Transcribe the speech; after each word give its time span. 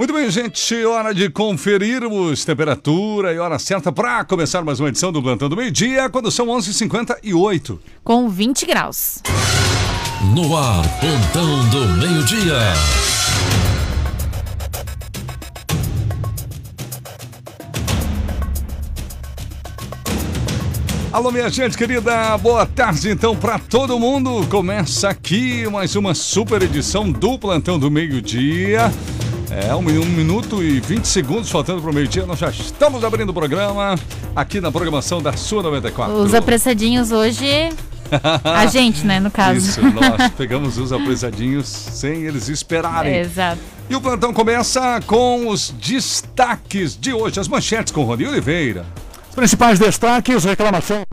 Muito 0.00 0.14
bem, 0.14 0.30
gente, 0.30 0.82
hora 0.86 1.12
de 1.14 1.28
conferirmos 1.28 2.42
temperatura 2.42 3.34
e 3.34 3.38
hora 3.38 3.58
certa 3.58 3.92
para 3.92 4.24
começar 4.24 4.64
mais 4.64 4.80
uma 4.80 4.88
edição 4.88 5.12
do 5.12 5.22
Plantão 5.22 5.46
do 5.46 5.54
Meio 5.54 5.70
Dia, 5.70 6.08
quando 6.08 6.30
são 6.30 6.46
11h58. 6.46 7.78
Com 8.02 8.26
20 8.26 8.64
graus. 8.64 9.22
No 10.34 10.56
ar, 10.56 10.82
Plantão 11.00 11.68
do 11.68 11.86
Meio 11.98 12.24
Dia. 12.24 12.56
Alô, 21.12 21.30
minha 21.30 21.50
gente 21.50 21.76
querida, 21.76 22.38
boa 22.38 22.64
tarde 22.64 23.10
então 23.10 23.36
para 23.36 23.58
todo 23.58 24.00
mundo. 24.00 24.46
Começa 24.48 25.10
aqui 25.10 25.68
mais 25.68 25.94
uma 25.94 26.14
super 26.14 26.62
edição 26.62 27.12
do 27.12 27.38
Plantão 27.38 27.78
do 27.78 27.90
Meio 27.90 28.22
Dia. 28.22 28.90
É, 29.50 29.74
um, 29.74 29.80
um 29.80 30.04
minuto 30.06 30.62
e 30.62 30.78
20 30.78 31.06
segundos 31.06 31.50
faltando 31.50 31.82
para 31.82 31.90
o 31.90 31.94
meio-dia. 31.94 32.24
Nós 32.24 32.38
já 32.38 32.50
estamos 32.50 33.02
abrindo 33.02 33.30
o 33.30 33.34
programa 33.34 33.96
aqui 34.34 34.60
na 34.60 34.70
programação 34.70 35.20
da 35.20 35.32
Sua 35.32 35.60
94. 35.62 36.14
Os 36.14 36.34
apressadinhos 36.34 37.10
hoje. 37.10 37.46
A 38.44 38.66
gente, 38.70 39.04
né, 39.04 39.18
no 39.18 39.30
caso. 39.30 39.58
Isso, 39.58 39.82
nós 39.82 40.30
pegamos 40.36 40.78
os 40.78 40.92
apressadinhos 40.92 41.66
sem 41.66 42.22
eles 42.22 42.48
esperarem. 42.48 43.12
É, 43.12 43.20
exato. 43.22 43.60
E 43.88 43.96
o 43.96 44.00
plantão 44.00 44.32
começa 44.32 45.00
com 45.04 45.48
os 45.48 45.70
destaques 45.70 46.96
de 46.96 47.12
hoje, 47.12 47.40
as 47.40 47.48
manchetes 47.48 47.92
com 47.92 48.04
Rony 48.04 48.26
Oliveira. 48.26 48.86
Principais 49.34 49.78
destaques, 49.78 50.44
reclamação 50.44 51.04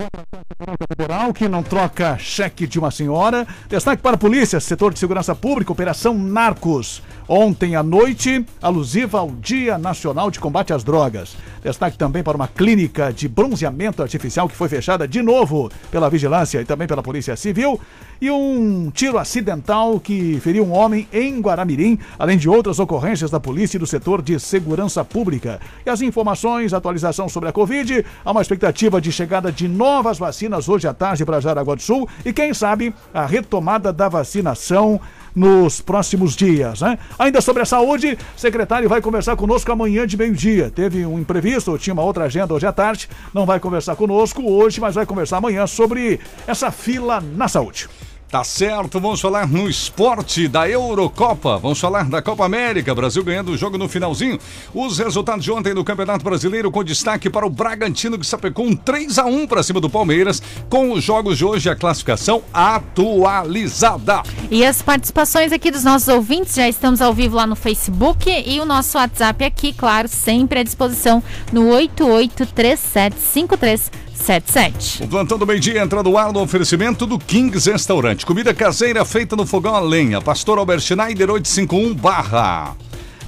Federal 0.89 1.34
que 1.34 1.48
não 1.48 1.62
troca 1.62 2.17
cheque 2.17 2.66
de 2.66 2.80
uma 2.80 2.89
senhora. 2.89 3.48
Destaque 3.70 4.02
para 4.02 4.16
a 4.16 4.17
polícia, 4.17 4.59
setor 4.59 4.91
de 4.91 4.99
segurança 4.99 5.35
pública, 5.35 5.71
operação 5.71 6.17
Narcos. 6.17 7.03
Ontem 7.30 7.75
à 7.75 7.84
noite, 7.84 8.45
alusiva 8.61 9.19
ao 9.19 9.30
Dia 9.31 9.78
Nacional 9.78 10.31
de 10.31 10.39
Combate 10.39 10.73
às 10.73 10.83
Drogas. 10.83 11.36
Destaque 11.61 11.97
também 11.97 12.23
para 12.23 12.38
uma 12.38 12.47
clínica 12.47 13.11
de 13.11 13.28
bronzeamento 13.28 14.02
artificial 14.02 14.47
que 14.47 14.56
foi 14.56 14.69
fechada 14.69 15.08
de 15.08 15.22
novo 15.22 15.69
pela 15.91 16.09
Vigilância 16.09 16.61
e 16.61 16.66
também 16.66 16.88
pela 16.88 17.03
Polícia 17.03 17.36
Civil. 17.36 17.80
E 18.19 18.31
um 18.31 18.89
tiro 18.89 19.19
acidental 19.19 20.00
que 20.00 20.39
feriu 20.39 20.66
um 20.66 20.72
homem 20.72 21.08
em 21.13 21.39
Guaramirim, 21.39 22.00
além 22.17 22.38
de 22.38 22.50
outras 22.50 22.80
ocorrências 22.80 23.30
da 23.30 23.39
polícia 23.39 23.78
e 23.78 23.80
do 23.80 23.86
setor 23.86 24.22
de 24.22 24.39
segurança 24.39 25.03
pública. 25.06 25.59
E 25.86 25.89
as 25.89 26.02
informações, 26.02 26.73
atualização 26.73 27.30
sobre 27.30 27.50
a 27.50 27.52
Covid, 27.52 28.06
há 28.23 28.31
uma 28.31 28.41
expectativa 28.41 29.00
de 29.00 29.11
chegada 29.11 29.52
de 29.52 29.67
novas 29.67 30.17
vacinas 30.17 30.67
hoje 30.69 30.88
à 30.88 30.94
tarde 30.94 31.25
para 31.25 31.39
Jaraguá 31.39 31.75
do 31.75 31.81
Sul 31.81 32.08
e, 32.25 32.33
quem 32.33 32.53
sabe, 32.53 32.94
a 33.13 33.25
retomada 33.25 33.91
da 33.91 34.09
vacinação 34.09 35.00
nos 35.38 35.80
próximos 35.80 36.35
dias. 36.35 36.81
Né? 36.81 36.97
Ainda 37.19 37.41
sobre 37.41 37.61
a 37.61 37.66
saúde, 37.66 38.17
o 38.35 38.39
secretário 38.39 38.89
vai 38.89 39.02
conversar 39.02 39.35
conosco 39.35 39.72
amanhã 39.72 40.08
de 40.08 40.17
meio-dia. 40.17 40.72
Teve 40.73 41.05
um 41.05 41.19
imprevisto, 41.19 41.78
tinha 41.78 41.94
uma 41.94 42.03
outra 42.03 42.23
agenda 42.23 42.53
hoje 42.53 42.66
à 42.66 42.72
tarde, 42.72 43.08
não 43.33 43.45
vai 43.45 43.59
conversar 43.59 43.95
conosco 43.95 44.41
hoje, 44.50 44.81
mas 44.81 44.95
vai 44.95 45.05
conversar 45.05 45.38
amanhã 45.38 45.67
sobre 45.67 46.19
essa 46.47 46.72
fila 46.72 47.22
na 47.22 47.47
saúde. 47.47 47.88
Tá 48.30 48.44
certo, 48.44 49.00
vamos 49.00 49.22
falar 49.22 49.47
no 49.47 49.70
esporte 49.70 50.50
da 50.50 50.70
Eurocopa, 50.70 51.58
vamos 51.58 51.80
falar 51.80 52.09
da 52.09 52.22
Copa 52.22 52.44
América, 52.44 52.94
Brasil 52.94 53.23
ganhando 53.23 53.53
o 53.53 53.58
jogo 53.58 53.78
no 53.78 53.88
finalzinho. 53.88 54.38
Os 54.73 55.00
resultados 55.00 55.45
de 55.45 55.52
ontem 55.52 55.73
no 55.73 55.86
Campeonato 55.86 56.25
Brasileiro 56.25 56.69
com 56.69 56.84
destaque 56.84 57.30
para 57.30 57.47
o 57.47 57.50
Bragantino 57.50 58.19
que 58.19 58.28
sapecou 58.28 58.66
um 58.66 58.75
3 58.75 59.17
a 59.17 59.23
1 59.23 59.47
para 59.47 59.64
cima 59.64 59.80
do 59.80 59.89
Palmeiras, 59.89 60.42
com 60.69 60.92
os 60.92 61.06
jogos 61.06 61.38
de 61.38 61.45
hoje 61.45 61.69
a 61.69 61.75
classificação 61.75 62.44
atualizada. 62.53 64.23
E 64.52 64.66
as 64.66 64.81
participações 64.81 65.53
aqui 65.53 65.72
dos 65.72 65.86
nossos 65.86 66.09
ouvintes, 66.09 66.53
já 66.53 66.67
estamos 66.67 67.02
ao 67.02 67.14
vivo 67.14 67.38
lá 67.38 67.47
no 67.47 67.56
Facebook 67.56 68.30
e 68.30 68.59
o 68.59 68.66
nosso 68.66 68.97
WhatsApp 68.97 69.45
aqui, 69.45 69.72
claro, 69.72 70.09
sempre 70.09 70.59
à 70.59 70.64
disposição 70.64 71.23
no 71.53 71.69
883753 71.69 74.06
77. 74.17 75.03
O 75.03 75.07
plantão 75.07 75.38
do 75.38 75.45
meio-dia 75.45 75.81
entra 75.81 76.03
no 76.03 76.17
ar 76.17 76.31
no 76.33 76.41
oferecimento 76.41 77.05
do 77.05 77.17
Kings 77.19 77.69
Restaurante. 77.72 78.25
Comida 78.25 78.53
caseira 78.53 79.05
feita 79.05 79.35
no 79.35 79.45
fogão 79.45 79.75
a 79.75 79.79
lenha. 79.79 80.22
Pastor 80.22 80.57
Albert 80.57 80.81
Schneider 80.81 81.29
851 81.29 81.94
barra. 81.94 82.75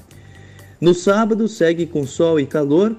No 0.81 0.93
sábado 0.93 1.49
segue 1.49 1.87
com 1.87 2.07
sol 2.07 2.39
e 2.39 2.47
calor. 2.47 2.95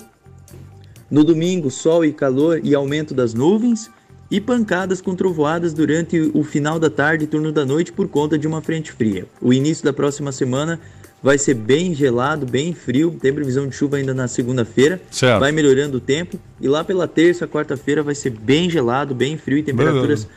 No 1.12 1.24
domingo, 1.24 1.69
sol 1.69 2.04
e 2.04 2.12
calor 2.12 2.59
e 2.64 2.74
aumento 2.74 3.14
das 3.14 3.34
nuvens 3.34 3.90
e 4.30 4.42
pancadas 4.42 5.00
com 5.00 5.16
trovoadas 5.16 5.74
durante 5.74 6.31
o 6.34 6.44
final 6.44 6.80
da 6.80 6.90
tarde 6.90 7.25
e 7.25 7.28
turno 7.28 7.52
da 7.52 7.66
noite 7.66 7.94
por 7.94 8.08
conta 8.08 8.38
de 8.38 8.48
uma 8.48 8.62
frente 8.62 8.92
fria. 8.92 9.25
O 9.42 9.54
início 9.54 9.86
da 9.86 9.94
próxima 9.94 10.31
semana 10.31 10.80
vai 11.22 11.38
ser 11.38 11.53
bem 11.55 11.94
gelado, 11.94 12.45
bem 12.45 12.74
frio, 12.74 13.18
tem 13.21 13.33
previsão 13.33 13.68
de 13.68 13.75
chuva 13.75 13.97
ainda 13.97 14.13
na 14.13 14.27
segunda-feira, 14.27 15.01
vai 15.39 15.51
melhorando 15.51 15.97
o 15.97 16.01
tempo 16.01 16.39
e 16.62 16.68
lá 16.68 16.83
pela 16.83 17.07
terça, 17.07 17.47
quarta-feira 17.47 18.03
vai 18.03 18.15
ser 18.15 18.30
bem 18.30 18.69
gelado, 18.69 19.15
bem 19.15 19.38
frio 19.38 19.57
e 19.57 19.63
temperaturas 19.63 20.27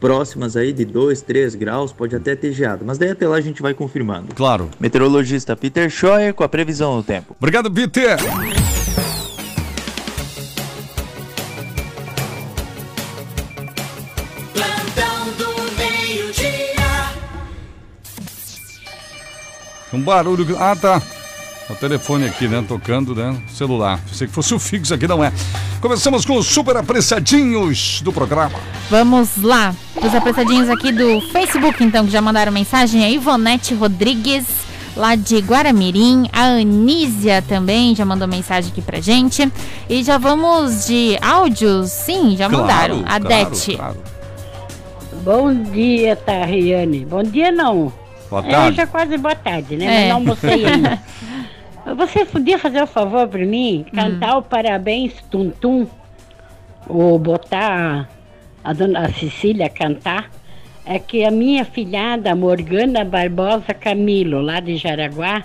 próximas 0.00 0.56
aí 0.56 0.72
de 0.72 0.84
2, 0.84 1.22
3 1.22 1.54
graus, 1.54 1.92
pode 1.92 2.14
até 2.14 2.36
ter 2.36 2.52
geado, 2.52 2.84
mas 2.84 2.98
daí 2.98 3.10
até 3.10 3.26
lá 3.26 3.36
a 3.36 3.40
gente 3.40 3.62
vai 3.62 3.72
confirmando. 3.72 4.34
Claro. 4.34 4.68
Meteorologista 4.78 5.56
Peter 5.56 5.88
Scheuer 5.88 6.34
com 6.34 6.44
a 6.44 6.48
previsão 6.48 6.98
do 6.98 7.02
tempo. 7.02 7.34
Obrigado, 7.38 7.70
Peter. 7.70 8.18
Um 19.94 20.00
barulho. 20.00 20.56
Ah, 20.58 20.74
tá. 20.74 21.00
O 21.70 21.74
telefone 21.74 22.26
aqui, 22.26 22.46
né? 22.46 22.62
Tocando, 22.66 23.14
né? 23.14 23.34
Celular. 23.48 23.98
Pensei 24.06 24.26
que 24.26 24.32
fosse 24.34 24.52
o 24.52 24.58
fixo 24.58 24.92
aqui, 24.92 25.06
não 25.06 25.24
é. 25.24 25.32
Começamos 25.80 26.24
com 26.24 26.36
os 26.36 26.46
super 26.46 26.76
apressadinhos 26.76 28.02
do 28.02 28.12
programa. 28.12 28.58
Vamos 28.90 29.42
lá. 29.42 29.74
Os 29.96 30.14
apressadinhos 30.14 30.68
aqui 30.68 30.92
do 30.92 31.20
Facebook, 31.32 31.82
então, 31.82 32.04
que 32.04 32.10
já 32.12 32.20
mandaram 32.20 32.52
mensagem. 32.52 33.04
A 33.04 33.08
Ivonete 33.08 33.74
Rodrigues 33.74 34.44
lá 34.96 35.14
de 35.14 35.38
Guaramirim. 35.38 36.28
A 36.32 36.44
Anísia 36.44 37.40
também 37.42 37.94
já 37.94 38.04
mandou 38.04 38.28
mensagem 38.28 38.70
aqui 38.70 38.82
pra 38.82 39.00
gente. 39.00 39.50
E 39.88 40.02
já 40.02 40.18
vamos 40.18 40.86
de 40.86 41.16
áudios? 41.22 41.90
Sim, 41.90 42.36
já 42.36 42.48
mandaram. 42.48 43.00
A 43.06 43.20
claro, 43.20 43.24
Dete. 43.24 43.76
claro. 43.76 43.96
Bom 45.22 45.54
dia, 45.54 46.14
Tariane. 46.14 47.06
Bom 47.06 47.22
dia 47.22 47.50
não. 47.50 47.90
Boa 48.42 48.46
É, 48.46 48.50
tarde. 48.50 48.76
já 48.76 48.86
quase 48.86 49.16
boa 49.16 49.34
tarde, 49.34 49.76
né? 49.76 49.84
É. 49.84 49.88
Mas 49.88 50.08
não 50.08 50.16
almocei 50.16 50.66
ainda. 50.66 50.98
Você 51.96 52.24
podia 52.24 52.58
fazer 52.58 52.82
o 52.82 52.86
favor 52.86 53.28
pra 53.28 53.44
mim? 53.44 53.84
Cantar 53.94 54.38
o 54.38 54.42
Parabéns 54.42 55.12
Tum 55.30 55.50
Tum? 55.50 55.86
Ou 56.88 57.18
botar 57.18 58.08
a 58.62 58.72
dona 58.72 59.08
Cecília 59.12 59.68
cantar? 59.68 60.30
É 60.86 60.98
que 60.98 61.24
a 61.24 61.30
minha 61.30 61.64
filhada, 61.64 62.34
Morgana 62.34 63.04
Barbosa 63.04 63.72
Camilo, 63.72 64.40
lá 64.40 64.60
de 64.60 64.76
Jaraguá, 64.76 65.42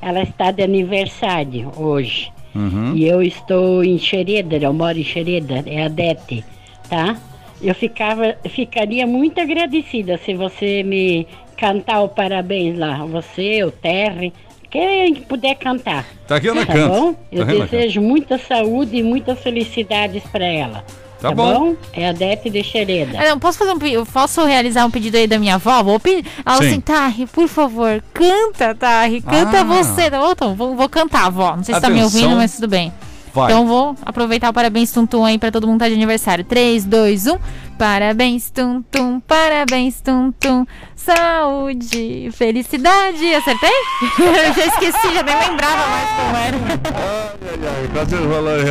ela 0.00 0.22
está 0.22 0.50
de 0.50 0.62
aniversário 0.62 1.70
hoje. 1.76 2.32
Uhum. 2.54 2.94
E 2.96 3.06
eu 3.06 3.22
estou 3.22 3.84
em 3.84 3.98
Xereda, 3.98 4.56
eu 4.56 4.72
moro 4.72 4.98
em 4.98 5.04
Xereda, 5.04 5.62
é 5.66 5.84
a 5.84 5.88
Dete, 5.88 6.44
tá? 6.88 7.16
Eu 7.62 7.74
ficava, 7.74 8.34
ficaria 8.48 9.06
muito 9.06 9.40
agradecida 9.40 10.18
se 10.18 10.34
você 10.34 10.82
me 10.82 11.26
cantar 11.60 12.00
o 12.00 12.08
parabéns 12.08 12.78
lá. 12.78 13.04
Você, 13.06 13.62
o 13.62 13.70
Terry, 13.70 14.32
quem 14.70 15.14
puder 15.16 15.54
cantar. 15.56 16.06
Tá 16.26 16.36
aqui 16.36 16.48
na 16.50 16.64
Tá 16.64 16.72
canta. 16.72 16.88
bom? 16.88 17.12
Tá 17.12 17.18
Eu 17.30 17.44
na 17.46 17.52
desejo 17.66 18.00
muita 18.00 18.38
saúde 18.38 18.96
e 18.96 19.02
muitas 19.02 19.38
felicidades 19.40 20.22
para 20.32 20.44
ela. 20.46 20.84
Tá 21.20 21.28
Tá, 21.28 21.34
bom. 21.34 21.52
bom. 21.72 21.76
É 21.92 22.08
a 22.08 22.12
Dete 22.12 22.48
de 22.48 22.62
Xereda. 22.64 23.18
Ah, 23.20 23.28
não, 23.28 23.38
posso 23.38 23.58
fazer 23.58 23.72
um 23.72 23.86
eu 23.86 24.06
posso 24.06 24.42
realizar 24.46 24.86
um 24.86 24.90
pedido 24.90 25.18
aí 25.18 25.26
da 25.26 25.38
minha 25.38 25.56
avó? 25.56 25.82
Vou 25.82 26.00
pedir. 26.00 26.24
Ela 26.46 26.56
Sim. 26.56 26.66
assim, 26.68 26.80
Tarri, 26.80 27.26
por 27.26 27.46
favor, 27.46 28.02
canta, 28.14 28.74
Tarri, 28.74 29.20
canta 29.20 29.60
Ah. 29.60 29.64
você. 29.64 30.10
Tá 30.10 30.18
bom? 30.18 30.30
Então, 30.32 30.54
vou, 30.54 30.74
vou 30.74 30.88
cantar, 30.88 31.28
vó. 31.30 31.54
Não 31.56 31.62
sei 31.62 31.74
se 31.74 31.80
tá 31.80 31.90
me 31.90 32.00
Atenção. 32.00 32.20
ouvindo, 32.22 32.36
mas 32.38 32.54
tudo 32.54 32.68
bem. 32.68 32.90
Vai. 33.34 33.44
Então 33.52 33.66
vou 33.66 33.94
aproveitar 34.04 34.48
o 34.48 34.52
parabéns 34.52 34.90
tum 34.90 35.06
tum 35.06 35.24
aí 35.24 35.38
pra 35.38 35.52
todo 35.52 35.66
mundo 35.66 35.76
que 35.76 35.84
tá 35.84 35.88
de 35.88 35.94
aniversário. 35.94 36.42
3, 36.42 36.84
2, 36.86 37.26
1. 37.26 37.38
Parabéns 37.80 38.50
tum 38.50 38.82
tum, 38.82 39.20
parabéns 39.20 40.02
tum 40.02 40.30
tum. 40.32 40.66
Saúde, 40.94 42.28
felicidade. 42.30 43.34
Acertei? 43.34 43.70
Eu 44.20 44.52
já 44.52 44.66
esqueci, 44.66 45.14
já 45.14 45.22
nem 45.22 45.34
lembrava 45.34 45.86
mais 45.88 46.10
como 46.10 46.36
era. 46.36 46.56
Ai, 46.58 47.38
ai, 47.42 47.80
ai, 47.80 47.88
quase 47.90 48.14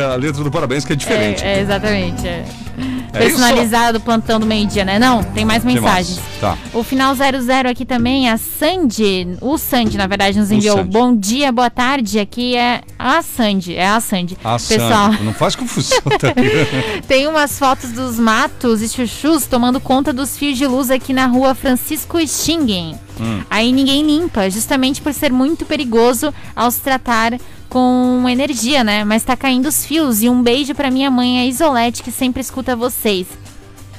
a 0.04 0.14
letra 0.14 0.44
do 0.44 0.50
parabéns 0.52 0.84
que 0.84 0.92
é 0.92 0.96
diferente. 0.96 1.42
É, 1.42 1.56
é, 1.56 1.60
exatamente. 1.60 2.28
É. 2.28 2.44
É 3.12 3.18
Personalizado 3.18 3.98
do 3.98 4.04
plantão 4.04 4.38
do 4.38 4.46
meio-dia, 4.46 4.84
né? 4.84 4.98
Não, 4.98 5.22
tem 5.22 5.44
mais 5.44 5.64
mensagens. 5.64 6.20
Tá. 6.40 6.56
O 6.72 6.82
final 6.82 7.14
00 7.14 7.68
aqui 7.68 7.84
também, 7.84 8.28
a 8.28 8.38
Sandy, 8.38 9.36
o 9.40 9.58
Sandy, 9.58 9.98
na 9.98 10.06
verdade, 10.06 10.38
nos 10.38 10.50
enviou 10.50 10.78
Sandy. 10.78 10.90
bom 10.90 11.16
dia, 11.16 11.50
boa 11.50 11.70
tarde. 11.70 12.18
Aqui 12.18 12.56
é 12.56 12.82
a 12.98 13.20
Sandy, 13.22 13.74
é 13.74 13.88
a 13.88 14.00
Sandy. 14.00 14.38
A 14.44 14.52
Pessoal, 14.52 15.10
Sandra, 15.10 15.24
não 15.24 15.34
faz 15.34 15.56
confusão, 15.56 16.00
tá? 16.18 16.34
tem 17.08 17.26
umas 17.26 17.58
fotos 17.58 17.90
dos 17.90 18.18
matos 18.18 18.80
e 18.80 18.88
chuchus 18.88 19.46
tomando 19.46 19.80
conta 19.80 20.12
dos 20.12 20.36
fios 20.36 20.56
de 20.56 20.66
luz 20.66 20.90
aqui 20.90 21.12
na 21.12 21.26
rua 21.26 21.54
Francisco 21.54 22.18
Stingen. 22.24 22.94
Hum. 23.20 23.42
Aí 23.50 23.72
ninguém 23.72 24.04
limpa, 24.04 24.48
justamente 24.48 25.02
por 25.02 25.12
ser 25.12 25.32
muito 25.32 25.66
perigoso 25.66 26.32
ao 26.54 26.70
se 26.70 26.80
tratar 26.80 27.38
com 27.70 28.26
energia, 28.28 28.84
né? 28.84 29.04
Mas 29.04 29.22
tá 29.22 29.34
caindo 29.36 29.66
os 29.68 29.86
fios. 29.86 30.22
E 30.22 30.28
um 30.28 30.42
beijo 30.42 30.74
pra 30.74 30.90
minha 30.90 31.10
mãe, 31.10 31.40
a 31.40 31.46
Isolete, 31.46 32.02
que 32.02 32.10
sempre 32.10 32.42
escuta 32.42 32.76
vocês. 32.76 33.26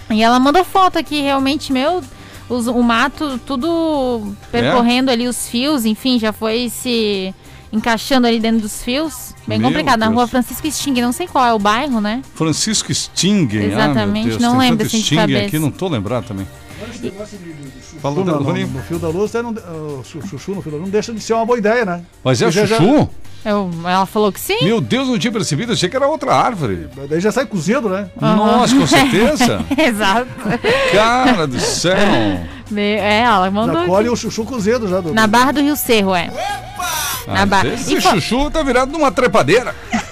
E 0.09 0.21
ela 0.21 0.39
mandou 0.39 0.63
foto 0.63 0.99
aqui, 0.99 1.21
realmente, 1.21 1.71
meu. 1.73 2.03
os- 2.49 2.67
o 2.67 2.83
mato 2.83 3.39
tudo 3.45 4.35
percorrendo 4.51 5.09
ali 5.09 5.25
os 5.25 5.47
fios, 5.47 5.85
enfim, 5.85 6.19
já 6.19 6.33
foi 6.33 6.69
se 6.69 7.33
encaixando 7.71 8.27
ali 8.27 8.41
dentro 8.41 8.59
dos 8.59 8.83
fios. 8.83 9.33
Bem 9.47 9.57
Meu 9.57 9.69
complicado. 9.69 9.99
Na 10.01 10.07
Deus. 10.07 10.15
rua 10.17 10.27
Francisco 10.27 10.69
Sting, 10.69 10.99
não 10.99 11.13
sei 11.13 11.27
qual 11.27 11.45
é 11.45 11.53
o 11.53 11.57
bairro, 11.59 12.01
né? 12.01 12.21
Francisco. 12.35 12.91
Exatamente, 12.91 13.99
ah, 14.01 14.05
meu 14.05 14.23
Deus, 14.37 14.41
não 14.41 14.59
tem 14.59 14.69
lembro 14.69 14.85
assim 14.85 14.99
de 14.99 15.15
cabeça. 15.15 15.45
aqui, 15.47 15.59
não 15.59 15.71
tô 15.71 15.87
lembrado 15.87 16.25
também. 16.27 16.45
Fala, 18.01 18.15
No, 18.15 18.25
no- 18.25 18.81
fio 18.83 18.99
da 18.99 19.07
luz, 19.07 19.33
é, 19.35 19.41
não, 19.41 19.51
o 19.51 20.03
chuchu 20.03 20.55
no 20.55 20.61
fio 20.61 20.71
da 20.71 20.77
luz 20.77 20.87
não 20.87 20.91
deixa 20.91 21.13
de 21.13 21.19
ser 21.21 21.33
uma 21.33 21.45
boa 21.45 21.57
ideia, 21.57 21.85
né? 21.85 22.03
Mas 22.23 22.41
é 22.41 22.51
Já- 22.51 22.65
já- 22.65 22.77
chuchu? 22.77 23.09
Eu- 23.43 23.71
ela 23.85 24.05
falou 24.05 24.31
que 24.31 24.39
sim. 24.39 24.57
Meu 24.63 24.79
Deus, 24.79 25.07
não 25.07 25.17
tinha 25.17 25.31
percebido, 25.31 25.73
achei 25.73 25.89
que 25.89 25.95
era 25.95 26.07
outra 26.07 26.33
árvore. 26.35 26.87
Daí 27.09 27.19
já 27.19 27.31
sai 27.31 27.45
cozido, 27.45 27.89
né? 27.89 28.07
Nossa, 28.19 28.75
com 28.75 28.85
certeza. 28.87 29.65
Exato. 29.77 30.27
Cara 30.91 31.47
do 31.47 31.59
céu. 31.59 31.95
Me- 32.69 32.81
É, 32.97 33.21
ela 33.21 33.49
mandou. 33.49 33.81
Já 33.81 33.87
colhe 33.87 34.09
o 34.09 34.15
chuchu 34.15 34.45
cozido 34.45 34.87
já. 34.87 35.01
Do, 35.01 35.13
Na 35.13 35.25
Barra 35.27 35.51
do 35.53 35.61
Rio 35.61 35.75
Cerro, 35.75 36.13
é. 36.15 36.29
Na 37.27 37.45
Barra. 37.45 37.67
Esse 37.69 37.95
E, 37.95 38.01
chuchu 38.01 38.49
tá 38.51 38.61
virado 38.63 38.91
numa 38.91 39.11
trepadeira. 39.11 39.75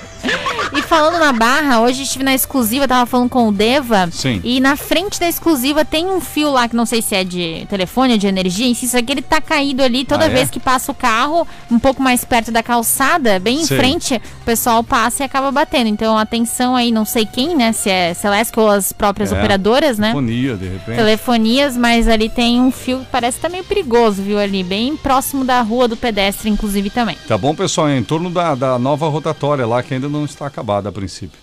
falando 0.89 1.19
na 1.19 1.31
Barra, 1.31 1.81
hoje 1.81 2.01
estive 2.01 2.23
na 2.23 2.33
exclusiva, 2.33 2.87
tava 2.87 3.05
falando 3.05 3.29
com 3.29 3.47
o 3.47 3.51
Deva. 3.51 4.09
Sim. 4.11 4.41
E 4.43 4.59
na 4.59 4.75
frente 4.75 5.19
da 5.19 5.27
exclusiva 5.29 5.85
tem 5.85 6.07
um 6.07 6.19
fio 6.19 6.49
lá 6.51 6.67
que 6.67 6.75
não 6.75 6.85
sei 6.85 6.99
se 6.99 7.13
é 7.13 7.23
de 7.23 7.67
telefone 7.69 8.13
ou 8.13 8.17
de 8.17 8.25
energia, 8.25 8.65
em 8.65 8.73
só 8.73 8.99
que 9.01 9.11
ele 9.11 9.21
tá 9.21 9.39
caído 9.39 9.83
ali 9.83 10.03
toda 10.03 10.23
Ah, 10.25 10.27
é? 10.27 10.29
vez 10.29 10.49
que 10.49 10.59
passa 10.59 10.91
o 10.91 10.95
carro, 10.95 11.47
um 11.69 11.77
pouco 11.77 12.01
mais 12.01 12.25
perto 12.25 12.51
da 12.51 12.63
calçada, 12.63 13.39
bem 13.39 13.61
em 13.61 13.65
Sei. 13.65 13.77
frente, 13.77 14.15
o 14.15 14.45
pessoal 14.45 14.83
passa 14.83 15.21
e 15.21 15.25
acaba 15.25 15.51
batendo. 15.51 15.87
Então 15.89 16.17
atenção 16.17 16.75
aí, 16.75 16.91
não 16.91 17.05
sei 17.05 17.23
quem, 17.25 17.55
né? 17.55 17.71
Se 17.71 17.89
é 17.89 18.13
Celeste 18.15 18.59
ou 18.59 18.67
as 18.69 18.91
próprias 18.91 19.31
É. 19.31 19.37
operadoras, 19.37 19.99
né? 19.99 20.11
Fonia, 20.11 20.55
de 20.55 20.69
repente. 20.69 20.95
telefonias, 20.95 21.77
mas 21.77 22.07
ali 22.07 22.29
tem 22.29 22.59
um 22.59 22.71
fio 22.71 22.99
que 23.01 23.05
parece 23.11 23.35
que 23.37 23.43
tá 23.43 23.49
meio 23.49 23.63
perigoso, 23.63 24.23
viu? 24.23 24.39
Ali, 24.39 24.63
bem 24.63 24.97
próximo 24.97 25.43
da 25.45 25.61
rua 25.61 25.87
do 25.87 25.95
pedestre, 25.95 26.49
inclusive 26.49 26.89
também. 26.89 27.15
Tá 27.27 27.37
bom, 27.37 27.53
pessoal, 27.53 27.89
em 27.91 28.03
torno 28.03 28.31
da, 28.31 28.55
da 28.55 28.79
nova 28.79 29.07
rotatória 29.07 29.67
lá, 29.67 29.83
que 29.83 29.93
ainda 29.93 30.07
não 30.09 30.25
está 30.25 30.47
acabada 30.47 30.78
a 30.87 30.91
princípio. 30.91 31.37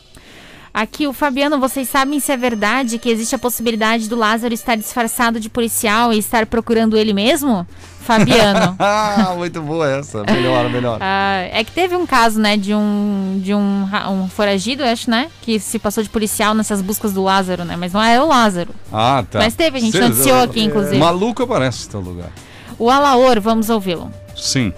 Aqui, 0.73 1.07
o 1.07 1.13
Fabiano, 1.15 1.59
vocês 1.59 1.89
sabem 1.89 2.21
se 2.21 2.31
é 2.31 2.37
verdade 2.37 2.99
que 2.99 3.09
existe 3.09 3.35
a 3.35 3.39
possibilidade 3.39 4.11
do 4.11 4.17
Lázaro 4.17 4.53
estar 4.53 4.77
disfarçado 4.77 5.41
de 5.41 5.49
policial 5.49 6.13
e 6.13 6.19
estar 6.19 6.45
procurando 6.45 6.99
ele 6.99 7.15
mesmo? 7.15 7.67
Fabiano. 8.01 8.77
Ah, 8.79 9.33
muito 9.35 9.63
boa 9.63 9.91
essa. 9.91 10.23
Melhor, 10.25 10.69
melhor. 10.69 10.99
Ah, 11.01 11.49
é 11.51 11.65
que 11.65 11.73
teve 11.73 11.97
um 11.97 12.05
caso, 12.05 12.39
né, 12.39 12.59
de 12.59 12.75
um 12.75 13.41
de 13.43 13.55
um, 13.55 13.85
um 14.11 14.29
foragido, 14.29 14.85
acho, 14.85 15.11
né, 15.11 15.31
que 15.41 15.59
se 15.59 15.79
passou 15.79 16.03
de 16.03 16.11
policial 16.11 16.53
nessas 16.55 16.83
buscas 16.83 17.15
do 17.15 17.23
Lázaro, 17.23 17.65
né, 17.65 17.75
mas 17.75 17.95
não 17.95 18.03
é 18.03 18.21
o 18.23 18.27
Lázaro. 18.27 18.75
Ah, 18.93 19.25
tá. 19.31 19.39
Mas 19.39 19.55
teve, 19.55 19.79
a 19.79 19.81
gente 19.81 19.93
Cê- 19.93 20.01
noticiou 20.01 20.43
aqui, 20.43 20.61
inclusive. 20.63 20.99
Maluco 20.99 21.43
aparece 21.43 21.89
tal 21.89 22.03
lugar. 22.03 22.31
O 22.79 22.91
Alaor, 22.91 23.41
vamos 23.41 23.71
ouvi-lo. 23.71 24.11
Sim. 24.37 24.75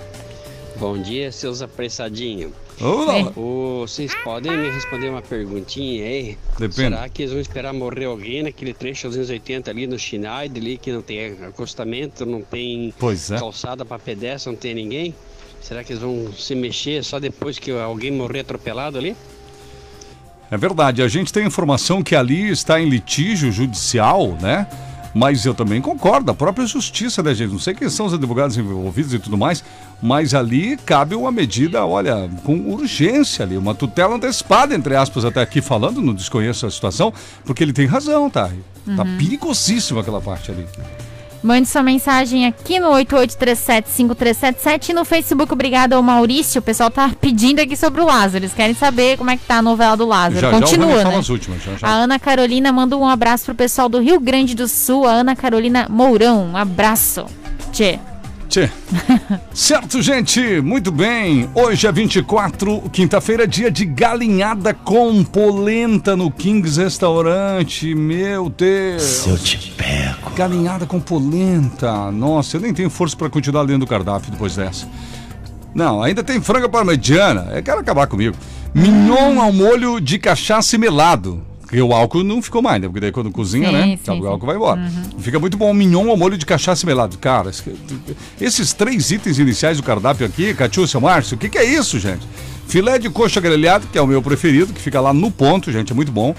Bom 0.78 0.96
dia, 0.96 1.32
seus 1.32 1.60
apressadinhos. 1.60 2.52
É. 2.80 3.38
Ô, 3.38 3.80
vocês 3.86 4.14
podem 4.22 4.56
me 4.56 4.70
responder 4.70 5.08
uma 5.08 5.22
perguntinha 5.22 6.04
aí? 6.04 6.38
Depende. 6.58 6.74
Será 6.74 7.08
que 7.08 7.22
eles 7.22 7.32
vão 7.32 7.40
esperar 7.40 7.72
morrer 7.72 8.04
alguém 8.04 8.42
naquele 8.44 8.72
trecho 8.72 9.08
280 9.08 9.70
ali 9.70 9.86
no 9.86 9.98
Schneider 9.98 10.62
ali 10.62 10.78
que 10.78 10.92
não 10.92 11.02
tem 11.02 11.36
acostamento, 11.46 12.24
não 12.24 12.42
tem 12.42 12.94
Pois 12.98 13.30
é. 13.30 13.38
calçada 13.38 13.84
para 13.84 13.98
pedestre, 13.98 14.50
não 14.52 14.58
tem 14.58 14.74
ninguém? 14.74 15.14
Será 15.60 15.82
que 15.82 15.92
eles 15.92 16.02
vão 16.02 16.32
se 16.32 16.54
mexer 16.54 17.02
só 17.04 17.18
depois 17.18 17.58
que 17.58 17.70
alguém 17.70 18.12
morrer 18.12 18.40
atropelado 18.40 18.96
ali? 18.96 19.16
É 20.50 20.56
verdade. 20.56 21.02
A 21.02 21.08
gente 21.08 21.32
tem 21.32 21.46
informação 21.46 22.02
que 22.02 22.14
ali 22.14 22.48
está 22.48 22.80
em 22.80 22.88
litígio 22.88 23.50
judicial, 23.52 24.38
né? 24.40 24.66
Mas 25.18 25.44
eu 25.44 25.52
também 25.52 25.80
concordo, 25.80 26.30
a 26.30 26.34
própria 26.34 26.64
justiça, 26.64 27.24
né, 27.24 27.34
gente? 27.34 27.50
Não 27.50 27.58
sei 27.58 27.74
quem 27.74 27.90
são 27.90 28.06
os 28.06 28.14
advogados 28.14 28.56
envolvidos 28.56 29.12
e 29.12 29.18
tudo 29.18 29.36
mais, 29.36 29.64
mas 30.00 30.32
ali 30.32 30.76
cabe 30.76 31.16
uma 31.16 31.32
medida, 31.32 31.84
olha, 31.84 32.30
com 32.44 32.56
urgência 32.70 33.44
ali, 33.44 33.56
uma 33.56 33.74
tutela 33.74 34.14
antecipada, 34.14 34.76
entre 34.76 34.94
aspas, 34.94 35.24
até 35.24 35.42
aqui 35.42 35.60
falando, 35.60 36.00
não 36.00 36.14
desconheço 36.14 36.66
a 36.66 36.70
situação, 36.70 37.12
porque 37.44 37.64
ele 37.64 37.72
tem 37.72 37.84
razão, 37.84 38.30
tá? 38.30 38.48
Tá 38.96 39.04
perigosíssimo 39.18 39.98
aquela 39.98 40.20
parte 40.20 40.52
ali. 40.52 40.64
Mande 41.42 41.68
sua 41.68 41.82
mensagem 41.82 42.46
aqui 42.46 42.80
no 42.80 42.88
88375377 42.90 44.88
e 44.88 44.92
no 44.92 45.04
Facebook. 45.04 45.52
Obrigado 45.52 45.92
ao 45.92 46.02
Maurício. 46.02 46.58
O 46.58 46.62
pessoal 46.62 46.90
tá 46.90 47.10
pedindo 47.20 47.60
aqui 47.60 47.76
sobre 47.76 48.00
o 48.00 48.04
Lázaro. 48.04 48.44
Eles 48.44 48.54
querem 48.54 48.74
saber 48.74 49.16
como 49.16 49.30
é 49.30 49.36
que 49.36 49.44
tá 49.44 49.58
a 49.58 49.62
novela 49.62 49.96
do 49.96 50.06
Lázaro. 50.06 50.40
Já 50.40 50.50
já 50.50 50.60
Continua, 50.60 50.96
né? 50.96 51.02
fala 51.04 51.18
as 51.18 51.28
últimas, 51.28 51.62
já, 51.62 51.76
já. 51.76 51.86
A 51.86 51.92
Ana 51.92 52.18
Carolina 52.18 52.72
manda 52.72 52.96
um 52.96 53.08
abraço 53.08 53.44
pro 53.46 53.54
pessoal 53.54 53.88
do 53.88 54.00
Rio 54.00 54.18
Grande 54.18 54.54
do 54.54 54.66
Sul. 54.66 55.06
A 55.06 55.12
Ana 55.12 55.36
Carolina 55.36 55.86
Mourão. 55.88 56.50
Um 56.52 56.56
abraço. 56.56 57.26
Tchê. 57.72 57.98
Tchê. 58.48 58.70
certo, 59.52 60.00
gente, 60.00 60.60
muito 60.62 60.90
bem. 60.90 61.50
Hoje 61.54 61.86
é 61.86 61.92
24, 61.92 62.80
quinta-feira, 62.90 63.46
dia 63.46 63.70
de 63.70 63.84
galinhada 63.84 64.72
com 64.72 65.22
polenta 65.22 66.16
no 66.16 66.30
Kings 66.30 66.80
Restaurante. 66.80 67.94
Meu 67.94 68.48
Deus. 68.48 69.26
Eu 69.26 69.36
te 69.36 69.70
pego. 69.72 70.30
Galinhada 70.34 70.86
com 70.86 70.98
polenta. 70.98 72.10
Nossa, 72.10 72.56
eu 72.56 72.60
nem 72.62 72.72
tenho 72.72 72.88
força 72.88 73.14
para 73.14 73.28
continuar 73.28 73.62
lendo 73.62 73.82
o 73.82 73.86
cardápio 73.86 74.30
depois 74.30 74.56
dessa. 74.56 74.88
Não, 75.74 76.02
ainda 76.02 76.24
tem 76.24 76.40
franga 76.40 76.68
parmegiana. 76.70 77.52
Eu 77.54 77.62
quero 77.62 77.80
acabar 77.80 78.06
comigo. 78.06 78.34
Mignon 78.72 79.40
ao 79.42 79.52
molho 79.52 80.00
de 80.00 80.18
cachaça 80.18 80.74
e 80.74 80.78
melado. 80.78 81.44
Porque 81.68 81.82
o 81.82 81.92
álcool 81.92 82.24
não 82.24 82.40
ficou 82.40 82.62
mais, 82.62 82.80
né? 82.80 82.88
Porque 82.88 83.00
daí 83.00 83.12
quando 83.12 83.30
cozinha, 83.30 83.68
Sim, 83.68 83.74
né? 83.74 83.98
sim, 84.02 84.10
o 84.10 84.22
sim. 84.22 84.26
álcool 84.26 84.46
vai 84.46 84.56
embora. 84.56 84.90
Fica 85.18 85.38
muito 85.38 85.58
bom 85.58 85.70
o 85.70 85.74
mignon 85.74 86.08
ao 86.08 86.16
molho 86.16 86.38
de 86.38 86.46
cachaça 86.46 86.86
melado. 86.86 87.18
Cara, 87.18 87.50
esse- 87.50 87.74
esses 88.40 88.72
três 88.72 89.10
itens 89.10 89.38
iniciais 89.38 89.76
do 89.76 89.82
cardápio 89.82 90.26
aqui, 90.26 90.54
Catiúcia, 90.54 90.98
Márcio, 90.98 91.36
o 91.36 91.38
que, 91.38 91.48
que 91.50 91.58
é 91.58 91.64
isso, 91.64 91.98
gente? 91.98 92.26
Filé 92.66 92.98
de 92.98 93.10
coxa 93.10 93.38
grelhado, 93.40 93.86
que 93.92 93.98
é 93.98 94.02
o 94.02 94.06
meu 94.06 94.22
preferido, 94.22 94.72
que 94.72 94.80
fica 94.80 94.98
lá 95.00 95.12
no 95.12 95.30
ponto, 95.30 95.70
gente, 95.70 95.92
é 95.92 95.94
muito 95.94 96.10
bom. 96.10 96.34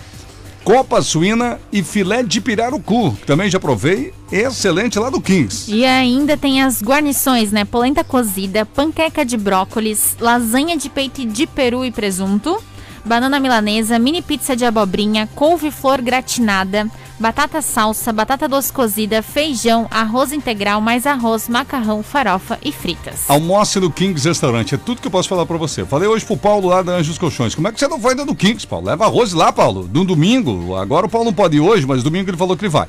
Copa 0.63 1.01
suína 1.01 1.57
e 1.71 1.81
filé 1.81 2.21
de 2.21 2.41
pirarucu, 2.41 3.13
que 3.15 3.25
também 3.25 3.49
já 3.49 3.59
provei, 3.59 4.13
excelente 4.31 4.99
lá 4.99 5.09
do 5.09 5.21
Kings. 5.21 5.71
E 5.73 5.85
ainda 5.85 6.35
tem 6.37 6.61
as 6.61 6.81
guarnições, 6.83 7.51
né? 7.51 7.65
Polenta 7.65 8.03
cozida, 8.03 8.65
panqueca 8.65 9.25
de 9.25 9.37
brócolis, 9.37 10.15
lasanha 10.19 10.75
de 10.77 10.89
peito 10.89 11.25
de 11.25 11.47
peru 11.47 11.83
e 11.85 11.91
presunto, 11.91 12.61
banana 13.05 13.39
milanesa, 13.39 13.99
mini 13.99 14.21
pizza 14.21 14.55
de 14.55 14.65
abobrinha, 14.65 15.27
couve-flor 15.35 16.01
gratinada, 16.01 16.87
batata 17.19 17.61
salsa, 17.61 18.13
batata 18.13 18.47
doce 18.47 18.71
cozida, 18.71 19.21
feijão, 19.21 19.87
arroz 19.91 20.31
integral, 20.31 20.79
mais 20.79 21.05
arroz, 21.05 21.49
macarrão, 21.49 22.01
farofa 22.01 22.57
e 22.63 22.71
fritas. 22.71 23.29
Almoce 23.29 23.79
no 23.79 23.91
Kings 23.91 24.27
Restaurante, 24.27 24.75
é 24.75 24.77
tudo 24.77 25.01
que 25.01 25.07
eu 25.07 25.11
posso 25.11 25.27
falar 25.27 25.45
pra 25.45 25.57
você. 25.57 25.83
Falei 25.85 26.07
hoje 26.07 26.25
pro 26.25 26.37
Paulo 26.37 26.69
lá 26.69 26.81
da 26.81 26.93
Anjos 26.93 27.17
Colchões. 27.17 27.53
Como 27.53 27.67
é 27.67 27.71
que 27.71 27.79
você 27.79 27.87
não 27.87 27.99
foi 27.99 28.11
ainda 28.11 28.25
no 28.25 28.35
Kings, 28.35 28.65
Paulo? 28.65 28.87
Leva 28.87 29.05
arroz 29.05 29.33
lá, 29.33 29.51
Paulo. 29.51 29.89
No 29.93 30.05
domingo. 30.05 30.75
Agora 30.75 31.05
o 31.05 31.09
Paulo 31.09 31.25
não 31.25 31.33
pode 31.33 31.57
ir 31.57 31.59
hoje, 31.59 31.85
mas 31.85 32.01
domingo 32.01 32.29
ele 32.29 32.37
falou 32.37 32.55
que 32.55 32.63
ele 32.63 32.71
vai. 32.71 32.87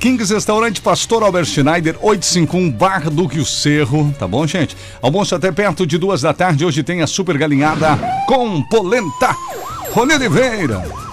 Kings 0.00 0.32
Restaurante 0.32 0.80
Pastor 0.80 1.22
Albert 1.22 1.46
Schneider, 1.46 1.96
851 2.00 2.70
Bar 2.70 3.10
do 3.10 3.26
Rio 3.26 3.44
Cerro. 3.44 4.14
Tá 4.18 4.26
bom, 4.26 4.46
gente? 4.46 4.76
Almoço 5.00 5.34
até 5.34 5.52
perto 5.52 5.86
de 5.86 5.98
duas 5.98 6.22
da 6.22 6.32
tarde. 6.32 6.64
Hoje 6.64 6.82
tem 6.82 7.02
a 7.02 7.06
super 7.06 7.36
galinhada 7.38 7.98
com 8.26 8.62
polenta. 8.62 9.34
Rony 9.92 10.14
Oliveira. 10.14 11.07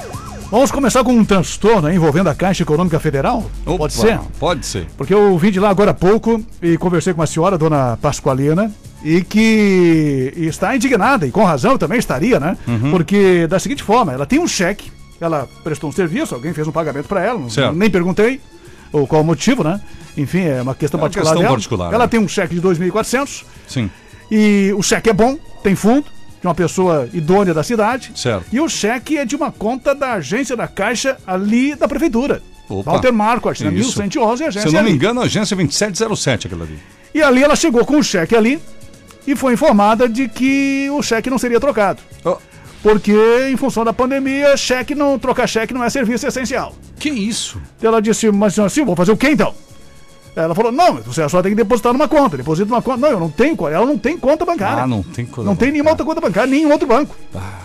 Vamos 0.51 0.71
começar 0.71 1.03
com 1.03 1.11
um 1.11 1.25
transtorno 1.25 1.91
envolvendo 1.91 2.29
a 2.29 2.35
Caixa 2.35 2.63
Econômica 2.63 2.99
Federal? 2.99 3.49
Opa, 3.65 3.77
Pode 3.77 3.93
ser? 3.93 4.19
Pode 4.39 4.65
ser. 4.65 4.87
Porque 4.95 5.13
eu 5.13 5.37
vim 5.37 5.51
de 5.51 5.59
lá 5.59 5.69
agora 5.69 5.91
há 5.91 5.93
pouco 5.93 6.41
e 6.61 6.77
conversei 6.77 7.13
com 7.13 7.19
uma 7.21 7.27
senhora, 7.27 7.57
dona 7.57 7.97
Pasqualina, 8.01 8.71
e 9.03 9.21
que 9.23 10.31
está 10.37 10.75
indignada, 10.75 11.27
e 11.27 11.31
com 11.31 11.43
razão 11.43 11.77
também 11.77 11.99
estaria, 11.99 12.39
né? 12.39 12.57
Uhum. 12.67 12.91
Porque 12.91 13.47
da 13.47 13.59
seguinte 13.59 13.83
forma, 13.83 14.13
ela 14.13 14.25
tem 14.25 14.39
um 14.39 14.47
cheque, 14.47 14.91
ela 15.19 15.47
prestou 15.63 15.89
um 15.89 15.93
serviço, 15.93 16.33
alguém 16.35 16.53
fez 16.53 16.67
um 16.67 16.71
pagamento 16.71 17.07
para 17.07 17.21
ela, 17.23 17.39
não- 17.39 17.49
Certo. 17.49 17.75
nem 17.75 17.89
perguntei 17.89 18.39
ou 18.93 19.05
qual 19.05 19.21
o 19.21 19.25
motivo, 19.25 19.63
né? 19.63 19.81
Enfim, 20.15 20.41
é 20.41 20.61
uma 20.61 20.73
questão 20.75 20.99
É 20.99 21.01
uma 21.03 21.07
particular 21.09 21.31
questão 21.33 21.41
dela. 21.43 21.55
particular, 21.55 21.93
ela 21.93 22.03
né? 22.05 22.07
tem 22.07 22.19
um 22.19 22.27
cheque 22.27 22.55
de 22.55 22.61
2.400 22.61 23.43
Sim. 23.67 23.89
e 24.31 24.71
o 24.77 24.81
cheque 24.81 25.09
é 25.09 25.13
bom, 25.13 25.37
tem 25.61 25.75
fundo, 25.75 26.05
de 26.45 26.47
uma 26.47 26.55
pessoa 26.55 27.09
idônea 27.11 27.53
da 27.53 27.63
cidade. 27.63 28.11
Certo. 28.15 28.45
E 28.51 28.59
o 28.59 28.69
cheque 28.69 29.17
é 29.17 29.25
de 29.25 29.35
uma 29.35 29.51
conta 29.51 29.95
da 29.95 30.13
agência 30.13 30.55
da 30.55 30.67
Caixa 30.67 31.17
ali 31.25 31.73
da 31.75 31.87
prefeitura. 31.87 32.41
Opa. 32.69 32.91
Walter 32.91 33.11
Marco, 33.11 33.49
acho 33.49 33.63
que 33.63 33.67
é 33.67 33.71
Isso. 33.73 33.97
1111 33.99 34.43
a 34.43 34.51
Se 34.51 34.59
agência 34.59 34.69
eu 34.69 34.73
não 34.73 34.83
me 34.83 34.91
engano, 34.91 35.21
a 35.21 35.25
agência 35.25 35.55
2707, 35.55 36.47
aquela 36.47 36.63
ali. 36.63 36.79
E 37.13 37.21
ali 37.21 37.43
ela 37.43 37.55
chegou 37.55 37.83
com 37.85 37.97
o 37.97 38.03
cheque 38.03 38.35
ali 38.35 38.59
e 39.25 39.35
foi 39.35 39.53
informada 39.53 40.07
de 40.07 40.27
que 40.27 40.87
o 40.91 41.01
cheque 41.01 41.29
não 41.29 41.37
seria 41.39 41.59
trocado. 41.59 42.01
Oh, 42.23 42.37
Porque, 42.83 43.15
em 43.49 43.57
função 43.57 43.83
da 43.83 43.93
pandemia, 43.93 44.55
cheque 44.55 44.93
não, 44.93 45.17
trocar 45.17 45.47
cheque 45.47 45.73
não 45.73 45.83
é 45.83 45.89
serviço 45.89 46.27
essencial. 46.27 46.75
que 46.99 47.09
isso? 47.09 47.59
Ela 47.81 47.99
disse, 48.01 48.29
mas 48.31 48.57
assim, 48.59 48.85
vou 48.85 48.95
fazer 48.95 49.11
o 49.11 49.17
quê 49.17 49.29
então? 49.29 49.53
Ela 50.35 50.53
falou, 50.53 50.71
não, 50.71 50.95
você 50.95 51.27
só 51.29 51.41
tem 51.41 51.51
que 51.51 51.55
depositar 51.55 51.93
numa 51.93 52.07
conta. 52.09 52.35
Deposita 52.35 52.69
numa 52.69 52.81
conta. 52.81 52.97
Não, 52.99 53.09
eu 53.09 53.19
não 53.19 53.29
tenho, 53.29 53.55
co- 53.55 53.69
ela 53.69 53.85
não 53.85 53.97
tem 53.97 54.17
conta 54.17 54.43
bancária. 54.45 54.83
Ah, 54.83 54.87
não 54.87 55.01
tem 55.01 55.25
conta 55.25 55.43
Não 55.47 55.55
tem 55.55 55.71
nenhuma 55.71 55.91
bancária. 55.91 56.03
outra 56.09 56.21
conta 56.21 56.21
bancária, 56.27 56.49
nenhum 56.51 56.71
outro 56.71 56.87
banco. 56.87 57.15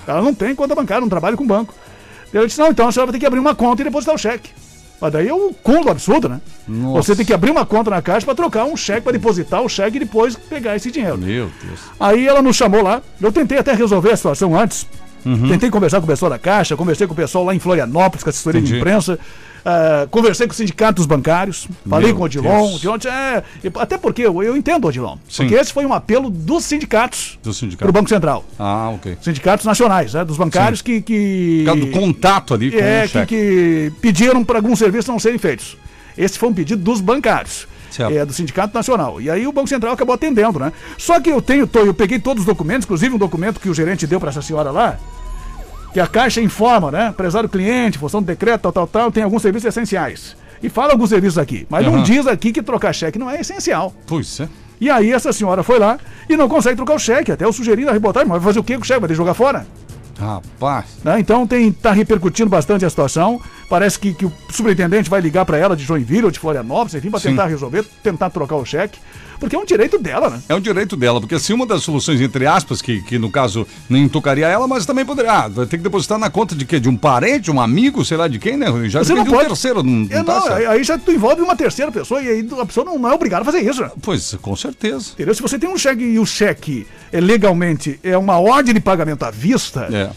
Ela 0.06 0.22
não 0.22 0.32
tem 0.32 0.54
conta 0.54 0.74
bancária, 0.74 1.00
não 1.00 1.08
trabalha 1.08 1.36
com 1.36 1.44
banco. 1.46 1.74
Eu 2.32 2.46
disse, 2.46 2.60
não, 2.60 2.68
então 2.68 2.86
a 2.86 2.92
senhora 2.92 3.10
vai 3.10 3.12
ter 3.14 3.18
que 3.20 3.26
abrir 3.26 3.40
uma 3.40 3.56
conta 3.56 3.82
e 3.82 3.84
depositar 3.84 4.14
o 4.14 4.18
cheque. 4.18 4.50
Mas 5.00 5.12
daí 5.12 5.26
é 5.28 5.34
o 5.34 5.52
cúmulo 5.62 5.90
absurdo, 5.90 6.28
né? 6.28 6.40
Nossa. 6.68 7.02
Você 7.02 7.16
tem 7.16 7.24
que 7.26 7.32
abrir 7.32 7.50
uma 7.50 7.66
conta 7.66 7.90
na 7.90 8.00
caixa 8.02 8.24
para 8.24 8.34
trocar 8.36 8.66
um 8.66 8.76
cheque, 8.76 9.00
para 9.00 9.12
depositar 9.12 9.62
o 9.62 9.68
cheque 9.68 9.96
e 9.96 10.00
depois 10.00 10.36
pegar 10.36 10.76
esse 10.76 10.90
dinheiro. 10.92 11.18
Meu 11.18 11.50
Deus. 11.64 11.80
Aí 11.98 12.28
ela 12.28 12.40
nos 12.42 12.54
chamou 12.54 12.82
lá. 12.82 13.02
Eu 13.20 13.32
tentei 13.32 13.58
até 13.58 13.72
resolver 13.72 14.12
a 14.12 14.16
situação 14.16 14.54
antes. 14.56 14.86
Uhum. 15.24 15.48
Tentei 15.48 15.70
conversar 15.70 15.98
com 16.00 16.04
o 16.04 16.06
pessoal 16.08 16.30
da 16.30 16.38
Caixa, 16.38 16.76
conversei 16.76 17.06
com 17.06 17.14
o 17.14 17.16
pessoal 17.16 17.44
lá 17.44 17.54
em 17.54 17.58
Florianópolis, 17.58 18.22
com 18.22 18.28
a 18.28 18.30
assessoria 18.30 18.60
de 18.60 18.66
Entendi. 18.68 18.80
imprensa. 18.80 19.18
Ah, 19.64 20.06
conversei 20.10 20.46
com 20.46 20.50
os 20.52 20.56
sindicatos 20.56 21.06
bancários, 21.06 21.66
falei 21.88 22.08
Meu 22.08 22.16
com 22.16 22.22
o 22.22 22.24
Odilon. 22.26 22.74
Odilon 22.74 22.96
é, 23.06 23.42
até 23.78 23.98
porque 23.98 24.22
eu, 24.22 24.42
eu 24.42 24.56
entendo 24.56 24.84
o 24.84 24.88
Odilon. 24.88 25.16
Sim. 25.28 25.44
Porque 25.44 25.54
esse 25.54 25.72
foi 25.72 25.84
um 25.86 25.92
apelo 25.92 26.30
dos 26.30 26.64
sindicatos 26.64 27.38
Do 27.42 27.52
sindicato. 27.52 27.78
para 27.84 27.90
o 27.90 27.92
Banco 27.92 28.08
Central. 28.08 28.44
Ah, 28.58 28.90
ok. 28.94 29.18
Sindicatos 29.22 29.66
nacionais, 29.66 30.14
né, 30.14 30.24
dos 30.24 30.36
bancários 30.36 30.80
que. 30.82 31.00
que... 31.02 31.62
Causa 31.66 31.80
do 31.80 31.90
contato 31.90 32.54
ali 32.54 32.70
com 32.70 32.78
É, 32.78 33.00
o 33.00 33.02
que, 33.02 33.08
cheque. 33.08 33.26
que 33.26 33.92
pediram 34.00 34.44
para 34.44 34.58
alguns 34.58 34.78
serviços 34.78 35.08
não 35.08 35.18
serem 35.18 35.38
feitos. 35.38 35.76
Esse 36.16 36.38
foi 36.38 36.48
um 36.48 36.54
pedido 36.54 36.82
dos 36.82 37.00
bancários. 37.00 37.66
Certo. 37.90 38.12
É, 38.16 38.24
do 38.24 38.32
Sindicato 38.32 38.72
Nacional. 38.72 39.20
E 39.20 39.28
aí 39.28 39.48
o 39.48 39.52
Banco 39.52 39.66
Central 39.68 39.92
acabou 39.92 40.14
atendendo, 40.14 40.60
né? 40.60 40.72
Só 40.96 41.18
que 41.20 41.28
eu 41.28 41.42
tenho, 41.42 41.66
tô- 41.66 41.80
eu 41.80 41.92
peguei 41.92 42.20
todos 42.20 42.42
os 42.42 42.46
documentos, 42.46 42.84
inclusive 42.84 43.12
um 43.12 43.18
documento 43.18 43.58
que 43.58 43.68
o 43.68 43.74
gerente 43.74 44.06
deu 44.06 44.20
para 44.20 44.28
essa 44.30 44.40
senhora 44.40 44.70
lá, 44.70 44.96
que 45.92 46.00
a 46.00 46.06
Caixa 46.06 46.40
informa, 46.40 46.90
né? 46.90 47.08
Empresário 47.08 47.48
cliente, 47.48 47.98
função 47.98 48.22
do 48.22 48.26
decreto, 48.26 48.62
tal, 48.62 48.72
tal, 48.72 48.86
tal, 48.86 49.12
tem 49.12 49.22
alguns 49.22 49.42
serviços 49.42 49.68
essenciais. 49.68 50.36
E 50.62 50.68
fala 50.68 50.92
alguns 50.92 51.08
serviços 51.08 51.38
aqui. 51.38 51.66
Mas 51.70 51.86
não 51.86 51.94
Aham. 51.94 52.02
diz 52.02 52.26
aqui 52.26 52.52
que 52.52 52.62
trocar 52.62 52.92
cheque 52.92 53.18
não 53.18 53.30
é 53.30 53.40
essencial. 53.40 53.94
Pois 54.06 54.40
é. 54.40 54.48
E 54.80 54.88
aí 54.88 55.12
essa 55.12 55.32
senhora 55.32 55.62
foi 55.62 55.78
lá 55.78 55.98
e 56.28 56.36
não 56.36 56.48
consegue 56.48 56.76
trocar 56.76 56.94
o 56.94 56.98
cheque. 56.98 57.32
Até 57.32 57.44
eu 57.44 57.52
sugeri 57.52 57.84
na 57.84 57.92
reportagem, 57.92 58.28
mas 58.28 58.38
vai 58.42 58.48
fazer 58.50 58.60
o 58.60 58.64
quê 58.64 58.76
com 58.76 58.82
o 58.82 58.86
cheque? 58.86 59.00
Vai 59.00 59.08
ter 59.08 59.14
que 59.14 59.18
jogar 59.18 59.34
fora? 59.34 59.66
Rapaz. 60.18 60.84
né? 61.02 61.18
Então 61.18 61.46
tem 61.46 61.72
tá 61.72 61.92
repercutindo 61.92 62.50
bastante 62.50 62.84
a 62.84 62.90
situação. 62.90 63.40
Parece 63.70 63.98
que, 63.98 64.12
que 64.12 64.26
o 64.26 64.32
superintendente 64.50 65.08
vai 65.08 65.20
ligar 65.20 65.46
para 65.46 65.56
ela 65.56 65.74
de 65.74 65.82
Joinville 65.82 66.24
ou 66.24 66.30
de 66.30 66.38
Florianópolis, 66.38 66.94
enfim, 66.94 67.10
para 67.10 67.20
tentar 67.20 67.46
resolver, 67.46 67.84
tentar 68.02 68.28
trocar 68.28 68.56
o 68.56 68.64
cheque, 68.64 68.98
porque 69.40 69.56
é 69.56 69.58
um 69.58 69.64
direito 69.64 69.98
dela, 69.98 70.30
né? 70.30 70.40
É 70.48 70.54
um 70.54 70.60
direito 70.60 70.96
dela, 70.96 71.18
porque 71.20 71.34
assim, 71.34 71.52
uma 71.54 71.66
das 71.66 71.82
soluções, 71.82 72.20
entre 72.20 72.46
aspas, 72.46 72.80
que, 72.82 73.00
que 73.02 73.18
no 73.18 73.30
caso 73.30 73.66
nem 73.88 74.06
tocaria 74.08 74.46
ela, 74.46 74.68
mas 74.68 74.84
também 74.86 75.04
poderia. 75.04 75.32
Ah, 75.32 75.48
vai 75.48 75.66
ter 75.66 75.78
que 75.78 75.82
depositar 75.82 76.18
na 76.18 76.28
conta 76.30 76.54
de 76.54 76.64
quê? 76.64 76.78
De 76.78 76.88
um 76.88 76.96
parente, 76.96 77.50
um 77.50 77.60
amigo, 77.60 78.04
sei 78.04 78.16
lá 78.18 78.28
de 78.28 78.38
quem, 78.38 78.56
né? 78.56 78.66
Já 78.88 79.02
Você 79.02 79.14
não 79.14 79.24
pode. 79.24 79.48
terceiro, 79.48 79.82
não, 79.82 80.06
É, 80.10 80.18
não 80.18 80.24
tá 80.24 80.40
não, 80.40 80.70
aí 80.70 80.84
já 80.84 80.98
tu 80.98 81.10
envolve 81.10 81.40
uma 81.42 81.56
terceira 81.56 81.90
pessoa 81.90 82.22
e 82.22 82.28
aí 82.28 82.48
a 82.60 82.66
pessoa 82.66 82.84
não, 82.84 82.98
não 82.98 83.08
é 83.10 83.14
obrigada 83.14 83.42
a 83.42 83.44
fazer 83.44 83.60
isso. 83.60 83.80
né? 83.82 83.90
Pois, 84.02 84.36
com 84.42 84.54
certeza. 84.54 85.12
Entendeu? 85.14 85.34
Se 85.34 85.40
você 85.42 85.58
tem 85.58 85.68
um 85.68 85.78
cheque 85.78 86.02
e 86.04 86.18
o 86.18 86.26
cheque 86.26 86.86
é 87.10 87.20
legalmente 87.20 87.98
é 88.04 88.16
uma 88.18 88.38
ordem 88.38 88.74
de 88.74 88.80
pagamento 88.80 89.22
à 89.24 89.30
vista 89.30 89.88
É. 89.90 90.10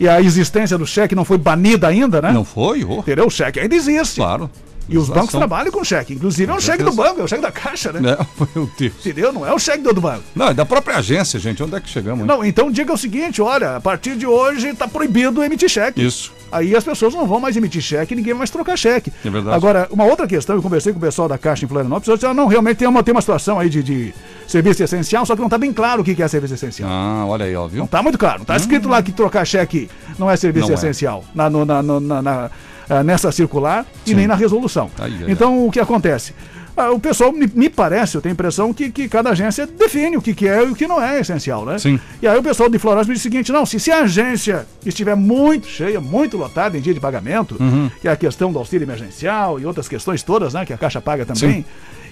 e 0.00 0.08
a 0.08 0.20
existência 0.20 0.76
do 0.76 0.86
cheque 0.86 1.14
não 1.14 1.24
foi 1.24 1.38
banida 1.38 1.86
ainda, 1.86 2.20
né? 2.20 2.32
Não 2.32 2.44
foi? 2.44 2.84
Oh, 2.84 2.98
Entendeu? 2.98 3.26
O 3.26 3.30
cheque 3.30 3.60
ainda 3.60 3.74
existe. 3.76 4.16
claro. 4.16 4.50
E 4.88 4.96
os 4.96 5.08
bancos 5.08 5.30
trabalham 5.30 5.72
com 5.72 5.82
cheque. 5.82 6.14
Inclusive 6.14 6.50
é 6.50 6.54
um 6.54 6.60
cheque 6.60 6.82
do 6.84 6.92
banco, 6.92 7.20
é 7.20 7.24
o 7.24 7.28
cheque 7.28 7.42
da 7.42 7.50
caixa, 7.50 7.92
né? 7.92 8.12
É, 8.12 8.18
meu 8.54 8.70
Deus. 8.78 8.92
Entendeu? 9.00 9.32
Não 9.32 9.46
é 9.46 9.52
o 9.52 9.58
cheque 9.58 9.82
do 9.82 9.92
do 9.92 10.00
banco. 10.00 10.22
Não, 10.34 10.48
é 10.48 10.54
da 10.54 10.64
própria 10.64 10.98
agência, 10.98 11.38
gente. 11.40 11.62
Onde 11.62 11.74
é 11.74 11.80
que 11.80 11.88
chegamos? 11.88 12.20
hein? 12.20 12.26
Não, 12.26 12.44
então 12.44 12.70
diga 12.70 12.92
o 12.92 12.98
seguinte, 12.98 13.40
olha, 13.42 13.76
a 13.76 13.80
partir 13.80 14.16
de 14.16 14.26
hoje 14.26 14.68
está 14.68 14.86
proibido 14.86 15.42
emitir 15.42 15.68
cheque. 15.68 16.04
Isso. 16.04 16.32
Aí 16.52 16.76
as 16.76 16.84
pessoas 16.84 17.12
não 17.14 17.26
vão 17.26 17.40
mais 17.40 17.56
emitir 17.56 17.82
cheque 17.82 18.14
e 18.14 18.16
ninguém 18.16 18.32
vai 18.32 18.38
mais 18.40 18.50
trocar 18.50 18.76
cheque. 18.76 19.12
É 19.24 19.30
verdade. 19.30 19.56
Agora, 19.56 19.88
uma 19.90 20.04
outra 20.04 20.26
questão, 20.26 20.54
eu 20.54 20.62
conversei 20.62 20.92
com 20.92 20.98
o 20.98 21.02
pessoal 21.02 21.28
da 21.28 21.36
Caixa 21.36 21.64
em 21.64 21.68
Florianópolis, 21.68 22.08
eu 22.08 22.14
disse, 22.14 22.26
ah, 22.26 22.34
não, 22.34 22.46
realmente 22.46 22.76
tem 22.76 22.86
uma, 22.86 23.02
tem 23.02 23.12
uma 23.12 23.20
situação 23.20 23.58
aí 23.58 23.68
de, 23.68 23.82
de 23.82 24.14
serviço 24.46 24.82
essencial, 24.82 25.24
só 25.26 25.34
que 25.34 25.40
não 25.40 25.46
está 25.48 25.58
bem 25.58 25.72
claro 25.72 26.02
o 26.02 26.04
que 26.04 26.22
é 26.22 26.28
serviço 26.28 26.54
essencial. 26.54 26.88
Ah, 26.90 27.24
olha 27.26 27.44
aí, 27.46 27.54
ó, 27.56 27.66
viu? 27.66 27.80
Não 27.80 27.86
tá 27.86 28.02
muito 28.02 28.18
claro. 28.18 28.38
Não 28.38 28.44
tá 28.46 28.56
escrito 28.56 28.88
lá 28.88 29.02
que 29.02 29.12
trocar 29.12 29.44
cheque 29.44 29.88
não 30.18 30.30
é 30.30 30.36
serviço 30.36 30.66
Não 30.68 30.72
é. 30.74 30.78
essencial 30.78 31.24
na, 31.34 31.50
no- 31.50 31.64
na- 31.64 31.82
no- 31.82 32.00
na- 32.00 32.22
na- 32.22 32.50
ah, 32.88 33.02
nessa 33.02 33.32
circular 33.32 33.84
e 34.06 34.10
Sim. 34.10 34.16
nem 34.16 34.26
na 34.26 34.34
resolução. 34.34 34.90
Ai, 34.98 35.12
ai, 35.22 35.30
então, 35.32 35.66
o 35.66 35.70
que 35.70 35.80
acontece? 35.80 36.32
Ah, 36.78 36.90
o 36.90 37.00
pessoal, 37.00 37.32
me, 37.32 37.70
parece, 37.70 38.16
eu 38.16 38.20
tenho 38.20 38.32
a 38.32 38.34
impressão 38.34 38.70
que, 38.72 38.90
que 38.90 39.08
cada 39.08 39.30
agência 39.30 39.66
define 39.66 40.18
o 40.18 40.20
que, 40.20 40.34
que 40.34 40.46
é 40.46 40.62
e 40.62 40.70
o 40.70 40.74
que 40.74 40.86
não 40.86 41.02
é 41.02 41.20
essencial, 41.20 41.64
né? 41.64 41.78
Sim. 41.78 41.98
E 42.20 42.28
aí 42.28 42.36
o 42.38 42.42
pessoal 42.42 42.68
de 42.68 42.78
Floresta 42.78 43.08
me 43.08 43.14
disse 43.14 43.26
o 43.26 43.30
seguinte, 43.32 43.50
não, 43.50 43.64
se, 43.64 43.80
se 43.80 43.90
a 43.90 44.00
agência 44.02 44.66
estiver 44.84 45.16
muito 45.16 45.66
cheia, 45.68 46.02
muito 46.02 46.36
lotada 46.36 46.76
em 46.76 46.80
dia 46.82 46.92
de 46.92 47.00
pagamento, 47.00 47.56
Uhum. 47.58 47.90
que 47.98 48.06
é 48.06 48.10
a 48.12 48.16
questão 48.16 48.52
do 48.52 48.58
auxílio 48.58 48.84
emergencial 48.84 49.58
e 49.58 49.64
outras 49.64 49.88
questões 49.88 50.22
todas, 50.22 50.52
né, 50.52 50.66
que 50.66 50.72
a 50.74 50.76
Caixa 50.76 51.00
paga 51.00 51.24
também, 51.24 51.62
Sim. 51.62 51.64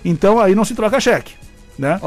então 0.02 0.40
aí 0.40 0.54
não 0.54 0.64
se 0.64 0.74
troca 0.74 0.98
cheque, 0.98 1.34
né? 1.78 1.98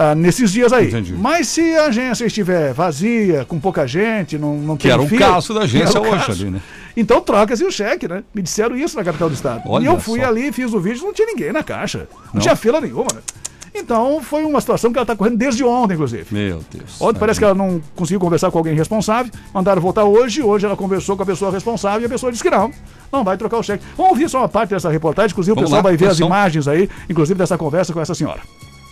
Ah, 0.00 0.14
nesses 0.14 0.52
dias 0.52 0.72
aí. 0.72 0.86
Entendi. 0.86 1.12
Mas 1.14 1.48
se 1.48 1.74
a 1.74 1.86
agência 1.86 2.24
estiver 2.24 2.72
vazia, 2.72 3.44
com 3.44 3.58
pouca 3.58 3.84
gente, 3.84 4.38
não, 4.38 4.54
não 4.56 4.76
Que 4.76 4.84
tem 4.84 4.92
era 4.92 5.02
o 5.02 5.08
fila, 5.08 5.26
caso 5.26 5.52
da 5.52 5.62
agência 5.62 5.98
hoje 6.00 6.26
caso, 6.26 6.42
ali, 6.42 6.50
né? 6.52 6.60
Então 6.96 7.20
troca-se 7.20 7.64
o 7.64 7.70
cheque, 7.72 8.06
né? 8.06 8.22
Me 8.32 8.40
disseram 8.40 8.76
isso 8.76 8.96
na 8.96 9.02
capital 9.02 9.28
do 9.28 9.34
estado. 9.34 9.62
Olha 9.66 9.82
e 9.82 9.86
eu 9.86 9.98
fui 9.98 10.20
só. 10.20 10.26
ali, 10.28 10.52
fiz 10.52 10.72
o 10.72 10.78
vídeo, 10.78 11.02
não 11.02 11.12
tinha 11.12 11.26
ninguém 11.26 11.52
na 11.52 11.64
caixa. 11.64 12.06
Não, 12.26 12.34
Não? 12.34 12.40
tinha 12.40 12.54
fila 12.54 12.80
nenhuma, 12.80 13.06
né? 13.12 13.20
Então 13.74 14.20
foi 14.22 14.44
uma 14.44 14.60
situação 14.60 14.92
que 14.92 14.98
ela 14.98 15.02
está 15.04 15.16
correndo 15.16 15.36
desde 15.36 15.64
ontem, 15.64 15.94
inclusive. 15.94 16.26
Meu 16.30 16.62
Deus. 16.70 17.00
Ontem 17.00 17.18
parece 17.18 17.40
que 17.40 17.44
ela 17.44 17.54
não 17.54 17.80
conseguiu 17.96 18.20
conversar 18.20 18.52
com 18.52 18.58
alguém 18.58 18.74
responsável, 18.76 19.32
mandaram 19.52 19.82
voltar 19.82 20.04
hoje, 20.04 20.42
hoje 20.42 20.64
ela 20.64 20.76
conversou 20.76 21.16
com 21.16 21.24
a 21.24 21.26
pessoa 21.26 21.50
responsável 21.50 22.02
e 22.02 22.06
a 22.06 22.08
pessoa 22.08 22.30
disse 22.30 22.42
que 22.44 22.50
não, 22.50 22.70
não 23.12 23.24
vai 23.24 23.36
trocar 23.36 23.58
o 23.58 23.62
cheque. 23.64 23.84
Vamos 23.96 24.12
ouvir 24.12 24.28
só 24.28 24.38
uma 24.38 24.48
parte 24.48 24.70
dessa 24.70 24.88
reportagem, 24.88 25.32
inclusive 25.32 25.54
Vamos 25.56 25.70
o 25.70 25.74
pessoal 25.74 25.82
lá, 25.82 25.88
vai 25.88 25.96
ver 25.96 26.06
as 26.06 26.12
atenção. 26.12 26.26
imagens 26.28 26.68
aí, 26.68 26.88
inclusive 27.10 27.36
dessa 27.36 27.58
conversa 27.58 27.92
com 27.92 28.00
essa 28.00 28.14
senhora. 28.14 28.40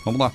Vamos 0.07 0.19
lá. 0.21 0.31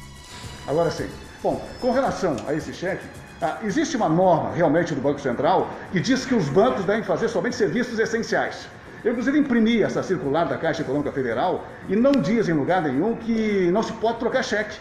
Agora 0.68 0.90
sim. 0.90 1.08
Bom, 1.42 1.60
com 1.80 1.90
relação 1.92 2.36
a 2.46 2.54
esse 2.54 2.72
cheque, 2.72 3.04
Ah, 3.44 3.58
existe 3.64 3.96
uma 3.96 4.08
norma 4.08 4.52
realmente 4.54 4.94
do 4.94 5.00
Banco 5.00 5.20
Central 5.20 5.68
que 5.90 5.98
diz 5.98 6.24
que 6.24 6.32
os 6.32 6.48
bancos 6.48 6.84
devem 6.84 7.02
fazer 7.02 7.28
somente 7.28 7.56
serviços 7.56 7.98
essenciais. 7.98 8.68
Eu, 9.04 9.10
inclusive, 9.10 9.36
imprimi 9.36 9.82
essa 9.82 10.00
circular 10.00 10.44
da 10.44 10.56
Caixa 10.56 10.82
Econômica 10.82 11.10
Federal 11.10 11.64
e 11.88 11.96
não 11.96 12.12
diz 12.12 12.48
em 12.48 12.52
lugar 12.52 12.80
nenhum 12.82 13.16
que 13.16 13.68
não 13.72 13.82
se 13.82 13.92
pode 13.94 14.20
trocar 14.20 14.44
cheque. 14.44 14.78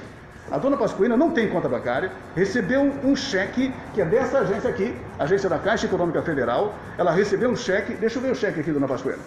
A 0.51 0.59
dona 0.59 0.77
Pascoina 0.77 1.17
não 1.17 1.31
tem 1.31 1.49
conta 1.49 1.67
bancária, 1.67 2.11
recebeu 2.35 2.81
um 3.03 3.15
cheque 3.15 3.73
que 3.95 4.01
é 4.01 4.05
dessa 4.05 4.37
agência 4.37 4.69
aqui, 4.69 4.95
agência 5.17 5.49
da 5.49 5.57
Caixa 5.57 5.87
Econômica 5.87 6.21
Federal. 6.21 6.75
Ela 6.99 7.11
recebeu 7.11 7.49
um 7.49 7.55
cheque, 7.55 7.95
deixa 7.95 8.19
eu 8.19 8.21
ver 8.21 8.31
o 8.31 8.35
cheque 8.35 8.59
aqui, 8.59 8.71
dona 8.71 8.87
Pascoina. 8.87 9.17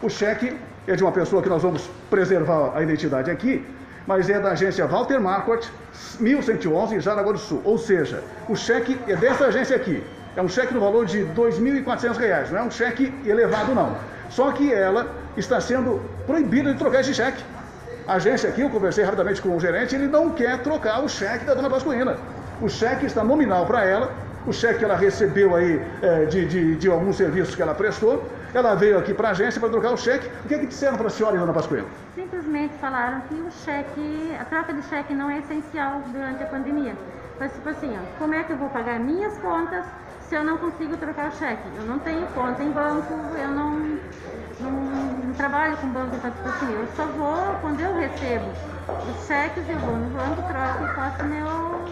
O 0.00 0.08
cheque 0.08 0.56
é 0.86 0.94
de 0.94 1.02
uma 1.02 1.10
pessoa 1.10 1.42
que 1.42 1.48
nós 1.48 1.62
vamos 1.62 1.90
preservar 2.08 2.70
a 2.76 2.82
identidade 2.84 3.32
aqui, 3.32 3.66
mas 4.06 4.30
é 4.30 4.38
da 4.38 4.50
agência 4.50 4.86
Walter 4.86 5.20
Marquardt, 5.20 5.70
1111, 6.20 7.00
Jaraguá 7.00 7.32
do 7.32 7.38
Sul. 7.38 7.60
Ou 7.64 7.76
seja, 7.76 8.22
o 8.48 8.54
cheque 8.54 8.98
é 9.08 9.16
dessa 9.16 9.46
agência 9.46 9.74
aqui. 9.76 10.02
É 10.36 10.42
um 10.42 10.48
cheque 10.48 10.72
no 10.72 10.80
valor 10.80 11.06
de 11.06 11.22
R$ 11.22 11.30
2.400, 11.34 12.50
não 12.50 12.58
é 12.58 12.62
um 12.62 12.70
cheque 12.70 13.12
elevado 13.24 13.74
não. 13.74 13.96
Só 14.28 14.52
que 14.52 14.72
ela 14.72 15.06
está 15.36 15.60
sendo 15.60 16.00
proibida 16.26 16.72
de 16.72 16.78
trocar 16.78 17.00
esse 17.00 17.14
cheque. 17.14 17.42
A 18.06 18.14
agência 18.14 18.48
aqui, 18.48 18.60
eu 18.60 18.70
conversei 18.70 19.02
rapidamente 19.02 19.40
com 19.40 19.56
o 19.56 19.58
gerente, 19.58 19.94
ele 19.94 20.06
não 20.06 20.30
quer 20.30 20.58
trocar 20.62 21.02
o 21.02 21.08
cheque 21.08 21.44
da 21.44 21.54
dona 21.54 21.68
Pascoina. 21.68 22.16
O 22.60 22.68
cheque 22.68 23.06
está 23.06 23.24
nominal 23.24 23.66
para 23.66 23.84
ela, 23.84 24.12
o 24.46 24.52
cheque 24.52 24.78
que 24.78 24.84
ela 24.84 24.96
recebeu 24.96 25.56
aí 25.56 25.82
é, 26.02 26.24
de, 26.26 26.46
de, 26.46 26.76
de 26.76 26.88
alguns 26.88 27.16
serviços 27.16 27.54
que 27.54 27.62
ela 27.62 27.74
prestou, 27.74 28.24
ela 28.56 28.74
veio 28.74 28.98
aqui 28.98 29.12
para 29.12 29.28
a 29.28 29.30
agência 29.32 29.60
para 29.60 29.70
trocar 29.70 29.92
o 29.92 29.96
cheque. 29.96 30.28
O 30.44 30.48
que, 30.48 30.54
é 30.54 30.58
que 30.58 30.66
disseram 30.66 30.96
para 30.96 31.08
a 31.08 31.10
senhora, 31.10 31.38
dona 31.38 31.52
Pascoina? 31.52 31.86
Simplesmente 32.14 32.74
falaram 32.80 33.20
que 33.22 33.34
o 33.34 33.50
cheque, 33.50 34.36
a 34.40 34.44
troca 34.44 34.72
de 34.72 34.82
cheque 34.82 35.14
não 35.14 35.30
é 35.30 35.38
essencial 35.38 36.02
durante 36.12 36.42
a 36.42 36.46
pandemia. 36.46 36.94
Mas 37.38 37.52
tipo 37.52 37.68
assim, 37.68 37.94
ó, 37.94 38.18
como 38.18 38.34
é 38.34 38.42
que 38.42 38.52
eu 38.52 38.56
vou 38.56 38.68
pagar 38.70 38.98
minhas 38.98 39.36
contas 39.38 39.84
se 40.28 40.34
eu 40.34 40.42
não 40.42 40.56
consigo 40.56 40.96
trocar 40.96 41.28
o 41.28 41.32
cheque? 41.32 41.68
Eu 41.76 41.84
não 41.84 41.98
tenho 41.98 42.26
conta 42.28 42.62
em 42.62 42.70
banco, 42.70 43.12
eu 43.38 43.48
não, 43.48 43.98
não, 44.60 44.70
não 44.70 45.34
trabalho 45.34 45.76
com 45.76 45.88
banco, 45.88 46.16
então 46.16 46.30
tipo 46.30 46.48
assim, 46.48 46.72
eu 46.72 46.86
só 46.96 47.04
vou, 47.04 47.54
quando 47.60 47.80
eu 47.80 47.94
recebo 47.94 48.46
os 49.10 49.26
cheques, 49.26 49.68
eu 49.68 49.78
vou 49.78 49.96
no 49.96 50.10
banco, 50.10 50.42
troco 50.48 50.84
e 50.84 50.94
faço 50.94 51.24
meu, 51.24 51.84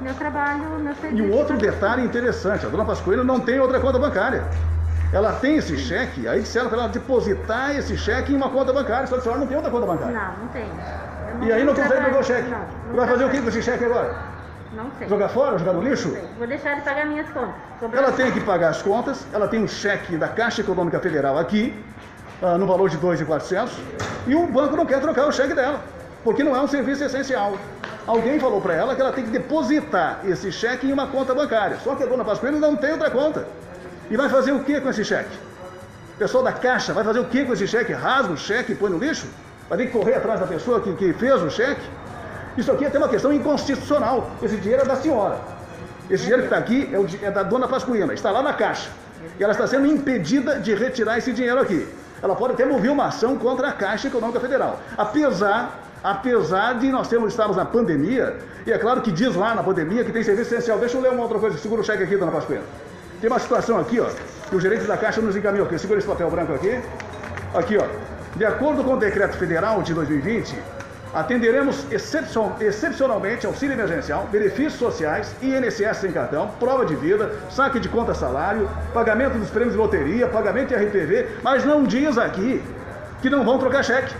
meu 0.00 0.14
trabalho, 0.14 0.78
meu 0.78 0.94
serviço. 0.94 1.22
E 1.22 1.30
um 1.30 1.32
outro 1.32 1.58
detalhe 1.58 2.02
interessante, 2.02 2.64
a 2.64 2.68
dona 2.70 2.84
Pascoina 2.84 3.22
não 3.22 3.38
tem 3.38 3.60
outra 3.60 3.78
conta 3.80 3.98
bancária. 3.98 4.44
Ela 5.12 5.32
tem 5.32 5.56
esse 5.56 5.76
cheque, 5.76 6.28
aí 6.28 6.40
disseram 6.40 6.68
para 6.68 6.78
ela 6.78 6.88
depositar 6.88 7.76
esse 7.76 7.98
cheque 7.98 8.32
em 8.32 8.36
uma 8.36 8.48
conta 8.48 8.72
bancária, 8.72 9.08
só 9.08 9.16
que 9.16 9.20
a 9.20 9.22
senhora 9.22 9.40
não 9.40 9.46
tem 9.46 9.56
outra 9.56 9.70
conta 9.70 9.86
bancária. 9.86 10.14
Não, 10.14 10.44
não 10.44 10.48
tem. 10.48 10.66
E 11.42 11.52
aí 11.52 11.64
não 11.64 11.74
consegue 11.74 12.04
pegar 12.04 12.20
o 12.20 12.22
cheque. 12.22 12.48
Não, 12.48 12.58
não 12.88 12.96
Vai 12.96 13.08
fazer 13.08 13.24
o 13.24 13.30
que 13.30 13.40
com 13.40 13.48
esse 13.48 13.62
cheque 13.62 13.84
agora? 13.84 14.14
Não 14.72 14.88
sei. 14.98 15.08
Jogar 15.08 15.28
fora, 15.30 15.58
jogar 15.58 15.72
no 15.72 15.82
lixo? 15.82 16.16
Vou 16.38 16.46
deixar 16.46 16.72
ele 16.72 16.82
pagar 16.82 17.06
minhas 17.06 17.28
contas. 17.30 17.54
Ela 17.92 18.12
tem 18.12 18.30
que 18.30 18.40
pagar 18.40 18.68
as 18.68 18.82
contas, 18.82 19.26
ela 19.32 19.48
tem 19.48 19.60
um 19.60 19.66
cheque 19.66 20.16
da 20.16 20.28
Caixa 20.28 20.60
Econômica 20.60 21.00
Federal 21.00 21.36
aqui, 21.38 21.74
ah, 22.40 22.56
no 22.56 22.66
valor 22.66 22.88
de 22.88 22.96
2.400, 22.98 23.70
e 24.28 24.34
o 24.36 24.46
banco 24.46 24.76
não 24.76 24.86
quer 24.86 25.00
trocar 25.00 25.26
o 25.26 25.32
cheque 25.32 25.54
dela, 25.54 25.80
porque 26.22 26.44
não 26.44 26.54
é 26.54 26.60
um 26.60 26.68
serviço 26.68 27.02
essencial. 27.02 27.54
Alguém 28.06 28.38
falou 28.38 28.60
para 28.60 28.74
ela 28.74 28.94
que 28.94 29.00
ela 29.00 29.12
tem 29.12 29.24
que 29.24 29.30
depositar 29.30 30.20
esse 30.24 30.52
cheque 30.52 30.86
em 30.86 30.92
uma 30.92 31.08
conta 31.08 31.34
bancária, 31.34 31.78
só 31.82 31.96
que 31.96 32.04
a 32.04 32.06
dona 32.06 32.24
Pascoina 32.24 32.58
não 32.58 32.76
tem 32.76 32.92
outra 32.92 33.10
conta. 33.10 33.46
E 34.10 34.16
vai 34.16 34.28
fazer 34.28 34.50
o 34.52 34.64
que 34.64 34.80
com 34.80 34.90
esse 34.90 35.04
cheque? 35.04 35.30
O 36.14 36.18
pessoal 36.18 36.42
da 36.42 36.52
Caixa 36.52 36.92
vai 36.92 37.04
fazer 37.04 37.20
o 37.20 37.26
que 37.26 37.44
com 37.44 37.52
esse 37.52 37.66
cheque? 37.66 37.92
Rasga 37.92 38.32
o 38.32 38.36
cheque 38.36 38.72
e 38.72 38.74
põe 38.74 38.90
no 38.90 38.98
lixo? 38.98 39.28
Vai 39.68 39.78
ter 39.78 39.86
que 39.86 39.92
correr 39.92 40.14
atrás 40.14 40.40
da 40.40 40.46
pessoa 40.46 40.80
que, 40.80 40.92
que 40.94 41.12
fez 41.12 41.40
o 41.40 41.48
cheque? 41.48 41.82
Isso 42.58 42.72
aqui 42.72 42.84
é 42.84 42.88
até 42.88 42.98
uma 42.98 43.08
questão 43.08 43.32
inconstitucional. 43.32 44.28
Esse 44.42 44.56
dinheiro 44.56 44.82
é 44.82 44.84
da 44.84 44.96
senhora. 44.96 45.38
Esse 46.10 46.24
dinheiro 46.24 46.42
que 46.42 46.48
está 46.48 46.58
aqui 46.58 46.90
é, 46.92 46.98
o 46.98 47.06
é 47.22 47.30
da 47.30 47.44
dona 47.44 47.68
Pascuína, 47.68 48.12
está 48.12 48.32
lá 48.32 48.42
na 48.42 48.52
caixa. 48.52 48.90
E 49.38 49.44
ela 49.44 49.52
está 49.52 49.66
sendo 49.68 49.86
impedida 49.86 50.58
de 50.58 50.74
retirar 50.74 51.16
esse 51.16 51.32
dinheiro 51.32 51.60
aqui. 51.60 51.86
Ela 52.20 52.34
pode 52.34 52.54
até 52.54 52.66
mover 52.66 52.90
uma 52.90 53.06
ação 53.06 53.36
contra 53.36 53.68
a 53.68 53.72
Caixa 53.72 54.08
Econômica 54.08 54.40
Federal. 54.40 54.80
Apesar, 54.98 55.78
apesar 56.02 56.74
de 56.74 56.90
nós 56.90 57.06
termos, 57.06 57.32
estarmos 57.32 57.56
na 57.56 57.64
pandemia, 57.64 58.36
e 58.66 58.72
é 58.72 58.76
claro 58.76 59.00
que 59.00 59.12
diz 59.12 59.36
lá 59.36 59.54
na 59.54 59.62
pandemia 59.62 60.04
que 60.04 60.12
tem 60.12 60.22
serviço 60.22 60.52
essencial. 60.52 60.78
Deixa 60.78 60.96
eu 60.96 61.00
ler 61.00 61.12
uma 61.12 61.22
outra 61.22 61.38
coisa, 61.38 61.56
segura 61.56 61.80
o 61.80 61.84
cheque 61.84 62.02
aqui, 62.02 62.16
dona 62.16 62.32
Pascuína. 62.32 62.62
Tem 63.20 63.28
uma 63.28 63.38
situação 63.38 63.78
aqui, 63.78 64.00
ó, 64.00 64.06
que 64.48 64.56
o 64.56 64.60
gerente 64.60 64.84
da 64.84 64.96
Caixa 64.96 65.20
nos 65.20 65.36
encaminhou 65.36 65.66
aqui. 65.66 65.78
Segura 65.78 65.98
esse 65.98 66.08
papel 66.08 66.30
branco 66.30 66.52
aqui. 66.54 66.80
Aqui, 67.54 67.76
ó. 67.76 67.84
De 68.34 68.44
acordo 68.44 68.82
com 68.82 68.94
o 68.94 68.96
decreto 68.96 69.36
federal 69.36 69.82
de 69.82 69.92
2020, 69.92 70.56
atenderemos 71.12 71.84
excepcion- 71.90 72.52
excepcionalmente 72.60 73.44
auxílio 73.44 73.74
emergencial, 73.74 74.26
benefícios 74.30 74.74
sociais, 74.74 75.34
INSS 75.42 75.98
sem 75.98 76.12
cartão, 76.12 76.48
prova 76.58 76.86
de 76.86 76.94
vida, 76.94 77.32
saque 77.50 77.80
de 77.80 77.88
conta 77.88 78.14
salário, 78.14 78.68
pagamento 78.94 79.36
dos 79.36 79.50
prêmios 79.50 79.72
de 79.74 79.78
loteria, 79.78 80.28
pagamento 80.28 80.68
de 80.68 80.74
RPV, 80.76 81.26
mas 81.42 81.64
não 81.64 81.82
diz 81.84 82.16
aqui 82.16 82.62
que 83.20 83.28
não 83.28 83.44
vão 83.44 83.58
trocar 83.58 83.82
cheque. 83.82 84.14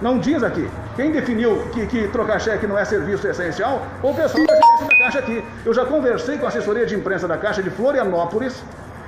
Não 0.00 0.18
diz 0.18 0.42
aqui. 0.42 0.68
Quem 0.94 1.10
definiu 1.10 1.68
que, 1.72 1.86
que 1.86 2.08
trocar 2.08 2.38
cheque 2.40 2.66
não 2.66 2.78
é 2.78 2.84
serviço 2.84 3.26
essencial? 3.26 3.86
O 4.02 4.12
pessoal 4.12 4.46
da 4.46 4.54
gerência 4.54 4.86
da 4.88 4.98
Caixa 4.98 5.18
aqui. 5.20 5.44
Eu 5.64 5.72
já 5.72 5.84
conversei 5.84 6.36
com 6.36 6.44
a 6.44 6.48
assessoria 6.48 6.84
de 6.84 6.94
imprensa 6.94 7.26
da 7.26 7.38
Caixa 7.38 7.62
de 7.62 7.70
Florianópolis 7.70 8.62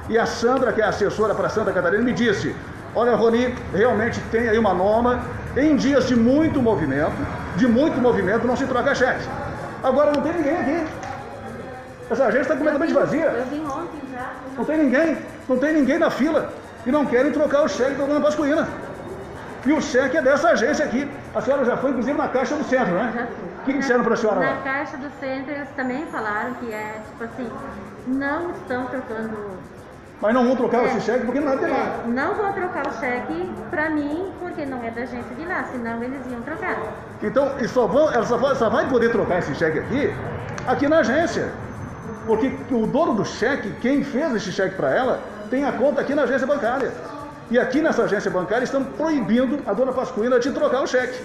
e 0.09 0.17
a 0.17 0.25
Sandra, 0.25 0.73
que 0.73 0.81
é 0.81 0.85
assessora 0.85 1.35
para 1.35 1.51
Santa 1.51 1.73
Catarina, 1.73 2.03
me 2.03 2.13
disse: 2.13 2.55
Olha, 2.95 3.15
Roni, 3.15 3.55
realmente 3.75 4.21
tem 4.31 4.49
aí 4.49 4.59
uma 4.59 4.73
norma. 4.73 5.23
Em 5.57 5.77
dias 5.77 6.07
de 6.07 6.15
muito 6.15 6.63
movimento, 6.63 7.17
de 7.57 7.67
muito 7.67 8.01
movimento, 8.01 8.47
não 8.47 8.57
se 8.57 8.65
troca 8.65 8.95
cheque. 8.95 9.25
Agora 9.83 10.13
não 10.13 10.23
tem 10.23 10.33
ninguém 10.33 10.57
aqui. 10.57 10.87
Essa 12.11 12.25
agência 12.25 12.43
está 12.43 12.57
completamente 12.57 12.95
vazia. 12.95 13.25
Eu 13.25 13.45
vim 13.47 13.65
ontem 13.67 14.01
já. 14.13 14.33
Não 14.57 14.65
tem 14.65 14.79
ninguém, 14.79 15.19
não 15.49 15.59
tem 15.59 15.73
ninguém 15.75 15.99
na 15.99 16.11
fila. 16.11 16.51
E 16.87 16.91
não 16.91 17.05
querem 17.05 17.33
trocar 17.33 17.65
o 17.65 17.69
cheque 17.69 17.97
da 17.97 18.07
dona 18.07 18.21
Pascoína. 18.21 18.67
E 19.69 19.73
o 19.75 19.83
cheque 19.83 20.17
é 20.17 20.23
dessa 20.23 20.49
agência 20.49 20.83
aqui. 20.83 21.07
A 21.35 21.43
senhora 21.43 21.63
já 21.63 21.77
foi, 21.77 21.91
inclusive, 21.91 22.17
na 22.17 22.27
Caixa 22.29 22.57
do 22.57 22.65
Centro, 22.65 22.95
né? 22.95 23.13
Já 23.15 23.27
fui. 23.27 23.49
O 23.49 23.65
que 23.67 23.73
que 23.75 23.79
disseram 23.81 24.03
para 24.03 24.15
a 24.15 24.17
senhora 24.17 24.41
Na 24.41 24.57
caixa 24.63 24.97
do 24.97 25.11
centro 25.21 25.53
eles 25.53 25.69
também 25.77 26.07
falaram 26.07 26.55
que 26.55 26.73
é, 26.73 27.03
tipo 27.07 27.23
assim, 27.25 27.51
não 28.07 28.51
estão 28.53 28.87
trocando. 28.87 29.37
Mas 30.23 30.33
não 30.33 30.47
vão 30.47 30.57
trocar 30.57 30.85
É. 30.85 30.87
esse 30.87 31.03
cheque 31.03 31.27
porque 31.27 31.39
não 31.39 31.49
vai 31.49 31.59
ter 31.59 31.67
lá. 31.67 31.77
É, 31.77 32.09
não 32.09 32.35
vão 32.35 32.51
trocar 32.55 32.87
o 32.87 32.93
cheque 32.99 33.53
pra 33.69 33.91
mim, 33.91 34.33
porque 34.41 34.65
não 34.65 34.83
é 34.83 34.91
da 34.91 35.03
agência 35.03 35.37
de 35.37 35.45
lá, 35.45 35.65
senão 35.71 36.03
eles 36.03 36.25
iam 36.31 36.41
trocar. 36.41 36.79
Então, 37.23 37.53
e 37.61 37.69
só 37.69 37.87
vão, 37.87 38.11
ela 38.11 38.25
só 38.25 38.39
vai, 38.39 38.55
só 38.55 38.71
vai 38.71 38.89
poder 38.89 39.13
trocar 39.13 39.41
esse 39.41 39.55
cheque 39.55 39.81
aqui, 39.81 40.15
aqui 40.67 40.89
na 40.89 41.01
agência. 41.01 41.51
Porque 42.27 42.57
o 42.71 42.87
dono 42.87 43.13
do 43.17 43.25
cheque, 43.27 43.71
quem 43.83 44.03
fez 44.03 44.35
esse 44.35 44.51
cheque 44.51 44.77
para 44.77 44.95
ela, 44.95 45.21
tem 45.51 45.67
a 45.67 45.73
conta 45.73 46.01
aqui 46.01 46.15
na 46.15 46.23
agência 46.23 46.47
bancária. 46.47 46.91
E 47.51 47.59
aqui 47.59 47.81
nessa 47.81 48.03
agência 48.03 48.31
bancária 48.31 48.65
estão 48.65 48.85
proibindo 48.85 49.61
a 49.67 49.73
dona 49.73 49.93
Pascuína 49.93 50.39
de 50.39 50.51
trocar 50.51 50.83
o 50.83 50.87
cheque. 50.87 51.19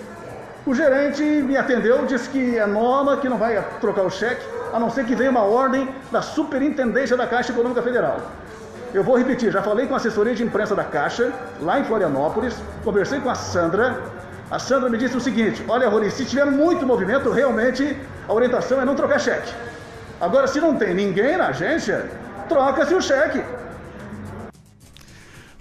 O 0.66 0.74
gerente 0.74 1.22
me 1.22 1.58
atendeu, 1.58 2.06
disse 2.06 2.30
que 2.30 2.58
é 2.58 2.66
norma, 2.66 3.18
que 3.18 3.28
não 3.28 3.38
vai 3.38 3.62
trocar 3.82 4.04
o 4.04 4.10
cheque, 4.10 4.42
a 4.72 4.80
não 4.80 4.90
ser 4.90 5.06
que 5.06 5.14
venha 5.16 5.30
uma 5.30 5.44
ordem 5.44 5.90
da 6.10 6.22
Superintendência 6.22 7.18
da 7.18 7.28
Caixa 7.28 7.52
Econômica 7.52 7.82
Federal. 7.82 8.22
Eu 8.94 9.04
vou 9.04 9.18
repetir, 9.18 9.52
já 9.52 9.62
falei 9.62 9.86
com 9.86 9.96
a 9.96 9.98
assessoria 9.98 10.34
de 10.34 10.44
imprensa 10.44 10.74
da 10.74 10.86
Caixa, 10.86 11.34
lá 11.60 11.80
em 11.80 11.84
Florianópolis, 11.84 12.56
conversei 12.86 13.20
com 13.20 13.30
a 13.30 13.36
Sandra. 13.36 14.00
A 14.50 14.58
Sandra 14.60 14.90
me 14.90 14.98
disse 14.98 15.18
o 15.18 15.20
seguinte: 15.20 15.66
olha, 15.68 15.90
Rony, 15.90 16.10
se 16.10 16.24
tiver 16.24 16.46
muito 16.46 16.86
movimento, 16.86 17.30
realmente 17.32 17.98
a 18.30 18.32
orientação 18.32 18.82
é 18.82 18.86
não 18.86 18.96
trocar 18.96 19.20
cheque. 19.20 19.52
Agora, 20.22 20.48
se 20.48 20.62
não 20.62 20.78
tem 20.78 20.94
ninguém 20.94 21.36
na 21.36 21.48
agência, 21.48 22.10
troca-se 22.48 22.94
o 22.94 23.02
cheque. 23.02 23.44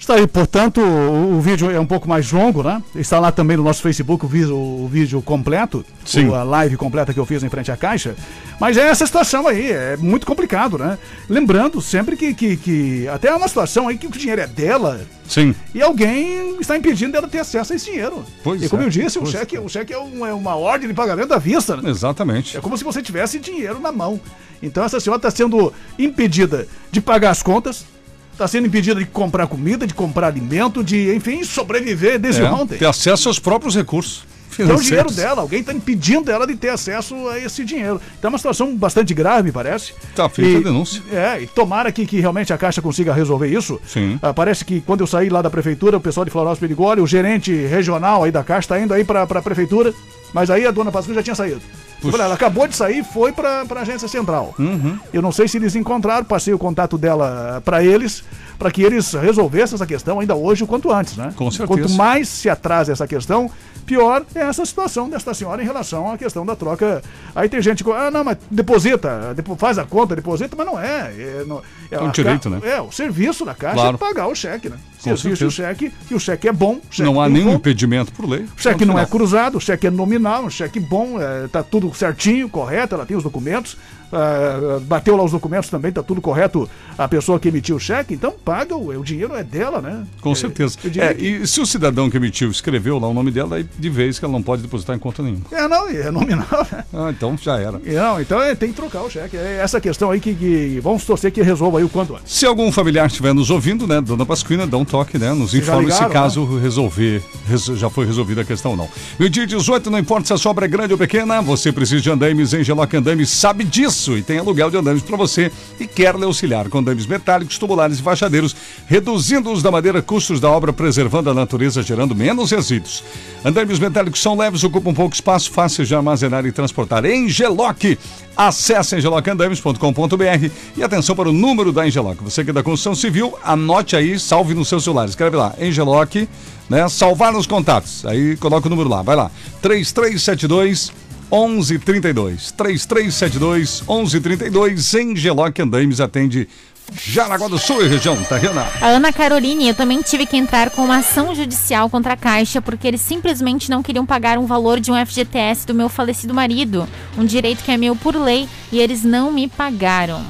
Está 0.03 0.15
aí, 0.15 0.27
portanto, 0.27 0.81
o, 0.81 1.37
o 1.37 1.41
vídeo 1.41 1.71
é 1.71 1.79
um 1.79 1.87
pouco 1.87 2.09
mais 2.09 2.33
longo, 2.33 2.61
né? 2.61 2.83
Está 2.93 3.21
lá 3.21 3.31
também 3.31 3.57
no 3.57 3.62
nosso 3.62 3.81
Facebook 3.81 4.25
o 4.25 4.29
vídeo, 4.29 4.57
o 4.57 4.88
vídeo 4.91 5.23
completo, 5.23 5.85
Sim. 6.05 6.27
o- 6.27 6.35
a 6.35 6.43
live 6.43 6.77
completa 6.77 7.15
que 7.15 7.21
eu 7.21 7.25
fiz 7.25 7.41
em 7.45 7.49
frente 7.49 7.71
à 7.71 7.77
caixa. 7.77 8.17
Mas 8.59 8.77
é 8.77 8.88
essa 8.88 9.07
situação 9.07 9.47
aí, 9.47 9.71
é 9.71 9.97
muito 9.97 10.27
complicado, 10.27 10.77
né? 10.77 10.99
Lembrando 11.29 11.81
sempre 11.81 12.17
que, 12.17 12.35
que, 12.35 12.57
que 12.57 13.07
até 13.07 13.29
é 13.29 13.35
uma 13.37 13.47
situação 13.47 13.87
aí 13.87 13.97
que 13.97 14.09
o 14.09 14.11
dinheiro 14.11 14.41
é 14.43 14.47
dela 14.49 15.03
Sim. 15.29 15.55
e 15.73 15.81
alguém 15.81 16.57
está 16.61 16.77
impedindo 16.77 17.12
dela 17.12 17.29
ter 17.29 17.38
acesso 17.38 17.73
a 17.73 17.77
esse 17.77 17.85
dinheiro. 17.93 18.25
Pois 18.43 18.61
e 18.61 18.69
como 18.69 18.83
é, 18.83 18.87
eu 18.87 18.91
disse, 18.91 19.21
o 19.21 19.25
cheque, 19.27 19.57
o 19.57 19.69
cheque 19.69 19.93
é, 19.93 19.99
um- 20.01 20.27
é 20.27 20.35
uma 20.35 20.57
ordem 20.57 20.88
de 20.88 20.95
pagamento 20.95 21.33
à 21.33 21.38
vista, 21.38 21.77
né? 21.77 21.88
Exatamente. 21.88 22.57
É 22.57 22.61
como 22.61 22.77
se 22.77 22.83
você 22.83 23.01
tivesse 23.01 23.38
dinheiro 23.38 23.79
na 23.79 23.93
mão. 23.93 24.21
Então 24.61 24.83
essa 24.85 24.99
senhora 24.99 25.19
está 25.19 25.31
sendo 25.31 25.73
impedida 25.97 26.67
de 26.91 27.01
pagar 27.01 27.31
as 27.31 27.41
contas, 27.43 27.85
está 28.33 28.49
sendo 28.49 28.66
impedida 28.66 28.99
de 28.99 29.07
comprar 29.07 29.47
comida, 29.47 29.87
de 29.87 29.95
comprar 29.95 30.27
alimento, 30.29 30.83
de, 30.83 31.14
enfim, 31.14 31.45
sobreviver 31.45 32.18
desde 32.18 32.42
É, 32.42 32.51
ontem. 32.51 32.79
ter 32.79 32.87
acesso 32.87 33.29
aos 33.29 33.38
próprios 33.38 33.75
recursos. 33.77 34.25
É 34.59 34.64
o 34.64 34.77
dinheiro 34.77 35.11
dela, 35.11 35.40
alguém 35.40 35.61
está 35.61 35.73
impedindo 35.73 36.31
ela 36.31 36.47
de 36.47 36.55
ter 36.55 36.68
acesso 36.68 37.27
a 37.29 37.38
esse 37.38 37.64
dinheiro. 37.64 37.99
Então 38.18 38.29
é 38.29 38.33
uma 38.33 38.37
situação 38.38 38.77
bastante 38.77 39.14
grave, 39.14 39.45
me 39.45 39.53
parece. 39.53 39.95
Tá 40.14 40.29
feita 40.29 40.51
E- 40.51 40.57
a 40.57 40.64
denúncia. 40.64 41.03
É, 41.11 41.40
e 41.42 41.47
tomara 41.47 41.90
que, 41.90 42.05
que 42.05 42.21
realmente 42.21 42.53
a 42.53 42.59
Caixa 42.59 42.83
consiga 42.83 43.14
resolver 43.14 43.49
isso. 43.49 43.81
Sim. 43.87 44.18
Ah, 44.21 44.35
parece 44.35 44.62
que 44.62 44.83
quando 44.83 45.01
eu 45.01 45.07
saí 45.07 45.31
lá 45.31 45.40
da 45.40 45.49
prefeitura, 45.49 45.97
o 45.97 46.01
pessoal 46.03 46.27
de 46.27 46.31
Floresta 46.31 46.61
Perigoli, 46.61 47.01
o 47.01 47.07
gerente 47.07 47.51
regional 47.66 48.25
aí 48.25 48.31
da 48.31 48.45
Caixa 48.45 48.66
está 48.66 48.79
indo 48.79 48.92
aí 48.92 49.05
para 49.05 49.23
a 49.23 49.42
prefeitura, 49.42 49.95
mas 50.35 50.51
aí 50.51 50.66
a 50.66 50.71
dona 50.71 50.92
Pascoal 50.92 51.14
já 51.14 51.23
tinha 51.23 51.35
saído. 51.35 51.62
Puxa. 52.03 52.23
Ela 52.23 52.35
acabou 52.35 52.67
de 52.67 52.77
sair 52.77 52.99
e 52.99 53.05
foi 53.05 53.33
para 53.33 53.65
a 53.69 53.81
agência 53.81 54.09
central. 54.09 54.55
Uhum. 54.59 54.99
Eu 55.12 55.23
não 55.23 55.33
sei 55.33 55.49
se 55.49 55.57
eles 55.57 55.75
encontraram, 55.75 56.25
passei 56.25 56.53
o 56.53 56.59
contato 56.59 56.99
dela 56.99 57.62
para 57.65 57.83
eles, 57.83 58.25
para 58.59 58.71
que 58.71 58.83
eles 58.83 59.12
resolvessem 59.12 59.77
essa 59.77 59.87
questão 59.87 60.21
ainda 60.21 60.35
hoje 60.35 60.65
o 60.65 60.67
quanto 60.67 60.91
antes, 60.93 61.17
né? 61.17 61.33
Com 61.37 61.51
certeza. 61.51 61.67
Quanto 61.67 61.93
mais 61.95 62.29
se 62.29 62.49
atrasa 62.49 62.93
essa 62.93 63.07
questão, 63.07 63.51
pior 63.87 64.25
é 64.35 64.41
essa 64.41 64.65
situação 64.65 65.09
desta 65.09 65.35
senhora 65.35 65.62
em 65.62 65.65
relação 65.65 66.11
à 66.11 66.19
questão 66.19 66.45
da 66.45 66.57
troca. 66.57 67.03
Aí 67.35 67.49
tem 67.49 67.61
gente 67.62 67.83
que, 67.85 67.91
ah, 67.91 68.11
não, 68.11 68.25
mas 68.25 68.38
deposita, 68.51 69.35
faz 69.57 69.79
a 69.79 69.85
conta, 69.85 70.17
deposita, 70.17 70.57
mas 70.57 70.67
não 70.67 70.79
é. 70.79 71.12
É, 71.17 71.45
não, 71.47 71.62
é, 71.90 71.97
é 71.97 72.01
um 72.01 72.11
direito, 72.11 72.51
ca... 72.51 72.57
né? 72.57 72.61
É, 72.64 72.81
o 72.81 72.90
serviço 72.90 73.45
da 73.45 73.55
Caixa 73.55 73.77
claro. 73.77 73.95
é 73.97 73.99
pagar 73.99 74.27
o 74.29 74.35
cheque, 74.35 74.68
né? 74.68 74.77
Com 75.03 75.16
serviço 75.16 75.47
o 75.47 75.51
cheque, 75.51 75.92
e 76.11 76.14
o 76.14 76.21
cheque 76.21 76.49
é 76.49 76.53
bom. 76.53 76.81
Cheque 76.90 77.03
não 77.03 77.21
há 77.21 77.29
nenhum 77.29 77.51
bom. 77.51 77.55
impedimento 77.55 78.12
por 78.12 78.29
lei. 78.29 78.47
O 78.57 78.61
cheque 78.61 78.85
não 78.85 78.99
é 78.99 79.07
cruzado, 79.07 79.59
o 79.59 79.61
cheque 79.61 79.87
é 79.87 79.90
nominal, 79.90 80.45
um 80.45 80.51
cheque 80.51 80.79
bom, 80.79 81.21
é, 81.21 81.49
tá 81.49 81.62
tudo 81.62 81.92
certinho, 81.95 82.49
correto, 82.49 82.95
ela 82.95 83.07
tem 83.07 83.16
os 83.16 83.23
documentos. 83.23 83.77
Uh, 84.12 84.79
bateu 84.81 85.16
lá 85.16 85.25
os 85.25 85.33
documentos 85.33 85.70
também, 85.70 85.90
tá 85.90 86.03
tudo 86.03 86.20
correto 86.20 86.68
a 86.98 87.09
pessoa 87.09 87.40
que 87.40 87.48
emitiu 87.48 87.77
o 87.77 87.81
cheque, 87.81 88.12
então 88.12 88.31
paga, 88.44 88.77
o, 88.77 88.88
o 88.88 89.03
dinheiro 89.03 89.35
é 89.35 89.42
dela, 89.42 89.81
né? 89.81 90.05
Com 90.20 90.33
é, 90.33 90.35
certeza. 90.35 90.77
É, 90.98 91.14
que... 91.14 91.27
E 91.27 91.46
se 91.46 91.62
o 91.62 91.66
cidadão 91.66 92.11
que 92.11 92.18
emitiu 92.18 92.51
escreveu 92.51 92.98
lá 92.98 93.09
o 93.09 93.14
nome 93.14 93.31
dela, 93.31 93.57
aí 93.57 93.66
de 93.79 93.88
vez 93.88 94.18
que 94.18 94.25
ela 94.27 94.33
não 94.33 94.42
pode 94.42 94.61
depositar 94.61 94.94
em 94.94 94.98
conta 94.98 95.22
nenhuma. 95.22 95.44
É, 95.51 95.66
não, 95.66 95.88
é 95.88 96.11
nominal. 96.11 96.46
Né? 96.70 96.85
Ah, 96.92 97.09
então 97.09 97.38
já 97.40 97.59
era. 97.59 97.81
Não, 97.83 98.20
então 98.20 98.42
é, 98.42 98.55
tem 98.55 98.68
que 98.68 98.75
trocar 98.75 99.01
o 99.01 99.09
cheque. 99.09 99.35
É 99.35 99.61
essa 99.62 99.81
questão 99.81 100.11
aí 100.11 100.20
que, 100.20 100.35
que, 100.35 100.79
vamos 100.83 101.07
torcer 101.07 101.33
que 101.33 101.40
resolva 101.40 101.79
aí 101.79 101.85
o 101.85 101.88
quanto 101.88 102.14
antes. 102.14 102.31
Se 102.35 102.44
algum 102.44 102.70
familiar 102.70 103.07
estiver 103.07 103.33
nos 103.33 103.48
ouvindo, 103.48 103.87
né, 103.87 103.98
dona 104.03 104.27
Pasquina, 104.27 104.66
dá 104.66 104.77
um 104.77 104.85
toque, 104.85 105.16
né? 105.16 105.33
Nos 105.33 105.55
informe 105.55 105.87
ligaram, 105.87 106.09
se 106.09 106.12
caso 106.12 106.44
né? 106.44 106.61
resolver, 106.61 107.22
res, 107.48 107.64
já 107.64 107.88
foi 107.88 108.05
resolvida 108.05 108.42
a 108.42 108.44
questão 108.44 108.72
ou 108.72 108.77
não. 108.77 108.88
No 109.18 109.31
dia 109.31 109.46
18, 109.46 109.90
não 109.90 109.98
importa 109.98 110.27
se 110.27 110.33
a 110.35 110.37
sobra 110.37 110.66
é 110.66 110.68
grande 110.68 110.92
ou 110.92 110.98
pequena, 110.98 111.40
você 111.40 111.72
precisa 111.72 112.03
de 112.03 112.11
andames, 112.11 112.53
Engeloc 112.53 112.92
Andames 112.92 113.31
sabe 113.31 113.64
disso 113.64 114.02
e 114.11 114.23
tem 114.23 114.38
aluguel 114.38 114.71
de 114.71 114.77
andames 114.77 115.03
para 115.03 115.17
você 115.17 115.51
e 115.79 115.87
quer 115.87 116.15
lhe 116.17 116.25
auxiliar 116.25 116.69
com 116.69 116.79
andames 116.79 117.07
metálicos, 117.07 117.59
tubulares 117.59 117.99
e 117.99 118.03
fachadeiros, 118.03 118.55
reduzindo-os 118.87 119.62
da 119.62 119.71
madeira, 119.71 120.03
custos 120.03 120.41
da 120.41 120.51
obra, 120.51 120.73
preservando 120.73 121.31
a 121.31 121.35
natureza, 121.35 121.83
gerando 121.83 122.15
menos 122.15 122.51
resíduos. 122.51 123.05
Andames 123.45 123.79
metálicos 123.79 124.21
são 124.21 124.37
leves, 124.37 124.65
ocupam 124.65 124.93
pouco 124.93 125.15
espaço, 125.15 125.51
fáceis 125.51 125.88
de 125.88 125.95
armazenar 125.95 126.45
e 126.45 126.53
transportar. 126.53 127.05
Engeloc, 127.05 127.97
acesse 128.37 128.97
engelocandames.com.br 128.97 130.51
e 130.77 130.83
atenção 130.83 131.15
para 131.15 131.29
o 131.29 131.33
número 131.33 131.73
da 131.73 131.87
Engeloc. 131.87 132.21
Você 132.23 132.45
que 132.45 132.51
é 132.51 132.53
da 132.53 132.62
construção 132.62 132.95
civil, 132.95 133.38
anote 133.45 133.95
aí, 133.97 134.19
salve 134.19 134.55
no 134.55 134.65
seu 134.65 134.81
celular, 134.81 135.09
escreve 135.09 135.37
lá, 135.37 135.55
Engeloc, 135.61 136.29
né, 136.69 136.88
salvar 136.88 137.33
nos 137.33 137.47
contatos, 137.47 138.07
aí 138.07 138.37
coloca 138.37 138.67
o 138.67 138.71
número 138.71 138.88
lá, 138.88 139.03
vai 139.03 139.17
lá, 139.17 139.31
3372 139.61 140.93
1132. 141.33 142.53
3372 142.53 143.81
1132. 143.81 144.95
Em 144.95 145.16
Geloc 145.16 145.59
Andaimes 145.59 146.01
atende 146.01 146.47
Jaraguá 146.92 147.49
do 147.49 147.59
Sul 147.59 147.85
e 147.85 147.88
região, 147.88 148.23
tá, 148.25 148.37
Renan? 148.37 148.66
A 148.81 148.88
Ana 148.88 149.12
Caroline, 149.12 149.68
eu 149.68 149.75
também 149.75 150.03
tive 150.03 150.27
que 150.27 150.37
entrar 150.37 150.71
com 150.71 150.85
uma 150.85 150.99
ação 150.99 151.35
judicial 151.35 151.88
contra 151.88 152.12
a 152.12 152.16
Caixa 152.16 152.61
porque 152.61 152.87
eles 152.87 153.01
simplesmente 153.01 153.71
não 153.71 153.83
queriam 153.83 154.05
pagar 154.05 154.37
um 154.37 154.47
valor 154.47 154.79
de 154.79 154.90
um 154.90 155.07
FGTS 155.07 155.66
do 155.66 155.75
meu 155.75 155.88
falecido 155.88 156.35
marido, 156.35 156.87
um 157.16 157.25
direito 157.25 157.64
que 157.64 157.71
é 157.71 157.77
meu 157.77 157.97
por 157.97 158.14
lei, 158.14 158.47
e 158.71 158.79
eles 158.79 159.03
não 159.03 159.33
me 159.33 159.49
pagaram. 159.49 160.23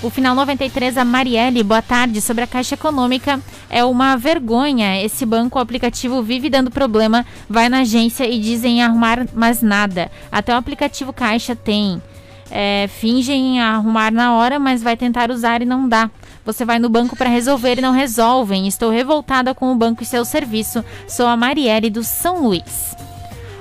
O 0.00 0.10
final 0.10 0.32
93, 0.32 0.96
a 0.96 1.04
Marielle, 1.04 1.64
boa 1.64 1.82
tarde. 1.82 2.20
Sobre 2.20 2.44
a 2.44 2.46
Caixa 2.46 2.76
Econômica, 2.76 3.40
é 3.68 3.84
uma 3.84 4.16
vergonha. 4.16 5.02
Esse 5.02 5.26
banco, 5.26 5.58
o 5.58 5.60
aplicativo 5.60 6.22
vive 6.22 6.48
dando 6.48 6.70
problema, 6.70 7.26
vai 7.50 7.68
na 7.68 7.80
agência 7.80 8.24
e 8.24 8.38
dizem 8.38 8.80
arrumar, 8.80 9.26
mas 9.34 9.60
nada. 9.60 10.08
Até 10.30 10.54
o 10.54 10.56
aplicativo 10.56 11.12
Caixa 11.12 11.56
tem. 11.56 12.00
É, 12.48 12.88
fingem 12.88 13.60
arrumar 13.60 14.12
na 14.12 14.34
hora, 14.34 14.60
mas 14.60 14.84
vai 14.84 14.96
tentar 14.96 15.32
usar 15.32 15.62
e 15.62 15.66
não 15.66 15.88
dá. 15.88 16.08
Você 16.44 16.64
vai 16.64 16.78
no 16.78 16.88
banco 16.88 17.16
para 17.16 17.28
resolver 17.28 17.78
e 17.78 17.82
não 17.82 17.92
resolvem. 17.92 18.68
Estou 18.68 18.92
revoltada 18.92 19.52
com 19.52 19.72
o 19.72 19.76
banco 19.76 20.04
e 20.04 20.06
seu 20.06 20.24
serviço. 20.24 20.84
Sou 21.08 21.26
a 21.26 21.36
Marielle 21.36 21.90
do 21.90 22.04
São 22.04 22.44
Luís. 22.44 22.94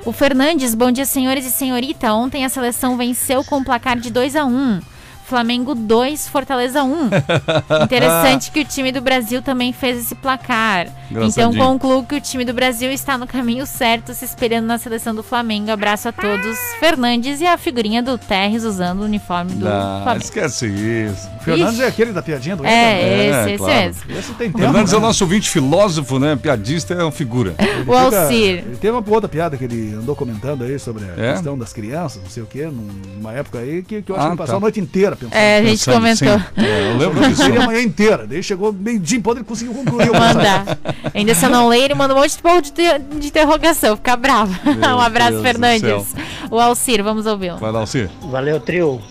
O 0.05 0.11
Fernandes, 0.11 0.75
bom 0.75 0.91
dia, 0.91 1.05
senhores 1.05 1.47
e 1.47 1.51
senhorita. 1.51 2.13
Ontem 2.13 2.45
a 2.45 2.49
seleção 2.49 2.95
venceu 2.95 3.43
com 3.43 3.57
o 3.57 3.65
placar 3.65 3.99
de 3.99 4.11
2 4.11 4.35
a 4.35 4.45
1. 4.45 4.96
Flamengo 5.27 5.75
2, 5.75 6.29
Fortaleza 6.29 6.83
1. 6.83 7.09
Interessante 7.83 8.49
que 8.49 8.61
o 8.61 8.65
time 8.65 8.93
do 8.93 9.01
Brasil 9.01 9.41
também 9.41 9.73
fez 9.73 9.99
esse 9.99 10.15
placar. 10.15 10.87
Então 11.11 11.53
concluo 11.53 12.05
que 12.05 12.15
o 12.15 12.21
time 12.21 12.45
do 12.45 12.53
Brasil 12.53 12.89
está 12.91 13.17
no 13.17 13.27
caminho 13.27 13.65
certo, 13.65 14.13
se 14.13 14.23
espelhando 14.23 14.67
na 14.67 14.77
seleção 14.77 15.13
do 15.13 15.21
Flamengo. 15.21 15.69
Abraço 15.69 16.07
a 16.07 16.11
todos. 16.13 16.57
Fernandes 16.79 17.41
e 17.41 17.45
a 17.45 17.57
figurinha 17.57 18.01
do 18.01 18.17
Terres 18.17 18.63
usando 18.63 19.01
o 19.01 19.03
uniforme 19.03 19.51
do 19.51 19.65
Não, 19.65 20.03
Flamengo. 20.03 20.23
Esquece 20.23 20.67
isso. 20.67 21.29
Fernandes 21.41 21.79
é 21.81 21.87
aquele 21.87 22.13
da 22.13 22.21
piadinha 22.21 22.55
do 22.55 22.65
É, 22.65 22.69
é 22.69 23.29
esse, 23.29 23.49
esse 23.49 23.57
claro. 23.57 23.73
mesmo. 23.73 24.01
Esse 24.09 24.33
tem 24.33 24.47
tempo, 24.47 24.59
Fernandes 24.59 24.91
né? 24.93 24.95
é 24.95 24.99
o 24.99 25.01
nosso 25.01 25.23
ouvinte 25.25 25.49
filósofo, 25.49 26.19
né? 26.19 26.37
Piadista 26.37 26.93
é 26.93 27.03
uma 27.03 27.11
figura. 27.11 27.53
o 27.85 27.93
Alcir. 27.93 28.59
Ele 28.65 28.77
teve 28.77 28.91
uma 28.91 29.03
outra 29.05 29.27
piada 29.27 29.57
que 29.57 29.65
ele 29.65 29.93
andou 29.93 30.15
comentando 30.15 30.63
aí 30.63 30.79
sobre 30.79 31.03
a 31.03 31.21
é? 31.21 31.33
questão 31.33 31.57
das 31.57 31.73
crianças, 31.73 32.21
não 32.23 32.29
sei 32.29 32.43
o 32.43 32.45
quê, 32.45 32.69
numa 32.69 33.33
época 33.33 33.59
aí 33.59 33.83
que, 33.83 34.01
que 34.01 34.11
eu 34.11 34.15
acho 34.15 34.23
ah, 34.23 34.27
que 34.27 34.31
ele 34.31 34.37
passou 34.37 34.53
tá. 34.53 34.57
a 34.57 34.61
noite 34.61 34.79
inteira 34.79 35.16
pensando. 35.17 35.33
É, 35.33 35.57
a 35.57 35.63
gente 35.63 35.85
pensando, 35.85 35.93
comentou. 35.95 36.41
É, 36.55 36.91
eu 36.91 36.97
lembro 36.97 37.27
disso. 37.27 37.43
Ele 37.43 37.57
a 37.57 37.65
manhã 37.65 37.81
inteira. 37.81 38.27
Daí 38.27 38.41
chegou 38.41 38.71
meio-dia, 38.71 39.19
pode 39.21 39.39
ele 39.39 39.45
conseguiu 39.45 39.73
concluir 39.73 40.09
o 40.09 40.13
Mandar. 40.13 40.77
Ainda 41.13 41.35
se 41.35 41.45
eu 41.45 41.49
não 41.49 41.67
ler, 41.67 41.83
ele 41.83 41.93
manda 41.93 42.13
um 42.13 42.17
monte 42.17 42.35
de 42.35 42.41
ponto 42.41 42.71
de, 42.71 42.99
de 43.19 43.27
interrogação. 43.27 43.95
Fica 43.95 44.15
bravo. 44.15 44.57
um 44.65 45.01
abraço, 45.01 45.31
Deus 45.31 45.43
Fernandes. 45.43 46.15
O 46.49 46.59
Alcir, 46.59 47.03
vamos 47.03 47.25
ouvi-lo. 47.25 47.57
Vai 47.57 47.71
lá, 47.71 47.79
Alcir. 47.79 48.09
Valeu, 48.21 48.59
trio. 48.59 49.01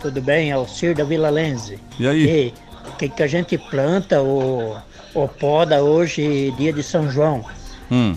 Tudo 0.00 0.20
bem? 0.20 0.52
Alcir 0.52 0.94
da 0.94 1.04
Vila 1.04 1.30
Lense. 1.30 1.78
E 1.98 2.06
aí? 2.06 2.54
O 2.88 2.96
que, 2.96 3.08
que 3.08 3.22
a 3.22 3.26
gente 3.26 3.58
planta 3.58 4.20
ou, 4.20 4.76
ou 5.14 5.28
poda 5.28 5.82
hoje, 5.82 6.52
dia 6.56 6.72
de 6.72 6.82
São 6.82 7.10
João? 7.10 7.44
Hum. 7.90 8.16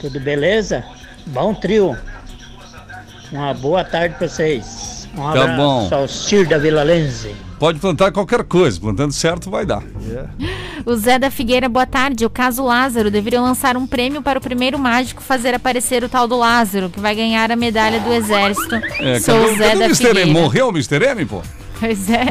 Tudo 0.00 0.20
beleza? 0.20 0.84
Bom 1.26 1.54
trio. 1.54 1.96
Uma 3.30 3.52
boa 3.52 3.84
tarde 3.84 4.14
para 4.16 4.28
vocês. 4.28 4.97
Um 5.18 5.32
tá 5.32 5.46
bom. 5.56 5.88
Alcir 5.92 6.46
da 6.46 6.58
Vila 6.58 6.82
Lense. 6.82 7.34
Pode 7.58 7.80
plantar 7.80 8.12
qualquer 8.12 8.44
coisa, 8.44 8.78
plantando 8.80 9.12
certo 9.12 9.50
vai 9.50 9.66
dar. 9.66 9.82
Yeah. 10.06 10.30
O 10.86 10.94
Zé 10.94 11.18
da 11.18 11.28
Figueira, 11.28 11.68
boa 11.68 11.86
tarde. 11.86 12.24
O 12.24 12.30
caso 12.30 12.64
Lázaro 12.64 13.10
deveriam 13.10 13.42
lançar 13.42 13.76
um 13.76 13.84
prêmio 13.84 14.22
para 14.22 14.38
o 14.38 14.42
primeiro 14.42 14.78
mágico 14.78 15.20
fazer 15.20 15.54
aparecer 15.54 16.04
o 16.04 16.08
tal 16.08 16.28
do 16.28 16.36
Lázaro, 16.36 16.88
que 16.88 17.00
vai 17.00 17.16
ganhar 17.16 17.50
a 17.50 17.56
medalha 17.56 17.98
do 17.98 18.12
Exército. 18.12 18.76
É, 19.00 19.18
Sou 19.18 19.34
cadê, 19.34 19.52
o 19.52 19.56
Zé 19.56 19.64
cadê 19.70 19.78
da 19.78 19.84
o 19.84 19.88
Mr. 19.88 19.96
Figueira. 19.96 20.20
M? 20.20 20.32
Morreu 20.32 20.68
o 20.68 20.70
Mr. 20.70 21.04
M, 21.04 21.26
pô? 21.26 21.42
Pois 21.80 22.08
é. 22.08 22.26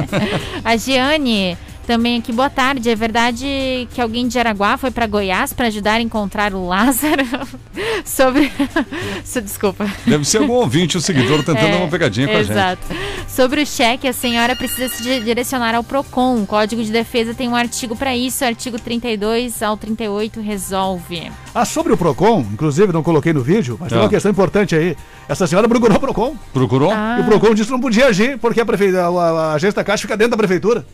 A 0.64 0.78
Giane 0.78 1.58
também 1.88 2.18
aqui, 2.20 2.34
boa 2.34 2.50
tarde. 2.50 2.90
É 2.90 2.96
verdade 2.96 3.88
que 3.94 4.02
alguém 4.02 4.28
de 4.28 4.38
Araguá 4.38 4.78
foi 4.78 4.92
para 4.92 5.08
Goiás 5.08 5.54
para 5.54 5.68
ajudar 5.68 5.94
a 5.94 6.02
encontrar 6.02 6.54
o 6.54 6.68
Lázaro? 6.68 7.24
Sobre. 8.04 8.52
Desculpa. 9.24 9.90
Deve 10.06 10.26
ser 10.26 10.40
algum 10.40 10.54
ouvinte, 10.56 10.98
um 10.98 11.02
seguidor, 11.02 11.38
tentando 11.44 11.68
é, 11.68 11.76
uma 11.78 11.88
pegadinha 11.88 12.28
com 12.28 12.34
a 12.34 12.44
gente. 12.44 12.52
Exato. 12.52 12.82
Sobre 13.28 13.62
o 13.62 13.66
cheque, 13.66 14.08
a 14.08 14.12
senhora 14.12 14.56
precisa 14.56 14.90
se 14.90 15.02
direcionar 15.22 15.74
ao 15.76 15.84
PROCON. 15.84 16.42
O 16.42 16.46
Código 16.46 16.84
de 16.84 16.92
Defesa 16.92 17.34
tem 17.34 17.48
um 17.48 17.56
artigo 17.56 17.96
para 17.96 18.16
isso, 18.16 18.44
artigo 18.44 18.78
32 18.78 19.64
ao 19.64 19.78
38 19.78 20.42
resolve. 20.42 21.32
Ah, 21.56 21.64
sobre 21.64 21.94
o 21.94 21.98
PROCON, 21.98 22.46
inclusive 22.52 22.92
não 22.92 23.02
coloquei 23.02 23.32
no 23.32 23.42
vídeo, 23.42 23.78
mas 23.80 23.88
ah. 23.88 23.96
tem 23.96 24.04
uma 24.04 24.10
questão 24.10 24.30
importante 24.30 24.76
aí. 24.76 24.98
Essa 25.30 25.48
senhora 25.48 25.70
procurou 25.70 25.96
o 25.96 26.00
PROCON. 26.00 26.36
Procurou? 26.54 26.92
Ah. 26.92 27.18
E 27.20 27.22
o 27.22 27.26
PROCON 27.26 27.54
disse 27.54 27.68
que 27.68 27.74
não 27.74 27.80
podia 27.80 28.08
agir, 28.08 28.38
porque 28.38 28.60
a, 28.60 28.66
prefeita, 28.66 29.06
a, 29.06 29.08
a 29.08 29.54
agência 29.54 29.76
da 29.76 29.84
Caixa 29.84 30.02
fica 30.02 30.18
dentro 30.18 30.32
da 30.32 30.38
prefeitura. 30.38 30.86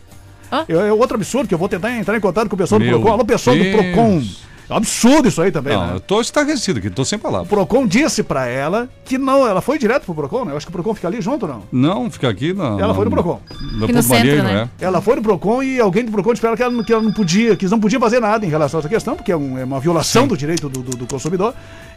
É, 0.50 0.72
é 0.88 0.92
outro 0.92 1.16
absurdo 1.16 1.48
que 1.48 1.54
eu 1.54 1.58
vou 1.58 1.68
tentar 1.68 1.90
entrar 1.92 2.16
em 2.16 2.20
contato 2.20 2.48
com 2.48 2.54
o 2.54 2.58
pessoal 2.58 2.80
Meu 2.80 2.90
do 2.90 3.00
Procon. 3.00 3.12
Alô, 3.12 3.24
pessoal 3.24 3.56
Deus. 3.56 3.68
do 3.68 3.82
Procon. 3.82 4.22
É 4.68 4.72
um 4.72 4.76
absurdo 4.78 5.28
isso 5.28 5.42
aí 5.42 5.52
também, 5.52 5.76
não, 5.76 5.86
né? 5.88 5.92
Eu 5.96 6.00
tô 6.00 6.20
estarrecido 6.22 6.78
aqui, 6.78 6.88
tô 6.88 7.04
sem 7.04 7.18
palavras. 7.18 7.46
O 7.46 7.50
Procon 7.50 7.86
disse 7.86 8.22
pra 8.22 8.46
ela 8.46 8.88
que 9.04 9.18
não, 9.18 9.46
ela 9.46 9.60
foi 9.60 9.78
direto 9.78 10.04
pro 10.04 10.14
Procon, 10.14 10.46
né? 10.46 10.52
Eu 10.52 10.56
acho 10.56 10.64
que 10.64 10.70
o 10.70 10.72
Procon 10.72 10.94
fica 10.94 11.06
ali 11.06 11.20
junto, 11.20 11.46
não? 11.46 11.62
Não, 11.70 12.10
fica 12.10 12.30
aqui 12.30 12.54
não. 12.54 12.80
Ela 12.80 12.94
foi 12.94 13.04
no 13.04 13.10
Procon. 13.10 13.40
No, 13.78 13.86
no 13.86 14.02
centro, 14.02 14.42
né? 14.42 14.70
É. 14.80 14.84
Ela 14.84 15.02
foi 15.02 15.16
no 15.16 15.22
Procon 15.22 15.62
e 15.62 15.78
alguém 15.78 16.04
do 16.04 16.10
Procon 16.10 16.32
disse 16.32 16.40
pra 16.40 16.50
ela 16.50 16.56
que 16.56 16.62
ela, 16.62 16.84
que 16.84 16.92
ela 16.92 17.02
não 17.02 17.12
podia, 17.12 17.56
que 17.56 17.64
eles 17.64 17.70
não 17.70 17.80
podiam 17.80 18.00
fazer 18.00 18.20
nada 18.20 18.46
em 18.46 18.48
relação 18.48 18.78
a 18.78 18.80
essa 18.80 18.88
questão, 18.88 19.16
porque 19.16 19.32
é, 19.32 19.36
um, 19.36 19.58
é 19.58 19.64
uma 19.64 19.80
violação 19.80 20.22
Sim. 20.22 20.28
do 20.28 20.36
direito 20.36 20.68
do, 20.70 20.80
do, 20.82 20.96
do 20.96 21.06
consumidor 21.06 21.54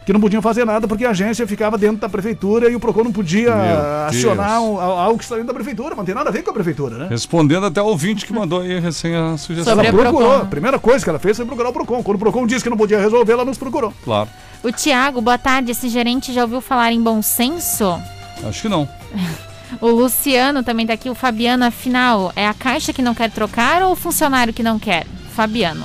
que 0.08 0.12
não 0.14 0.20
podiam 0.22 0.40
fazer 0.40 0.64
nada 0.64 0.88
porque 0.88 1.04
a 1.04 1.10
agência 1.10 1.46
ficava 1.46 1.76
dentro 1.76 1.98
da 1.98 2.08
prefeitura 2.08 2.70
e 2.70 2.74
o 2.74 2.80
PROCON 2.80 3.04
não 3.04 3.12
podia 3.12 3.52
acionar 4.06 4.52
algo 4.52 5.18
que 5.18 5.24
está 5.24 5.34
dentro 5.34 5.48
da 5.48 5.52
prefeitura, 5.52 5.94
não 5.94 6.02
tem 6.02 6.14
nada 6.14 6.30
a 6.30 6.32
ver 6.32 6.42
com 6.42 6.50
a 6.50 6.54
prefeitura, 6.54 6.96
né? 6.96 7.08
Respondendo 7.10 7.66
até 7.66 7.82
o 7.82 7.84
ouvinte 7.84 8.24
que 8.24 8.32
mandou 8.32 8.62
aí 8.62 8.80
recém 8.80 9.14
a 9.14 9.36
sugestão. 9.36 9.74
Sobre 9.74 9.88
ela 9.88 10.02
procurou, 10.02 10.36
a 10.36 10.46
primeira 10.46 10.78
coisa 10.78 11.04
que 11.04 11.10
ela 11.10 11.18
fez 11.18 11.36
foi 11.36 11.44
procurar 11.44 11.68
o 11.68 11.72
PROCON. 11.74 12.02
Quando 12.02 12.16
o 12.16 12.20
PROCON 12.20 12.46
disse 12.46 12.64
que 12.64 12.70
não 12.70 12.76
podia 12.78 12.98
resolver, 12.98 13.34
ela 13.34 13.44
nos 13.44 13.58
procurou. 13.58 13.92
Claro. 14.02 14.30
O 14.62 14.72
Tiago, 14.72 15.20
boa 15.20 15.36
tarde. 15.36 15.72
Esse 15.72 15.90
gerente 15.90 16.32
já 16.32 16.40
ouviu 16.40 16.62
falar 16.62 16.90
em 16.90 17.02
bom 17.02 17.20
senso? 17.20 18.00
Acho 18.42 18.62
que 18.62 18.68
não. 18.70 18.88
O 19.82 19.88
Luciano 19.88 20.62
também 20.62 20.86
tá 20.86 20.94
aqui. 20.94 21.10
O 21.10 21.14
Fabiano, 21.14 21.62
afinal, 21.62 22.32
é 22.34 22.48
a 22.48 22.54
caixa 22.54 22.90
que 22.90 23.02
não 23.02 23.14
quer 23.14 23.30
trocar 23.30 23.82
ou 23.82 23.92
o 23.92 23.96
funcionário 23.96 24.54
que 24.54 24.62
não 24.62 24.78
quer? 24.78 25.06
Fabiano. 25.34 25.84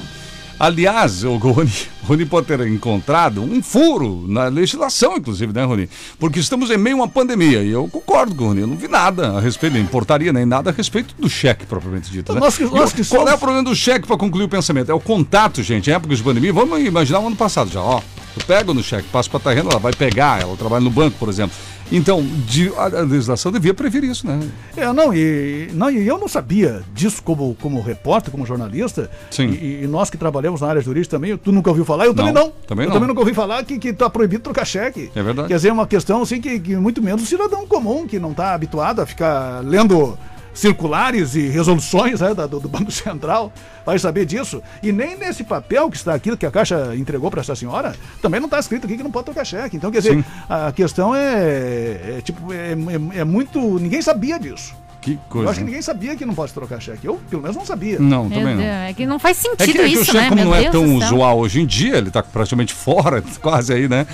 Aliás, 0.59 1.23
o 1.23 1.35
Rony, 1.37 1.71
Rony 2.05 2.25
pode 2.25 2.47
ter 2.47 2.59
encontrado 2.67 3.41
um 3.41 3.61
furo 3.61 4.23
na 4.27 4.45
legislação, 4.47 5.17
inclusive, 5.17 5.51
né, 5.51 5.63
Rony? 5.63 5.89
Porque 6.19 6.39
estamos 6.39 6.69
em 6.69 6.77
meio 6.77 6.95
a 6.97 6.99
uma 7.01 7.07
pandemia 7.07 7.61
e 7.63 7.71
eu 7.71 7.87
concordo 7.87 8.33
com 8.35 8.45
o 8.45 8.47
Rony, 8.47 8.61
eu 8.61 8.67
não 8.67 8.77
vi 8.77 8.87
nada 8.87 9.37
a 9.37 9.41
respeito, 9.41 9.73
nem 9.73 9.85
portaria, 9.85 10.31
nem 10.31 10.45
nada 10.45 10.69
a 10.69 10.73
respeito 10.73 11.15
do 11.19 11.29
cheque, 11.29 11.65
propriamente 11.65 12.09
dito. 12.11 12.33
Né? 12.33 12.39
Nós 12.39 12.57
que- 12.57 12.63
nós 12.65 12.93
que 12.93 13.03
Qual 13.03 13.19
somos- 13.21 13.31
é 13.31 13.35
o 13.35 13.37
problema 13.37 13.63
do 13.63 13.75
cheque 13.75 14.07
para 14.07 14.17
concluir 14.17 14.43
o 14.45 14.49
pensamento? 14.49 14.89
É 14.91 14.93
o 14.93 14.99
contato, 14.99 15.61
gente, 15.63 15.89
em 15.89 15.93
época 15.93 16.15
de 16.15 16.23
pandemia. 16.23 16.53
Vamos 16.53 16.79
imaginar 16.79 17.19
o 17.19 17.27
ano 17.27 17.35
passado 17.35 17.69
já, 17.69 17.81
ó. 17.81 17.99
Eu 18.35 18.43
pego 18.47 18.73
no 18.73 18.81
cheque, 18.81 19.07
passo 19.11 19.29
para 19.29 19.37
a 19.37 19.41
terreno, 19.43 19.69
ela 19.69 19.79
vai 19.79 19.93
pegar, 19.93 20.41
ela 20.41 20.55
trabalha 20.57 20.83
no 20.83 20.89
banco, 20.89 21.17
por 21.19 21.29
exemplo. 21.29 21.55
Então, 21.95 22.21
de- 22.45 22.71
a, 22.75 22.88
legislação 22.88 23.51
devia 23.51 23.73
prever 23.73 24.03
isso, 24.03 24.25
né? 24.25 24.39
É, 24.75 24.91
não, 24.91 25.13
e, 25.13 25.69
não, 25.73 25.91
e 25.91 26.06
eu 26.08 26.17
não 26.17 26.27
sabia 26.27 26.82
disso 26.93 27.21
como, 27.23 27.56
como 27.62 27.79
repórter, 27.82 28.32
como 28.32 28.45
jornalista. 28.45 29.10
Sim. 29.29 29.49
E, 29.49 29.84
e 29.84 29.88
nós 29.88 30.10
que 30.10 30.17
trabalhamos 30.17 30.62
na 30.62 30.67
área 30.67 30.82
jurídica 30.82 31.15
também, 31.15 31.38
tu 31.38 31.51
nunca 31.51 31.69
ouviu 31.69 31.86
falar, 31.86 32.06
eu 32.06 32.13
também 32.13 32.34
Não, 32.34 32.45
não. 32.45 32.53
também 32.67 32.86
eu 32.86 32.89
não. 32.89 32.93
também 32.95 33.08
nunca 33.08 33.19
ouvi 33.21 33.34
falar 33.34 33.63
que, 33.63 33.77
que 33.77 33.93
tá 33.93 34.10
proibido 34.10 34.43
trocar 34.43 34.65
cheque. 34.65 35.12
É 35.15 35.21
verdade. 35.21 35.47
Quer 35.47 35.56
dizer, 35.56 35.69
é 35.69 35.73
uma 35.73 35.86
questão 35.88 36.21
assim 36.23 36.41
que, 36.41 36.60
que 36.60 36.75
muito 36.75 37.01
menos 37.01 37.21
o 37.23 37.25
cidadão 37.25 37.65
comum, 37.67 38.08
que 38.08 38.17
não 38.19 38.32
está 38.32 38.53
habituado 38.53 38.99
a 38.99 39.06
ficar 39.06 39.63
lendo 39.63 40.17
circulares 40.53 41.35
e 41.35 41.47
resoluções 41.47 42.21
né, 42.21 42.33
do, 42.33 42.59
do 42.59 42.69
Banco 42.69 42.91
Central, 42.91 43.51
vai 43.85 43.97
saber 43.99 44.25
disso. 44.25 44.61
E 44.81 44.91
nem 44.91 45.17
nesse 45.17 45.43
papel 45.43 45.89
que 45.89 45.97
está 45.97 46.13
aqui, 46.13 46.35
que 46.37 46.45
a 46.45 46.51
Caixa 46.51 46.95
entregou 46.95 47.29
para 47.31 47.41
essa 47.41 47.55
senhora, 47.55 47.95
também 48.21 48.39
não 48.39 48.47
está 48.47 48.59
escrito 48.59 48.85
aqui 48.85 48.97
que 48.97 49.03
não 49.03 49.11
pode 49.11 49.25
trocar 49.25 49.45
cheque. 49.45 49.75
Então, 49.77 49.91
quer 49.91 49.99
dizer, 49.99 50.15
Sim. 50.15 50.23
a 50.49 50.71
questão 50.71 51.13
é, 51.15 52.17
é, 52.17 52.21
tipo, 52.23 52.53
é, 52.53 52.71
é- 52.71 53.19
é 53.19 53.23
muito. 53.23 53.59
Ninguém 53.79 54.01
sabia 54.01 54.39
disso. 54.39 54.75
Que 55.03 55.11
Eu 55.13 55.19
coisa. 55.29 55.49
acho 55.49 55.59
que 55.59 55.65
ninguém 55.65 55.81
sabia 55.81 56.15
que 56.15 56.25
não 56.25 56.33
pode 56.33 56.53
trocar 56.53 56.79
cheque. 56.81 57.05
Eu, 57.05 57.19
pelo 57.29 57.41
menos, 57.41 57.57
não 57.57 57.65
sabia. 57.65 57.99
Não, 57.99 58.23
Meu 58.29 58.39
também 58.39 58.55
Deus, 58.55 58.67
não. 58.67 58.73
é 58.75 58.93
que 58.93 59.05
não 59.05 59.19
faz 59.19 59.37
É 59.37 59.41
sentido 59.49 59.73
que, 59.73 59.81
é 59.81 59.89
que 59.89 59.97
o 59.97 60.05
cheque, 60.05 60.17
né? 60.17 60.29
como 60.29 60.35
Meu 60.41 60.45
não 60.45 60.55
é 60.55 60.61
Deus 60.61 60.71
tão 60.71 60.95
usual 60.95 61.39
hoje 61.39 61.59
em 61.61 61.65
dia, 61.65 61.97
ele 61.97 62.07
está 62.07 62.23
praticamente 62.23 62.73
fora, 62.73 63.21
quase 63.41 63.73
aí, 63.73 63.89
né? 63.89 64.07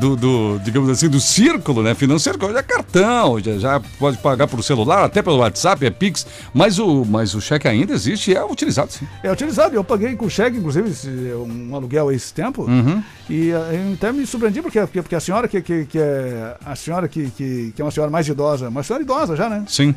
Do, 0.00 0.16
do, 0.16 0.60
digamos 0.64 0.90
assim, 0.90 1.08
do 1.08 1.20
círculo 1.20 1.82
né, 1.82 1.94
financeiro, 1.94 2.38
que 2.38 2.44
hoje 2.44 2.56
é 2.56 2.62
cartão, 2.62 3.38
já, 3.40 3.56
já 3.58 3.80
pode 3.98 4.18
pagar 4.18 4.48
por 4.48 4.62
celular, 4.64 5.04
até 5.04 5.22
pelo 5.22 5.36
WhatsApp, 5.38 5.86
é 5.86 5.90
Pix, 5.90 6.26
mas 6.52 6.78
o, 6.78 7.04
mas 7.04 7.34
o 7.34 7.40
cheque 7.40 7.68
ainda 7.68 7.92
existe 7.92 8.32
e 8.32 8.34
é 8.34 8.44
utilizado 8.44 8.90
sim. 8.92 9.06
É 9.22 9.30
utilizado. 9.30 9.74
Eu 9.76 9.84
paguei 9.84 10.16
com 10.16 10.28
cheque, 10.28 10.56
inclusive, 10.58 10.90
esse- 10.90 11.08
um 11.08 11.74
aluguel 11.76 12.08
a 12.08 12.14
esse 12.14 12.32
tempo. 12.34 12.62
Uhum. 12.62 13.02
E 13.30 13.50
eh, 13.50 13.84
eu 13.88 13.94
até 13.94 14.10
me 14.12 14.26
surpreendi, 14.26 14.60
porque, 14.60 14.80
porque, 14.80 15.02
porque 15.02 15.14
a 15.14 15.20
senhora 15.20 15.46
que, 15.46 15.60
que, 15.62 15.84
que 15.86 15.98
é. 15.98 16.56
A 16.64 16.74
senhora 16.74 17.06
que, 17.06 17.30
que, 17.30 17.72
que 17.76 17.80
é 17.80 17.84
uma 17.84 17.90
senhora 17.90 18.10
mais 18.10 18.26
idosa, 18.26 18.68
uma 18.68 18.82
senhora 18.82 19.02
idosa 19.04 19.36
já, 19.36 19.48
né? 19.48 19.64
Sim. 19.68 19.94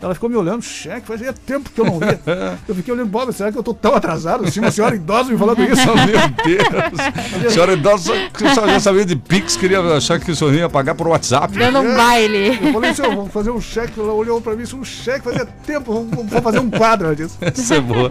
Ela 0.00 0.14
ficou 0.14 0.30
me 0.30 0.36
olhando, 0.36 0.62
cheque, 0.62 1.08
fazia 1.08 1.32
tempo 1.32 1.70
que 1.70 1.80
eu 1.80 1.84
não 1.84 1.98
via. 1.98 2.20
eu 2.68 2.74
fiquei 2.74 2.94
olhando, 2.94 3.08
Bob, 3.08 3.32
será 3.32 3.50
que 3.50 3.58
eu 3.58 3.64
tô 3.64 3.74
tão 3.74 3.96
atrasado? 3.96 4.44
Assim, 4.44 4.60
uma 4.60 4.70
senhora 4.70 4.94
idosa 4.94 5.32
me 5.32 5.36
falando 5.36 5.60
isso. 5.64 5.82
Meu 6.06 7.40
Deus. 7.42 7.52
senhora 7.52 7.72
idosa, 7.72 8.12
que 8.32 8.48
senhora 8.48 8.72
já 8.74 8.80
sabia 8.80 9.04
de 9.04 9.16
Pix, 9.16 9.56
queria 9.56 9.80
achar 9.80 10.20
que 10.20 10.30
o 10.30 10.36
senhor 10.36 10.54
ia 10.54 10.68
pagar 10.68 10.94
por 10.94 11.08
WhatsApp. 11.08 11.52
Dando 11.58 11.80
um 11.80 11.96
baile. 11.96 12.58
Eu 12.62 12.72
falei 12.72 12.92
eu 12.96 13.16
vou 13.16 13.26
fazer 13.26 13.50
um 13.50 13.60
cheque. 13.60 13.98
Ela 13.98 14.12
olhou 14.12 14.40
pra 14.40 14.54
mim, 14.54 14.62
isso 14.62 14.76
é 14.76 14.78
um 14.78 14.84
cheque, 14.84 15.24
fazia 15.24 15.44
tempo, 15.44 15.92
vou 16.04 16.42
fazer 16.42 16.60
um 16.60 16.70
quadro 16.70 17.16
disso. 17.16 17.36
Essa 17.40 17.74
é 17.74 17.80
boa. 17.80 18.08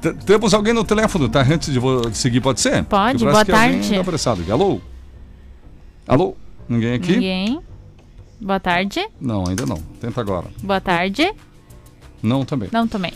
T- 0.00 0.14
Temos 0.24 0.54
alguém 0.54 0.72
no 0.72 0.84
telefone, 0.84 1.28
tá? 1.28 1.42
Antes 1.42 1.70
de 1.70 1.80
seguir, 2.16 2.40
pode 2.40 2.62
ser? 2.62 2.82
Pode, 2.84 3.22
boa 3.22 3.44
tarde. 3.44 3.94
tá 3.94 4.00
apressado 4.00 4.40
aqui. 4.40 4.50
Alô? 4.50 4.80
Alô? 6.08 6.34
Ninguém 6.66 6.94
aqui? 6.94 7.12
Ninguém. 7.12 7.60
Boa 8.40 8.58
tarde. 8.60 9.06
Não, 9.20 9.44
ainda 9.48 9.66
não. 9.66 9.76
Tenta 10.00 10.20
agora. 10.20 10.46
Boa 10.62 10.80
tarde. 10.80 11.32
Não 12.22 12.44
também. 12.44 12.68
Não 12.72 12.86
também. 12.88 13.12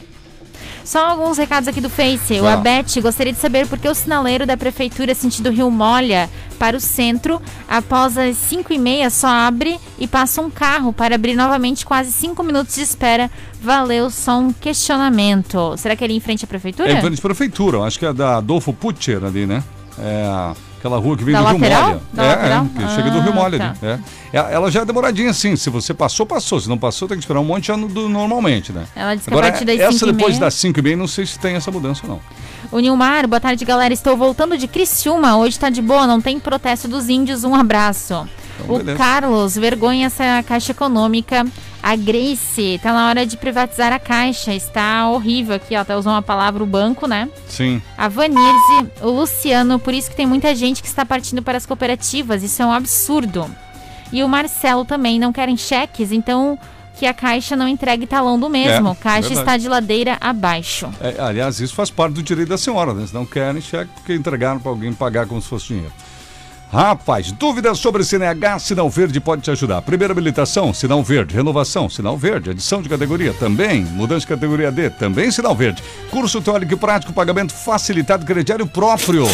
Só 0.84 1.06
alguns 1.10 1.38
recados 1.38 1.66
aqui 1.66 1.80
do 1.80 1.88
Face. 1.88 2.38
O. 2.40 2.46
Abete 2.46 3.00
gostaria 3.00 3.32
de 3.32 3.38
saber 3.38 3.66
por 3.66 3.78
que 3.78 3.88
o 3.88 3.94
sinaleiro 3.94 4.44
da 4.46 4.54
prefeitura 4.54 5.14
sentido 5.14 5.50
Rio 5.50 5.70
Molha 5.70 6.28
para 6.58 6.76
o 6.76 6.80
centro, 6.80 7.40
após 7.66 8.18
as 8.18 8.36
5 8.36 8.70
e 8.72 8.78
meia, 8.78 9.08
só 9.08 9.26
abre 9.28 9.78
e 9.98 10.06
passa 10.06 10.42
um 10.42 10.50
carro 10.50 10.92
para 10.92 11.14
abrir 11.14 11.34
novamente 11.34 11.86
quase 11.86 12.12
5 12.12 12.42
minutos 12.42 12.74
de 12.74 12.82
espera. 12.82 13.30
Valeu, 13.62 14.10
só 14.10 14.38
um 14.38 14.52
questionamento. 14.52 15.74
Será 15.78 15.96
que 15.96 16.04
ele 16.04 16.12
é 16.14 16.16
em 16.16 16.20
frente 16.20 16.44
à 16.44 16.48
prefeitura? 16.48 16.90
É 16.90 16.92
em 16.92 17.00
frente 17.00 17.18
à 17.18 17.22
prefeitura, 17.22 17.80
acho 17.82 17.98
que 17.98 18.04
é 18.06 18.12
da 18.12 18.36
Adolfo 18.36 18.72
Putcher 18.72 19.24
ali, 19.24 19.46
né? 19.46 19.64
É 19.98 20.24
a- 20.26 20.54
aquela 20.84 20.98
rua 20.98 21.16
que 21.16 21.24
vem 21.24 21.32
Da 21.32 21.40
do 21.40 21.46
Rio 21.48 21.54
lateral? 21.60 21.86
Molha. 21.88 22.00
Da 22.12 22.22
é, 22.24 22.28
lateral? 22.28 22.66
é, 22.76 22.78
que 22.86 22.94
chega 22.94 23.10
do 23.10 23.20
Rio 23.20 23.32
Ah, 23.32 23.34
Molha 23.34 23.58
tá. 23.58 23.74
ali. 23.80 24.00
É. 24.32 24.38
É, 24.38 24.54
Ela 24.54 24.70
já 24.70 24.82
é 24.82 24.84
demoradinha 24.84 25.30
assim, 25.30 25.56
se 25.56 25.70
você 25.70 25.94
passou, 25.94 26.26
passou. 26.26 26.60
Se 26.60 26.68
não 26.68 26.76
passou, 26.76 27.08
tem 27.08 27.16
que 27.16 27.22
esperar 27.24 27.40
um 27.40 27.44
monte 27.44 27.64
de 27.64 27.72
ano 27.72 27.88
do- 27.88 28.08
normalmente, 28.08 28.70
né? 28.72 28.84
Ela 28.94 29.14
disse 29.14 29.26
que 29.28 29.32
Agora, 29.34 29.48
a 29.48 29.50
partir 29.50 29.64
das 29.64 29.80
essa 29.80 29.92
5 29.98 30.12
depois 30.12 30.38
das 30.38 30.52
5 30.54 30.78
e 30.78 30.82
meia, 30.82 30.96
não 30.96 31.06
sei 31.06 31.24
se 31.24 31.38
tem 31.38 31.54
essa 31.56 31.70
mudança, 31.70 32.02
não. 32.06 32.20
O 32.70 32.78
Nilmar, 32.80 33.26
boa 33.26 33.40
tarde, 33.40 33.64
galera. 33.64 33.94
Estou 33.94 34.16
voltando 34.16 34.58
de 34.58 34.66
Criciúma. 34.68 35.36
Hoje 35.36 35.58
tá 35.58 35.70
de 35.70 35.80
boa, 35.80 36.06
não 36.06 36.20
tem 36.20 36.38
protesto 36.38 36.86
dos 36.86 37.08
índios. 37.08 37.44
Um 37.44 37.54
abraço. 37.54 38.28
Então, 38.64 38.74
o 38.74 38.78
beleza. 38.78 38.98
Carlos, 38.98 39.54
vergonha 39.54 40.06
essa 40.06 40.42
caixa 40.42 40.72
econômica. 40.72 41.46
A 41.82 41.96
Grace, 41.96 42.80
tá 42.82 42.92
na 42.92 43.08
hora 43.08 43.26
de 43.26 43.36
privatizar 43.36 43.92
a 43.92 43.98
caixa. 43.98 44.54
Está 44.54 45.08
horrível 45.08 45.54
aqui, 45.54 45.76
ó. 45.76 45.80
Até 45.80 45.96
usou 45.96 46.12
uma 46.12 46.22
palavra, 46.22 46.62
o 46.62 46.66
banco, 46.66 47.06
né? 47.06 47.28
Sim. 47.46 47.82
A 47.96 48.08
Vanirze, 48.08 48.90
o 49.02 49.10
Luciano, 49.10 49.78
por 49.78 49.92
isso 49.92 50.10
que 50.10 50.16
tem 50.16 50.26
muita 50.26 50.54
gente 50.54 50.82
que 50.82 50.88
está 50.88 51.04
partindo 51.04 51.42
para 51.42 51.58
as 51.58 51.66
cooperativas. 51.66 52.42
Isso 52.42 52.62
é 52.62 52.66
um 52.66 52.72
absurdo. 52.72 53.48
E 54.10 54.22
o 54.22 54.28
Marcelo 54.28 54.84
também, 54.84 55.18
não 55.18 55.32
querem 55.32 55.56
cheques, 55.56 56.10
então 56.12 56.58
que 56.96 57.06
a 57.06 57.12
caixa 57.12 57.56
não 57.56 57.66
entregue 57.66 58.06
talão 58.06 58.38
do 58.38 58.48
mesmo. 58.48 58.90
É, 58.90 58.94
caixa 58.94 59.28
verdade. 59.28 59.40
está 59.40 59.56
de 59.56 59.68
ladeira 59.68 60.16
abaixo. 60.20 60.88
É, 61.00 61.20
aliás, 61.20 61.60
isso 61.60 61.74
faz 61.74 61.90
parte 61.90 62.14
do 62.14 62.22
direito 62.22 62.48
da 62.48 62.58
senhora, 62.58 62.94
né? 62.94 63.06
Se 63.06 63.12
não 63.12 63.26
querem 63.26 63.60
cheque, 63.60 63.90
porque 63.94 64.14
entregaram 64.14 64.60
para 64.60 64.70
alguém 64.70 64.92
pagar 64.92 65.26
como 65.26 65.42
se 65.42 65.48
fosse 65.48 65.68
dinheiro. 65.68 65.92
Rapaz, 66.72 67.30
dúvidas 67.30 67.78
sobre 67.78 68.02
CNH, 68.02 68.58
Sinal 68.58 68.90
Verde 68.90 69.20
pode 69.20 69.42
te 69.42 69.50
ajudar. 69.50 69.80
Primeira 69.82 70.12
habilitação, 70.12 70.74
Sinal 70.74 71.04
Verde. 71.04 71.34
Renovação, 71.34 71.88
Sinal 71.88 72.18
Verde. 72.18 72.50
Adição 72.50 72.82
de 72.82 72.88
categoria, 72.88 73.32
também. 73.32 73.84
Mudança 73.84 74.20
de 74.20 74.26
categoria 74.26 74.72
D, 74.72 74.90
também 74.90 75.30
Sinal 75.30 75.54
Verde. 75.54 75.82
Curso 76.10 76.40
teórico 76.40 76.72
e 76.72 76.76
prático, 76.76 77.12
pagamento 77.12 77.52
facilitado, 77.52 78.26
crediário 78.26 78.66
próprio. 78.66 79.24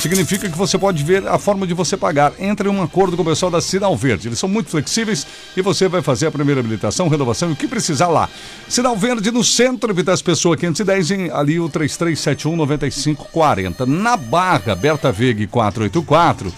Significa 0.00 0.48
que 0.48 0.56
você 0.56 0.78
pode 0.78 1.04
ver 1.04 1.28
a 1.28 1.38
forma 1.38 1.66
de 1.66 1.74
você 1.74 1.94
pagar. 1.96 2.32
Entre 2.38 2.68
em 2.68 2.72
um 2.72 2.82
acordo 2.82 3.16
com 3.16 3.22
o 3.22 3.26
pessoal 3.26 3.50
da 3.50 3.60
Sinal 3.60 3.96
Verde. 3.96 4.28
Eles 4.28 4.38
são 4.38 4.48
muito 4.48 4.70
flexíveis 4.70 5.26
e 5.56 5.62
você 5.62 5.88
vai 5.88 6.02
fazer 6.02 6.26
a 6.26 6.30
primeira 6.30 6.60
habilitação, 6.60 7.08
renovação 7.08 7.50
e 7.50 7.52
o 7.52 7.56
que 7.56 7.68
precisar 7.68 8.08
lá. 8.08 8.28
Sinal 8.68 8.96
Verde 8.96 9.30
no 9.30 9.44
centro, 9.44 9.94
Vitas 9.94 10.22
Pessoa 10.22 10.56
510, 10.56 11.10
em, 11.10 11.30
ali 11.30 11.60
o 11.60 11.68
3371-9540. 11.68 13.86
Na 13.86 14.16
Barra, 14.16 14.74
Berta 14.74 15.12
Veg 15.12 15.46
484. 15.46 16.50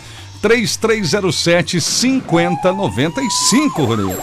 3307 0.43 1.81
5095, 1.81 3.85
Rodrigo. 3.85 4.17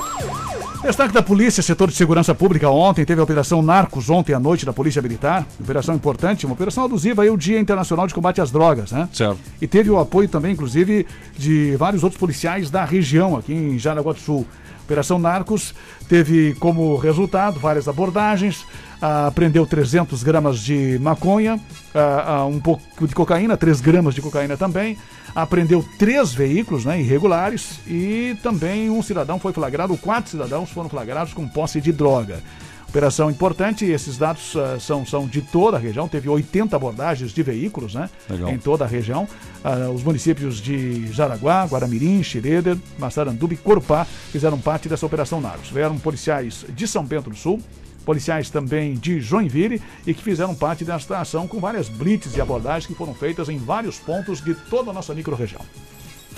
Destaque 0.84 1.14
da 1.14 1.22
Polícia, 1.22 1.64
setor 1.64 1.90
de 1.90 1.96
segurança 1.96 2.36
pública 2.36 2.70
ontem, 2.70 3.06
teve 3.06 3.22
a 3.22 3.24
Operação 3.24 3.62
Narcos 3.62 4.10
ontem 4.10 4.34
à 4.34 4.40
noite 4.40 4.66
da 4.66 4.74
Polícia 4.74 5.02
Militar. 5.02 5.48
Operação 5.60 5.96
importante, 5.96 6.46
uma 6.46 6.54
operação 6.54 6.84
alusiva 6.84 7.22
aí 7.22 7.30
o 7.30 7.38
Dia 7.38 7.60
Internacional 7.60 8.06
de 8.06 8.14
Combate 8.14 8.42
às 8.42 8.52
Drogas, 8.52 8.92
né? 8.92 9.08
Certo. 9.14 9.40
E 9.62 9.68
teve 9.68 9.90
o 9.90 9.98
apoio 9.98 10.28
também, 10.28 10.52
inclusive, 10.52 11.08
de 11.38 11.78
vários 11.78 12.04
outros 12.04 12.20
policiais 12.20 12.70
da 12.70 12.84
região, 12.84 13.38
aqui 13.38 13.54
em 13.54 13.80
Jaraguá 13.80 14.12
do 14.12 14.20
Sul. 14.20 14.46
Operação 14.84 15.20
Narcos 15.20 15.74
teve 16.08 16.56
como 16.60 16.98
resultado 16.98 17.60
várias 17.60 17.88
abordagens, 17.88 18.66
ah, 19.02 19.32
prendeu 19.34 19.66
300 19.66 20.24
gramas 20.24 20.60
de 20.60 20.98
maconha, 21.00 21.60
ah, 21.94 22.24
ah, 22.28 22.46
um 22.46 22.60
pouco 22.60 23.08
de 23.08 23.16
cocaína, 23.16 23.56
3 23.56 23.82
gramas 23.82 24.14
de 24.14 24.22
cocaína 24.22 24.58
também, 24.58 24.98
apreendeu 25.36 25.86
três 25.98 26.34
veículos 26.34 26.86
né, 26.86 27.00
irregulares 27.00 27.80
e 27.88 28.36
também 28.42 28.90
um 28.90 29.02
cidadão 29.02 29.40
foi 29.40 29.54
flagrado, 29.54 29.96
quatro 29.98 30.32
cidadãos 30.32 30.70
foram 30.72 30.90
flagrados 30.90 31.34
com 31.34 31.48
posse 31.48 31.80
de 31.80 31.92
droga. 31.92 32.42
Operação 32.90 33.30
importante, 33.30 33.86
esses 33.86 34.18
dados 34.18 34.56
ah, 34.56 34.80
são, 34.80 35.06
são 35.06 35.28
de 35.28 35.44
toda 35.44 35.78
a 35.78 35.80
região, 35.80 36.08
teve 36.08 36.28
80 36.28 36.76
abordagens 36.76 37.32
de 37.32 37.44
veículos 37.44 37.94
né, 37.94 38.10
Legal. 38.28 38.50
em 38.50 38.58
toda 38.58 38.84
a 38.84 38.88
região. 38.88 39.28
Ah, 39.64 39.92
os 39.94 40.04
municípios 40.04 40.60
de 40.60 41.06
Jaraguá, 41.14 41.66
Guaramirim, 41.66 42.24
Xereder, 42.24 42.76
Massaranduba 42.98 43.54
e 43.54 43.58
Corupá 43.58 44.06
fizeram 44.06 44.58
parte 44.58 44.90
dessa 44.90 45.06
Operação 45.06 45.40
Narcos. 45.40 45.70
Vieram 45.70 46.00
policiais 46.00 46.66
de 46.68 46.88
São 46.88 47.06
Bento 47.06 47.30
do 47.30 47.36
Sul, 47.36 47.62
policiais 48.10 48.50
também 48.50 48.96
de 48.96 49.22
Joinville 49.22 49.80
e 50.08 50.16
que 50.16 50.24
fizeram 50.24 50.56
parte 50.56 50.84
desta 50.84 51.20
ação 51.20 51.48
com 51.48 51.60
várias 51.60 51.88
blitz 51.88 52.36
e 52.36 52.42
abordagens 52.42 52.88
que 52.88 52.96
foram 52.96 53.14
feitas 53.14 53.50
em 53.50 53.60
vários 53.60 54.00
pontos 54.00 54.44
de 54.44 54.56
toda 54.56 54.90
a 54.90 54.94
nossa 54.96 55.14
microrregião. 55.14 55.62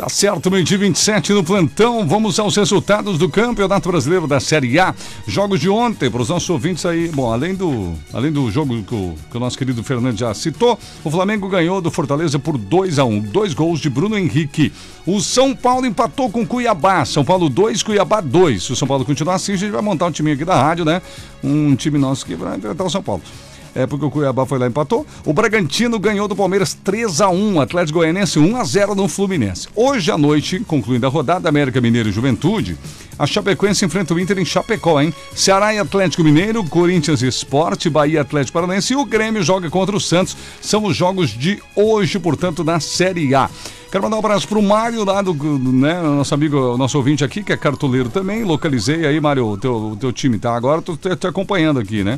Tá 0.02 0.10
certo, 0.10 0.50
meio-dia 0.50 0.80
27 0.80 1.32
no 1.32 1.44
plantão. 1.44 2.08
Vamos 2.08 2.40
aos 2.40 2.56
resultados 2.56 3.20
do 3.20 3.30
Campeonato 3.30 3.88
Brasileiro 3.88 4.26
da 4.26 4.40
Série 4.40 4.80
A. 4.80 4.96
Jogos 5.28 5.60
de 5.60 5.70
ontem, 5.70 6.10
para 6.10 6.24
os 6.24 6.30
nossos 6.30 6.50
ouvintes 6.50 6.88
aí. 6.88 7.08
Bom, 7.10 7.32
além 7.32 7.54
do, 7.54 7.94
além 8.12 8.32
do 8.32 8.50
jogo 8.50 8.82
que 8.82 8.96
o, 8.96 9.14
que 9.30 9.38
o 9.38 9.40
nosso 9.40 9.56
querido 9.56 9.84
Fernando 9.84 10.18
já 10.18 10.34
citou, 10.34 10.80
o 11.04 11.12
Flamengo 11.12 11.48
ganhou 11.48 11.80
do 11.82 11.92
Fortaleza 11.92 12.40
por 12.40 12.58
2 12.58 12.98
a 12.98 13.06
1 13.06 13.20
Dois 13.20 13.54
gols 13.54 13.80
de 13.80 13.92
Bruno 13.92 14.18
Henrique. 14.18 14.74
O 15.06 15.22
São 15.22 15.56
Paulo 15.56 15.86
empatou 15.86 16.32
com 16.32 16.48
Cuiabá. 16.48 17.06
São 17.06 17.24
Paulo 17.24 17.48
2, 17.48 17.84
Cuiabá 17.84 18.22
2. 18.22 18.64
Se 18.64 18.74
o 18.74 18.76
São 18.76 18.88
Paulo 18.88 19.06
continuar 19.06 19.36
assim, 19.36 19.54
a 19.54 19.58
gente 19.58 19.72
vai 19.72 19.84
montar 19.84 20.08
um 20.08 20.12
time 20.12 20.32
aqui 20.32 20.44
da 20.44 20.60
rádio, 20.60 20.84
né? 20.84 21.00
Um 21.44 21.76
time 21.76 22.00
nosso 22.00 22.26
que 22.26 22.34
vai 22.34 22.58
enfrentar 22.58 22.86
o 22.86 22.90
São 22.90 23.04
Paulo. 23.04 23.22
É 23.74 23.88
porque 23.88 24.06
o 24.06 24.12
Cuiabá 24.12 24.46
foi 24.46 24.60
lá 24.60 24.66
e 24.66 24.70
empatou. 24.70 25.06
O 25.26 25.34
Bragantino 25.34 25.98
ganhou 25.98 26.28
do 26.28 26.36
Palmeiras 26.36 26.74
3 26.74 27.22
a 27.22 27.30
1 27.30 27.62
Atlético 27.62 28.00
Goianense 28.00 28.38
1 28.38 28.58
a 28.58 28.64
0 28.64 28.96
no 28.96 29.08
Fluminense. 29.08 29.68
Hoje 29.76 30.12
à 30.12 30.18
noite, 30.18 30.60
concluindo 30.60 31.06
a 31.06 31.10
rodada 31.10 31.48
América 31.48 31.80
Mineiro 31.80 32.10
e 32.10 32.12
Juventude, 32.12 32.78
a 33.18 33.26
Chapecoense 33.26 33.86
enfrenta 33.86 34.14
o 34.14 34.20
Inter 34.20 34.40
em 34.40 34.46
Chapecó, 34.46 35.00
hein? 35.00 35.14
Ceará 35.34 35.74
e 35.74 35.80
Atlético 35.80 36.24
Mineiro, 36.24 36.64
Corinthians 36.64 37.22
e 37.22 37.28
Esporte, 37.28 37.90
Bahia 37.90 38.22
Atlético 38.22 38.54
Paranaense 38.54 38.94
e 38.94 38.96
o 38.96 39.06
Grêmio 39.06 39.44
joga 39.44 39.70
contra 39.70 39.96
o 39.96 40.02
Santos. 40.02 40.36
São 40.62 40.86
os 40.86 40.96
jogos 40.96 41.30
de 41.30 41.62
hoje, 41.76 42.20
portanto, 42.20 42.64
na 42.64 42.80
Série 42.80 43.34
A. 43.34 43.50
Quero 43.92 44.04
mandar 44.04 44.16
um 44.16 44.20
abraço 44.20 44.48
pro 44.48 44.62
Mário 44.62 45.04
lá 45.04 45.22
do, 45.22 45.34
né, 45.34 46.02
nosso 46.02 46.34
amigo, 46.34 46.78
nosso 46.78 46.98
ouvinte 46.98 47.24
aqui, 47.26 47.44
que 47.44 47.52
é 47.52 47.58
cartoleiro 47.58 48.10
também. 48.10 48.44
Localizei 48.44 49.06
aí, 49.06 49.20
Mário, 49.20 49.46
o 49.46 49.58
teu, 49.58 49.98
teu 50.00 50.14
time, 50.14 50.40
tá? 50.40 50.56
Agora 50.56 50.82
tô 50.82 50.96
te 50.96 51.28
acompanhando 51.28 51.80
aqui, 51.80 52.04
né? 52.04 52.18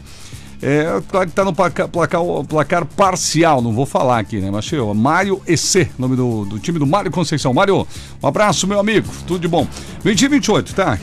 É, 0.66 1.02
claro 1.10 1.28
que 1.28 1.36
tá 1.36 1.44
no 1.44 1.54
placar, 1.54 1.90
placar, 1.90 2.86
parcial, 2.86 3.62
não 3.62 3.74
vou 3.74 3.86
falar 3.86 4.20
aqui, 4.20 4.40
né? 4.40 4.50
Mas 4.50 4.64
chegou. 4.64 4.94
Mário 4.94 5.42
EC, 5.46 5.90
nome 6.00 6.16
do, 6.16 6.46
do 6.46 6.58
time 6.58 6.80
do 6.80 6.88
Mário 6.88 7.12
Conceição. 7.12 7.54
Mário, 7.54 7.86
um 8.22 8.28
abraço, 8.28 8.66
meu 8.66 8.80
amigo. 8.80 9.10
Tudo 9.28 9.42
de 9.42 9.48
bom. 9.50 9.68
2028, 10.06 10.74
tá? 10.74 10.98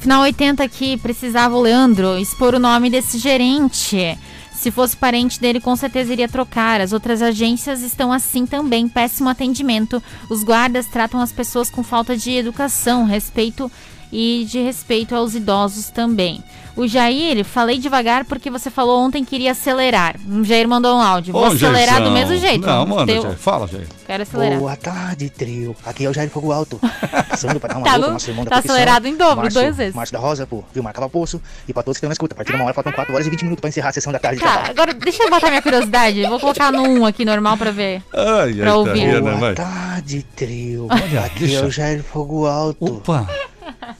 Final 0.00 0.20
80 0.20 0.62
aqui, 0.62 0.98
precisava 0.98 1.56
o 1.56 1.62
Leandro 1.62 2.18
expor 2.18 2.54
o 2.54 2.58
nome 2.58 2.90
desse 2.90 3.16
gerente. 3.16 4.18
Se 4.52 4.70
fosse 4.70 4.94
parente 4.94 5.40
dele, 5.40 5.60
com 5.60 5.74
certeza 5.76 6.12
iria 6.12 6.28
trocar. 6.28 6.82
As 6.82 6.92
outras 6.92 7.22
agências 7.22 7.80
estão 7.80 8.12
assim 8.12 8.44
também. 8.44 8.86
Péssimo 8.86 9.30
atendimento. 9.30 10.02
Os 10.28 10.44
guardas 10.44 10.86
tratam 10.86 11.20
as 11.20 11.32
pessoas 11.32 11.70
com 11.70 11.82
falta 11.82 12.14
de 12.16 12.32
educação, 12.32 13.04
respeito 13.04 13.72
e 14.12 14.46
de 14.48 14.60
respeito 14.62 15.14
aos 15.14 15.34
idosos 15.34 15.88
também. 15.90 16.42
O 16.76 16.86
Jair, 16.86 17.42
falei 17.42 17.78
devagar 17.78 18.26
porque 18.26 18.50
você 18.50 18.68
falou 18.68 19.00
ontem 19.00 19.24
que 19.24 19.34
iria 19.34 19.52
acelerar. 19.52 20.14
O 20.28 20.44
Jair 20.44 20.68
mandou 20.68 20.94
um 20.94 21.00
áudio. 21.00 21.32
Vou 21.32 21.40
Ô, 21.42 21.46
acelerar 21.46 21.86
Jairzão. 21.86 22.04
do 22.04 22.10
mesmo 22.10 22.36
jeito. 22.36 22.66
Não, 22.66 22.84
manda, 22.84 23.10
Teu- 23.10 23.22
Jair. 23.22 23.36
Fala, 23.38 23.66
Jair. 23.66 23.86
Quero 24.06 24.22
acelerar. 24.22 24.58
Boa 24.58 24.76
tarde, 24.76 25.30
trio. 25.30 25.74
Aqui 25.86 26.04
é 26.04 26.10
o 26.10 26.12
Jair 26.12 26.28
Fogo 26.28 26.52
Alto. 26.52 26.78
Passando 27.30 27.58
pra 27.58 27.70
dar 27.70 27.78
uma 27.78 27.84
Tá 27.86 27.94
boa 27.96 28.06
no- 28.08 28.12
nosso 28.12 28.28
irmão 28.30 28.44
da 28.44 28.50
tá 28.50 28.58
acelerado 28.58 29.06
em 29.08 29.16
dobro, 29.16 29.44
Márcio- 29.44 29.62
duas 29.62 29.74
vezes. 29.74 29.94
Márcio 29.94 30.12
da 30.12 30.18
Rosa, 30.18 30.46
pô, 30.46 30.62
viu? 30.74 30.82
Marcava 30.82 31.08
Poço. 31.08 31.40
E 31.66 31.72
pra 31.72 31.82
todos 31.82 31.96
que 31.96 32.00
estão 32.00 32.08
na 32.10 32.12
escuta, 32.12 32.34
a 32.34 32.36
partir 32.36 32.50
de 32.52 32.56
uma 32.56 32.66
hora 32.66 32.74
faltam 32.74 32.92
4 32.92 33.14
horas 33.14 33.26
e 33.26 33.30
20 33.30 33.42
minutos 33.44 33.60
pra 33.62 33.70
encerrar 33.70 33.88
a 33.88 33.92
sessão 33.92 34.12
da 34.12 34.18
tarde 34.18 34.38
de 34.38 34.44
Tá, 34.44 34.66
agora 34.68 34.92
deixa 34.92 35.22
eu 35.22 35.30
botar 35.30 35.48
minha 35.48 35.62
curiosidade. 35.62 36.22
Vou 36.26 36.38
colocar 36.38 36.70
no 36.70 36.82
1 36.82 37.06
aqui 37.06 37.24
normal 37.24 37.56
pra 37.56 37.70
ver. 37.70 38.02
Ai, 38.12 38.52
Pra 38.52 38.70
ai, 38.72 38.76
ouvir. 38.76 39.00
tá 39.00 39.06
vendo, 39.12 39.22
Boa 39.22 39.36
vai. 39.36 39.54
tarde, 39.54 40.26
trio. 40.36 40.88
Olha, 40.90 41.20
Aqui 41.24 41.38
deixa. 41.46 41.56
é 41.56 41.64
o 41.64 41.70
Jair 41.70 42.02
Fogo 42.04 42.44
Alto. 42.44 42.84
Opa! 42.96 43.26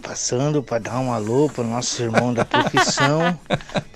Passando 0.02 0.62
pra 0.62 0.79
dar 0.79 0.98
um 0.98 1.12
alô 1.12 1.48
pro 1.48 1.64
nosso 1.64 2.02
irmão 2.02 2.33
da 2.33 2.44
profissão, 2.44 3.38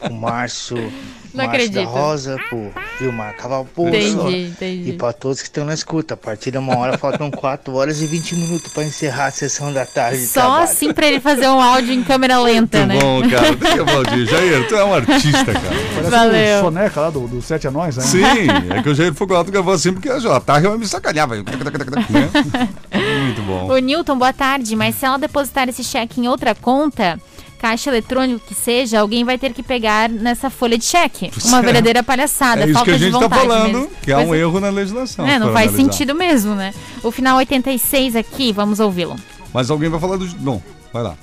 o 0.08 0.12
Márcio, 0.12 0.92
Não 1.34 1.46
Márcio 1.46 1.70
da 1.70 1.80
acredito. 1.80 1.88
Rosa, 1.88 2.36
pro 2.48 2.70
Vilmar 2.98 3.36
Cavalpulso. 3.36 3.96
Entendi, 3.96 4.46
entendi. 4.48 4.90
E 4.90 4.92
pra 4.94 5.12
todos 5.12 5.38
que 5.40 5.44
estão 5.46 5.64
na 5.64 5.74
escuta, 5.74 6.14
a 6.14 6.16
partir 6.16 6.50
de 6.50 6.58
uma 6.58 6.76
hora 6.76 6.98
faltam 6.98 7.30
4 7.32 7.74
horas 7.74 8.00
e 8.02 8.06
20 8.06 8.34
minutos 8.36 8.72
pra 8.72 8.82
encerrar 8.84 9.26
a 9.26 9.30
sessão 9.30 9.72
da 9.72 9.84
tarde 9.86 10.20
de 10.20 10.26
Só 10.26 10.40
trabalho. 10.40 10.64
assim 10.64 10.92
pra 10.92 11.06
ele 11.06 11.20
fazer 11.20 11.48
um 11.48 11.60
áudio 11.60 11.92
em 11.94 12.02
câmera 12.02 12.38
lenta, 12.40 12.78
Muito 12.86 12.94
né? 12.94 13.00
bom, 13.00 13.30
cara. 13.30 13.54
Deixa 13.56 13.76
eu 13.76 13.82
aplaudir. 13.84 14.26
Jair, 14.30 14.68
tu 14.68 14.74
é 14.74 14.84
um 14.84 14.94
artista, 14.94 15.44
cara. 15.44 15.60
Parece 15.94 16.10
Valeu. 16.10 16.58
o 16.58 16.60
Soneca 16.62 17.00
lá 17.00 17.10
do, 17.10 17.28
do 17.28 17.42
Sete 17.42 17.66
Anões, 17.68 17.96
né? 17.96 18.02
Sim, 18.02 18.22
é 18.76 18.82
que 18.82 18.88
o 18.88 18.94
Jair 18.94 19.14
Fogo 19.14 19.34
Alto 19.34 19.50
gravou 19.50 19.74
assim 19.74 19.92
porque 19.92 20.08
a 20.08 20.40
tarde 20.40 20.68
vai 20.68 20.76
me 20.78 20.86
sacanear, 20.86 21.28
vai. 21.28 21.38
Né? 21.38 21.44
Muito 23.24 23.42
bom. 23.42 23.68
O 23.72 23.78
Newton, 23.78 24.18
boa 24.18 24.32
tarde. 24.32 24.74
Mas 24.76 24.94
se 24.96 25.04
ela 25.04 25.18
depositar 25.18 25.68
esse 25.68 25.82
cheque 25.84 26.20
em 26.20 26.28
outra 26.28 26.54
conta, 26.54 27.18
caixa 27.60 27.90
eletrônico 27.90 28.40
que 28.46 28.54
seja, 28.54 29.00
alguém 29.00 29.22
vai 29.22 29.36
ter 29.36 29.52
que 29.52 29.62
pegar 29.62 30.08
nessa 30.08 30.48
folha 30.48 30.78
de 30.78 30.84
cheque. 30.84 31.30
Uma 31.44 31.58
é. 31.58 31.62
verdadeira 31.62 32.02
palhaçada. 32.02 32.62
É 32.62 32.64
isso 32.64 32.72
falta 32.72 32.90
que 32.90 32.96
a 32.96 32.98
gente 32.98 33.12
de 33.12 33.18
tá 33.18 33.20
vontade 33.20 33.42
falando, 33.42 33.72
mesmo. 33.72 33.90
que 34.02 34.12
há 34.12 34.16
Pois 34.16 34.28
um 34.28 34.34
é. 34.34 34.38
erro 34.38 34.60
na 34.60 34.70
legislação. 34.70 35.26
É, 35.26 35.38
não 35.38 35.52
faz 35.52 35.68
analisar. 35.68 35.92
sentido 35.92 36.14
mesmo, 36.14 36.54
né? 36.54 36.72
O 37.02 37.10
final 37.10 37.36
86 37.36 38.16
aqui, 38.16 38.52
vamos 38.52 38.80
ouvi-lo. 38.80 39.16
Mas 39.52 39.70
alguém 39.70 39.90
vai 39.90 40.00
falar 40.00 40.16
do. 40.16 40.26
Não, 40.40 40.62
vai 40.92 41.02
lá. 41.02 41.14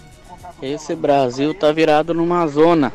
Esse 0.62 0.96
Brasil 0.96 1.54
tá 1.54 1.72
virado 1.72 2.14
numa 2.14 2.46
zona. 2.48 2.94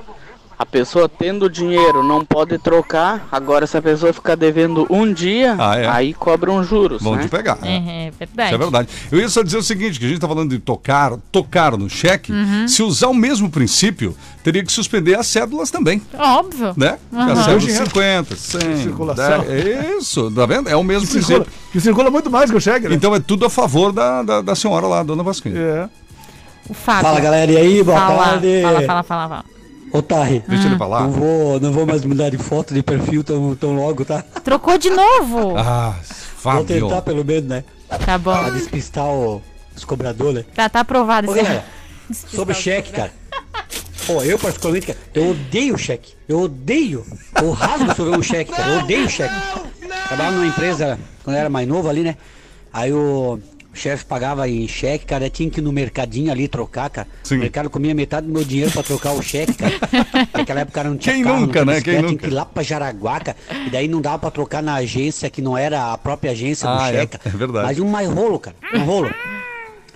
A 0.63 0.67
pessoa 0.73 1.09
tendo 1.09 1.51
dinheiro 1.51 2.05
não 2.05 2.25
pode 2.25 2.57
trocar. 2.57 3.27
Agora, 3.33 3.67
se 3.67 3.77
a 3.77 3.83
pessoa 3.83 4.13
ficar 4.13 4.37
devendo 4.37 4.87
um 4.89 5.13
dia, 5.13 5.57
Ah, 5.59 5.77
é? 5.77 5.89
aí 5.89 6.15
cobram 6.15 6.63
juros. 6.63 7.03
Vão 7.03 7.17
né? 7.17 7.23
te 7.25 7.29
pegar. 7.29 7.59
É, 7.65 8.07
é 8.07 8.11
verdade. 8.17 8.47
Isso 8.49 8.55
é 8.55 8.59
verdade. 8.59 8.89
Eu 9.11 9.19
ia 9.19 9.29
só 9.29 9.43
dizer 9.43 9.57
o 9.59 9.63
seguinte, 9.63 9.99
que 9.99 10.07
a 10.07 10.09
gente 10.09 10.21
tá 10.21 10.29
falando 10.29 10.51
de 10.51 10.61
tocar, 10.61 11.15
tocar 11.33 11.77
no 11.77 11.91
cheque, 11.91 12.31
Uhum. 12.31 12.69
se 12.69 12.81
usar 12.81 13.09
o 13.09 13.15
mesmo 13.15 13.51
princípio, 13.51 14.17
teria 14.45 14.63
que 14.65 14.71
suspender 14.71 15.17
as 15.19 15.27
cédulas 15.27 15.69
também. 15.69 16.01
Óbvio. 16.17 16.73
Né? 16.77 16.97
Aham. 17.13 17.33
As 17.33 17.39
cédulas 17.41 17.63
Dinheiro. 17.65 17.87
50, 17.87 18.37
100, 18.37 18.77
Circulação. 18.77 19.41
10, 19.45 19.97
isso, 20.01 20.31
tá 20.31 20.47
vendo? 20.47 20.69
É 20.69 20.77
o 20.77 20.85
mesmo 20.85 21.09
Que 21.09 21.15
circula, 21.15 21.41
princípio. 21.41 21.71
que 21.73 21.81
circula 21.81 22.09
muito 22.09 22.31
mais 22.31 22.53
que 22.53 22.57
o 22.57 22.61
cheque, 22.61 22.89
né? 22.89 22.95
Então 22.95 23.13
é 23.13 23.19
tudo 23.19 23.45
a 23.45 23.51
favor 23.51 23.93
da, 23.93 24.23
da, 24.23 24.41
da 24.41 24.55
senhora 24.55 24.87
lá, 24.87 25.03
dona 25.03 25.25
Vasquinha. 25.25 25.59
É. 25.59 25.89
O 26.69 26.73
Fábio. 26.73 27.03
Fala 27.03 27.19
galera, 27.19 27.51
e 27.51 27.57
aí, 27.57 27.83
boa 27.83 27.99
Fala, 27.99 28.25
tarde. 28.25 28.63
Fala, 28.63 28.83
fala, 28.83 29.03
fala, 29.03 29.29
fala. 29.29 29.45
Ô 29.93 30.01
Tarri, 30.01 30.43
Deixa 30.49 30.67
ele 30.69 30.77
falar. 30.79 31.03
não 31.03 31.11
vou, 31.11 31.61
não 31.61 31.71
vou 31.73 31.85
mais 31.87 32.05
mudar 32.05 32.31
de 32.31 32.39
foto 32.39 32.73
de 32.73 32.83
perfil 32.83 33.23
tão, 33.23 33.55
tão 33.55 33.75
logo, 33.77 34.05
tá? 34.05 34.23
Trocou 34.43 34.79
de 34.79 34.89
novo. 34.91 35.57
Ah, 35.59 35.95
Vou 36.43 36.53
Fábio. 36.55 36.65
tentar 36.89 37.03
pelo 37.03 37.25
menos, 37.25 37.45
né? 37.49 37.65
Tá 38.05 38.17
bom. 38.19 38.33
Pra 38.37 38.51
despistar 38.51 39.05
o- 39.05 39.43
os 39.77 39.85
cobradores. 39.85 40.45
Tá, 40.55 40.69
tá 40.69 40.81
aprovado 40.81 41.31
Ô 41.31 41.35
esse 41.35 41.43
galera, 41.45 41.65
sobre 42.29 42.55
cheque, 42.55 42.91
cara. 42.93 43.13
Pô, 44.07 44.23
eu 44.23 44.39
particularmente, 44.39 44.87
cara, 44.89 44.99
eu 45.15 45.31
odeio 45.31 45.77
cheque. 45.79 46.15
Eu 46.29 46.41
odeio. 46.41 47.07
Eu 47.41 47.51
rasgo 47.53 47.95
se 47.95 48.01
eu 48.01 48.11
ver 48.11 48.19
um 48.19 48.23
cheque, 48.23 48.51
cara. 48.51 48.69
Eu 48.73 48.79
odeio 48.81 49.09
cheque. 49.09 49.35
Trabalhava 50.09 50.37
numa 50.37 50.47
empresa 50.47 50.99
quando 51.23 51.37
eu 51.37 51.41
era 51.41 51.49
mais 51.51 51.69
novo 51.69 51.89
ali, 51.89 52.03
né? 52.03 52.17
Aí 52.73 52.93
o 52.93 53.39
chefe 53.75 54.05
pagava 54.05 54.49
em 54.49 54.67
cheque, 54.69 55.07
cara. 55.07 55.29
Tinha 55.31 55.49
que 55.51 55.61
ir 55.61 55.63
no 55.63 55.73
mercadinho 55.73 56.31
ali 56.31 56.47
trocar, 56.49 56.91
cara. 56.91 57.09
Sim. 57.23 57.37
O 57.37 57.39
mercado 57.41 57.71
comia 57.71 57.95
metade 57.95 58.27
do 58.27 58.33
meu 58.33 58.45
dinheiro 58.45 58.71
pra 58.71 58.83
trocar 58.83 59.13
o 59.13 59.23
cheque, 59.23 59.55
cara. 59.55 59.73
Naquela 60.35 60.61
época 60.61 60.85
não 60.85 60.97
tinha 60.97 61.15
Quem 61.15 61.25
carro, 61.25 61.35
não 61.37 61.47
nunca, 61.47 61.63
tinha 61.63 61.65
né? 61.65 61.81
Quem 61.81 61.93
Tinha 61.95 62.03
nunca? 62.03 62.19
que 62.19 62.27
ir 62.27 62.31
lá 62.35 62.45
pra 62.45 62.63
Jaraguá, 62.63 63.21
cara. 63.21 63.37
E 63.67 63.71
daí 63.71 63.89
não 63.89 64.01
dava 64.01 64.19
pra 64.19 64.31
trocar 64.31 64.63
na 64.63 64.75
agência, 64.75 65.29
que 65.31 65.41
não 65.43 65.57
era 65.57 65.93
a 65.93 65.99
própria 65.99 66.33
agência 66.33 66.69
do 66.69 66.75
Ah, 66.79 66.91
é, 66.93 67.01
cheque. 67.01 67.19
é 67.25 67.31
verdade. 67.31 67.67
Mas 67.67 67.79
um 67.79 67.89
mais 67.89 68.09
rolo, 68.09 68.39
cara. 68.39 68.57
Um 68.75 68.85
rolo. 68.85 69.11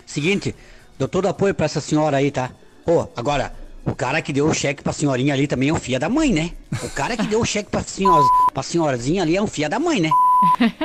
Seguinte, 0.04 0.54
dou 0.98 1.08
todo 1.08 1.26
apoio 1.28 1.54
pra 1.54 1.66
essa 1.66 1.80
senhora 1.80 2.16
aí, 2.16 2.30
tá? 2.30 2.50
Pô, 2.84 3.08
agora, 3.16 3.52
o 3.86 3.94
cara 3.94 4.20
que 4.20 4.32
deu 4.32 4.46
o 4.46 4.54
cheque 4.54 4.82
pra 4.82 4.92
senhorinha 4.92 5.32
ali 5.32 5.46
também 5.46 5.68
é 5.68 5.72
um 5.72 5.78
filho 5.78 6.00
da 6.00 6.08
mãe, 6.08 6.32
né? 6.32 6.50
O 6.82 6.90
cara 6.90 7.16
que 7.16 7.26
deu 7.26 7.40
o 7.40 7.44
cheque 7.44 7.70
pra, 7.70 7.82
senhor, 7.82 8.24
pra 8.52 8.62
senhorazinha 8.62 9.22
ali 9.22 9.36
é 9.36 9.42
um 9.42 9.46
filho 9.46 9.70
da 9.70 9.78
mãe, 9.78 10.00
né? 10.00 10.10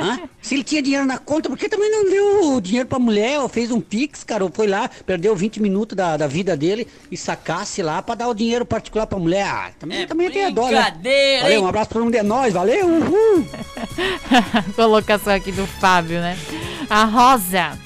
Hã? 0.00 0.20
Se 0.40 0.54
ele 0.54 0.62
tinha 0.64 0.80
dinheiro 0.80 1.04
na 1.04 1.18
conta, 1.18 1.48
por 1.48 1.58
que 1.58 1.68
também 1.68 1.90
não 1.90 2.08
deu 2.08 2.54
o 2.54 2.60
dinheiro 2.60 2.88
pra 2.88 2.98
mulher? 2.98 3.40
Ou 3.40 3.48
fez 3.48 3.70
um 3.70 3.80
pix, 3.80 4.22
cara? 4.24 4.44
Ou 4.44 4.50
foi 4.52 4.66
lá, 4.66 4.88
perdeu 5.04 5.34
20 5.34 5.60
minutos 5.60 5.96
da, 5.96 6.16
da 6.16 6.26
vida 6.26 6.56
dele 6.56 6.86
e 7.10 7.16
sacasse 7.16 7.82
lá 7.82 8.00
pra 8.00 8.14
dar 8.14 8.28
o 8.28 8.34
dinheiro 8.34 8.64
particular 8.64 9.06
pra 9.06 9.18
mulher? 9.18 9.46
Ah, 9.46 9.70
também, 9.78 10.06
também 10.06 10.30
tem 10.30 10.44
a 10.46 10.50
dó, 10.50 10.68
né? 10.70 10.96
Valeu, 11.42 11.62
um 11.64 11.66
abraço 11.66 11.90
pra 11.90 12.00
mundo, 12.00 12.14
é 12.14 12.22
nóis, 12.22 12.52
valeu, 12.54 12.86
uhul! 12.86 13.46
Colocação 14.76 15.34
aqui 15.34 15.50
do 15.52 15.66
Fábio, 15.66 16.20
né? 16.20 16.38
A 16.88 17.04
Rosa. 17.04 17.78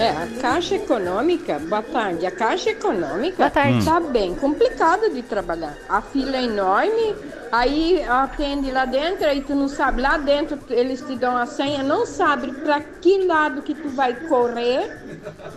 É, 0.00 0.08
a 0.08 0.26
Caixa 0.40 0.76
Econômica, 0.76 1.58
boa 1.58 1.82
tarde. 1.82 2.24
A 2.24 2.30
Caixa 2.30 2.70
Econômica 2.70 3.48
está 3.48 4.00
bem 4.00 4.34
complicada 4.34 5.10
de 5.10 5.20
trabalhar. 5.20 5.76
A 5.90 6.00
fila 6.00 6.38
é 6.38 6.44
enorme, 6.44 7.14
aí 7.52 8.02
atende 8.04 8.70
lá 8.70 8.86
dentro, 8.86 9.26
aí 9.26 9.42
tu 9.42 9.54
não 9.54 9.68
sabe, 9.68 10.00
lá 10.00 10.16
dentro 10.16 10.58
eles 10.70 11.02
te 11.02 11.14
dão 11.16 11.36
a 11.36 11.44
senha, 11.44 11.82
não 11.82 12.06
sabe 12.06 12.50
para 12.50 12.80
que 12.80 13.26
lado 13.26 13.60
que 13.60 13.74
tu 13.74 13.90
vai 13.90 14.14
correr. 14.14 14.90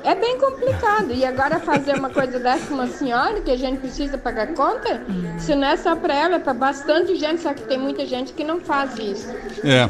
É 0.04 0.14
bem 0.14 0.38
complicado. 0.38 1.14
E 1.14 1.24
agora 1.24 1.62
fazer 1.62 1.96
uma 1.98 2.10
coisa 2.10 2.38
dessa 2.38 2.68
com 2.68 2.74
uma 2.74 2.88
senhora 2.88 3.40
que 3.40 3.52
a 3.52 3.58
gente 3.58 3.80
precisa 3.80 4.18
pagar 4.18 4.48
conta, 4.56 5.02
se 5.40 5.56
não 5.56 5.70
é 5.70 5.78
só 5.78 5.96
para 5.96 6.16
ela, 6.16 6.36
é 6.36 6.40
para 6.40 6.54
bastante 6.54 7.16
gente, 7.16 7.42
só 7.42 7.54
que 7.54 7.62
tem 7.62 7.78
muita 7.78 8.06
gente 8.06 8.34
que 8.34 8.44
não 8.44 8.60
faz 8.60 9.00
isso. 9.00 9.30
É, 9.64 9.88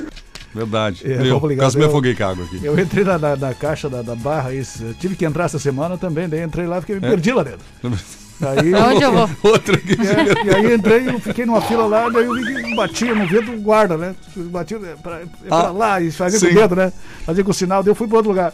verdade. 0.54 1.02
É, 1.06 1.28
eu 1.30 1.38
obrigado. 1.38 1.66
quase 1.66 1.78
me 1.78 1.86
afoguei 1.86 2.16
com 2.16 2.24
água 2.26 2.46
aqui. 2.46 2.60
Eu 2.64 2.78
entrei 2.80 3.04
na, 3.04 3.18
na- 3.18 3.36
na 3.36 3.54
caixa 3.54 3.90
da, 3.90 4.02
da 4.02 4.16
barra, 4.16 4.54
isso, 4.54 4.84
eu 4.84 4.94
tive 4.94 5.16
que 5.16 5.26
entrar 5.26 5.46
essa 5.46 5.60
semana 5.60 5.98
também, 5.98 6.28
daí 6.30 6.42
entrei 6.44 6.66
lá 6.68 6.78
e 6.78 6.82
fiquei, 6.82 7.00
me 7.00 7.06
É. 7.08 7.10
perdi 7.10 7.32
lá 7.32 7.44
dentro. 7.44 7.60
Aí, 8.42 8.74
onde 8.76 9.04
eu 9.04 9.12
vou? 9.14 9.30
Outra 9.54 9.76
aqui. 9.76 9.94
É, 9.94 10.46
e 10.48 10.56
aí 10.56 10.74
entrei, 10.76 11.08
eu 11.08 11.20
fiquei 11.20 11.46
numa 11.46 11.62
fila 11.62 11.86
lá, 11.86 12.10
daí 12.10 12.26
eu 12.26 12.34
que 12.34 12.76
batia 12.76 13.14
no 13.16 13.28
dedo 13.28 13.52
do 13.52 13.62
guarda, 13.62 13.96
né? 13.96 14.16
Batia 14.36 14.78
é 14.78 14.96
pra, 15.02 15.20
é 15.22 15.26
pra 15.48 15.58
Ah, 15.58 15.72
lá 15.72 16.02
e 16.02 16.12
fazia 16.12 16.40
sim. 16.40 16.48
com 16.48 16.52
o 16.52 16.56
dedo, 16.56 16.76
né? 16.76 16.92
Fazia 17.26 17.44
com 17.44 17.52
o 17.52 17.54
sinal, 17.54 17.84
daí 17.84 17.92
eu 17.92 17.96
fui 17.96 18.08
pro 18.08 18.18
outro 18.18 18.32
lugar. 18.32 18.52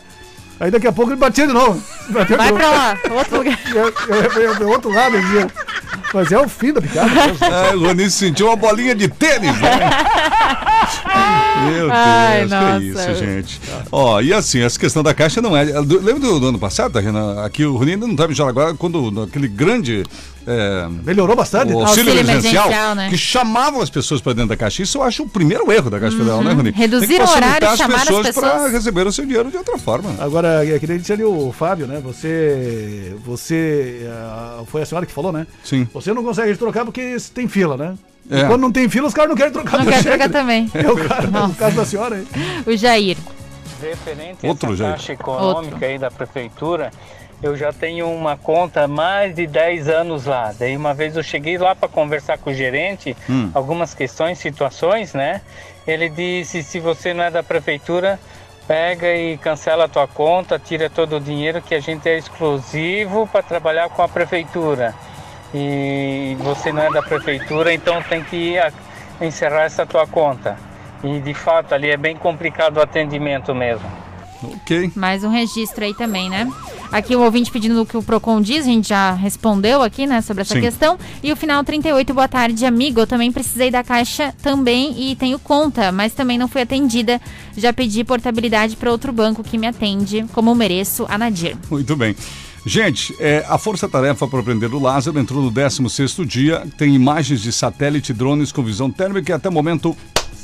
Aí 0.59 0.69
daqui 0.69 0.87
a 0.87 0.91
pouco 0.91 1.11
ele 1.11 1.19
batia 1.19 1.47
de 1.47 1.53
novo. 1.53 1.81
Bateu 2.09 2.35
de 2.37 2.43
Vai 2.43 2.51
novo. 2.51 2.59
pra 2.59 2.69
lá, 2.71 2.97
outro 3.11 3.37
lugar. 3.37 3.59
Eu, 3.69 3.93
eu, 4.43 4.53
eu, 4.55 4.69
outro 4.69 4.91
lado, 4.91 5.15
ele 5.15 5.25
dizia. 5.25 5.47
Mas 6.13 6.31
é 6.31 6.39
o 6.39 6.49
fim 6.49 6.73
da 6.73 6.81
picada. 6.81 7.09
É, 7.71 7.75
o 7.75 7.85
Rony 7.85 8.09
sentiu 8.09 8.47
uma 8.47 8.55
bolinha 8.55 8.95
de 8.95 9.07
tênis, 9.07 9.55
né? 9.59 9.79
Meu 11.69 11.87
Deus, 11.87 11.91
Ai, 11.93 12.43
que 12.43 12.49
nossa. 12.49 13.11
isso, 13.11 13.15
gente. 13.15 13.61
Ó, 13.91 14.19
e 14.21 14.33
assim, 14.33 14.61
essa 14.61 14.79
questão 14.79 15.03
da 15.03 15.13
caixa 15.13 15.41
não 15.41 15.55
é. 15.55 15.63
Lembra 15.65 16.19
do, 16.19 16.39
do 16.39 16.47
ano 16.47 16.59
passado, 16.59 16.93
tá, 16.93 16.99
Renan? 16.99 17.43
Aqui 17.43 17.63
o 17.65 17.75
Rony 17.77 17.91
ainda 17.93 18.05
não 18.07 18.13
estava 18.13 18.31
em 18.31 18.35
Jaraguá, 18.35 18.73
quando 18.73 19.21
aquele 19.23 19.47
grande. 19.47 20.03
É, 20.47 20.87
Melhorou 21.03 21.35
bastante. 21.35 21.73
O 21.73 21.79
Auxílio 21.79 22.11
auxílio 22.11 22.11
emergencial, 22.13 22.65
emergencial, 22.65 22.95
né? 22.95 23.09
que 23.09 23.17
chamavam 23.17 23.81
as 23.81 23.89
pessoas 23.89 24.21
para 24.21 24.33
dentro 24.33 24.49
da 24.49 24.57
caixa. 24.57 24.81
Isso 24.83 24.97
eu 24.97 25.03
acho 25.03 25.23
o 25.23 25.29
primeiro 25.29 25.71
erro 25.71 25.89
da 25.89 25.99
Caixa 25.99 26.17
Federal, 26.17 26.43
né, 26.43 26.53
Rony? 26.53 26.69
Uhum. 26.69 26.75
Reduziram 26.75 27.25
o 27.25 27.29
horário, 27.29 27.77
chamaram 27.77 28.19
as 28.19 28.29
para 28.29 28.49
pessoas. 28.51 28.71
receber 28.71 29.07
o 29.07 29.11
seu 29.11 29.25
dinheiro 29.25 29.51
de 29.51 29.57
outra 29.57 29.77
forma. 29.77 30.15
Agora, 30.19 30.65
é 30.65 30.79
que 30.79 30.87
nem 30.87 30.97
disse 30.97 31.13
ali 31.13 31.23
o 31.23 31.51
Fábio, 31.51 31.87
né? 31.87 31.99
Você. 32.03 33.15
Você. 33.25 34.07
ah, 34.11 34.63
foi 34.67 34.81
a 34.81 34.85
senhora 34.85 35.05
que 35.05 35.11
falou, 35.11 35.31
né? 35.31 35.45
Sim. 35.63 35.87
Você 35.93 36.13
não 36.13 36.23
consegue 36.23 36.55
trocar 36.57 36.85
porque 36.85 37.17
tem 37.33 37.47
fila, 37.47 37.77
né? 37.77 37.95
É. 38.29 38.41
E 38.41 38.45
Quando 38.47 38.61
não 38.61 38.71
tem 38.71 38.87
fila, 38.87 39.07
os 39.07 39.13
caras 39.13 39.29
não 39.29 39.35
querem 39.35 39.51
trocar 39.51 39.77
Não 39.77 39.85
teu 39.85 39.93
quer 39.93 40.03
cheque, 40.03 40.17
trocar 40.17 40.29
também. 40.29 40.69
É 40.73 40.89
o, 40.89 40.95
cara, 41.07 41.27
o 41.27 41.31
Nossa. 41.31 41.53
caso 41.55 41.75
da 41.75 41.85
senhora 41.85 42.15
aí. 42.15 42.27
O 42.65 42.77
Jair. 42.77 43.17
Referente 43.81 44.45
Outro, 44.45 44.69
a 44.69 44.73
essa 44.73 44.77
Jair. 44.77 44.95
taxa 44.95 45.13
econômica 45.13 45.85
aí 45.85 45.97
da 45.97 46.11
prefeitura, 46.11 46.91
eu 47.41 47.55
já 47.55 47.71
tenho 47.71 48.09
uma 48.11 48.35
conta 48.37 48.83
há 48.83 48.87
mais 48.87 49.33
de 49.35 49.47
10 49.47 49.87
anos 49.87 50.25
lá. 50.25 50.53
Daí 50.57 50.75
uma 50.75 50.93
vez 50.93 51.15
eu 51.15 51.23
cheguei 51.23 51.57
lá 51.57 51.73
para 51.75 51.87
conversar 51.87 52.37
com 52.37 52.49
o 52.49 52.53
gerente, 52.53 53.15
Hum. 53.29 53.49
algumas 53.53 53.93
questões, 53.93 54.37
situações, 54.39 55.13
né? 55.13 55.41
Ele 55.87 56.09
disse, 56.09 56.61
se 56.63 56.79
você 56.79 57.13
não 57.13 57.23
é 57.23 57.31
da 57.31 57.41
prefeitura, 57.41 58.19
pega 58.67 59.07
e 59.15 59.37
cancela 59.37 59.85
a 59.85 59.87
tua 59.87 60.07
conta, 60.07 60.59
tira 60.59 60.89
todo 60.89 61.15
o 61.15 61.19
dinheiro 61.19 61.61
que 61.61 61.73
a 61.73 61.79
gente 61.79 62.07
é 62.07 62.17
exclusivo 62.17 63.25
para 63.27 63.41
trabalhar 63.41 63.89
com 63.89 64.01
a 64.03 64.07
prefeitura. 64.07 64.93
E 65.53 66.35
você 66.39 66.71
não 66.71 66.83
é 66.83 66.91
da 66.91 67.01
prefeitura, 67.01 67.73
então 67.73 68.01
tem 68.03 68.23
que 68.23 68.55
encerrar 69.19 69.63
essa 69.63 69.85
tua 69.85 70.05
conta. 70.05 70.57
E 71.03 71.19
de 71.21 71.33
fato 71.33 71.73
ali 71.73 71.89
é 71.89 71.97
bem 71.97 72.15
complicado 72.15 72.77
o 72.77 72.81
atendimento 72.81 73.55
mesmo. 73.55 73.89
Ok. 74.41 74.91
Mais 74.95 75.23
um 75.23 75.29
registro 75.29 75.83
aí 75.83 75.93
também, 75.93 76.29
né? 76.29 76.51
Aqui 76.91 77.15
o 77.15 77.21
ouvinte 77.21 77.51
pedindo 77.51 77.81
o 77.81 77.85
que 77.85 77.97
o 77.97 78.01
Procon 78.01 78.41
diz, 78.41 78.65
a 78.65 78.69
gente 78.69 78.89
já 78.89 79.13
respondeu 79.13 79.83
aqui, 79.83 80.07
né, 80.07 80.21
sobre 80.21 80.41
essa 80.41 80.55
Sim. 80.55 80.61
questão. 80.61 80.97
E 81.21 81.31
o 81.31 81.35
final 81.35 81.63
38, 81.63 82.13
boa 82.13 82.27
tarde, 82.27 82.65
amigo. 82.65 83.01
Eu 83.01 83.07
também 83.07 83.31
precisei 83.31 83.69
da 83.69 83.83
caixa 83.83 84.33
também 84.41 85.11
e 85.11 85.15
tenho 85.15 85.37
conta, 85.37 85.91
mas 85.91 86.13
também 86.13 86.37
não 86.37 86.47
fui 86.47 86.61
atendida. 86.61 87.21
Já 87.55 87.73
pedi 87.73 88.03
portabilidade 88.03 88.75
para 88.75 88.91
outro 88.91 89.11
banco 89.11 89.43
que 89.43 89.57
me 89.57 89.67
atende, 89.67 90.25
como 90.33 90.55
mereço, 90.55 91.05
a 91.09 91.17
Nadir. 91.17 91.57
Muito 91.69 91.95
bem. 91.95 92.15
Gente, 92.65 93.15
é, 93.19 93.45
a 93.47 93.57
Força 93.57 93.87
Tarefa 93.87 94.27
para 94.27 94.43
Prender 94.43 94.73
o 94.73 94.79
Lázaro 94.79 95.19
entrou 95.19 95.41
no 95.41 95.51
16º 95.51 96.25
dia, 96.25 96.67
tem 96.77 96.93
imagens 96.93 97.41
de 97.41 97.51
satélite 97.51 98.13
drones 98.13 98.51
com 98.51 98.61
visão 98.61 98.91
térmica 98.91 99.31
e 99.31 99.35
até 99.35 99.47
o 99.47 99.51
momento 99.51 99.95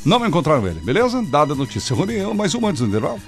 não 0.05 0.25
encontraram 0.25 0.65
ele, 0.67 0.79
beleza? 0.79 1.21
Dada 1.23 1.53
a 1.53 1.55
notícia. 1.55 1.95
Rony, 1.95 2.21
mais 2.33 2.53
uma 2.53 2.69
antes 2.69 2.81
do 2.81 2.87
intervalo. 2.87 3.19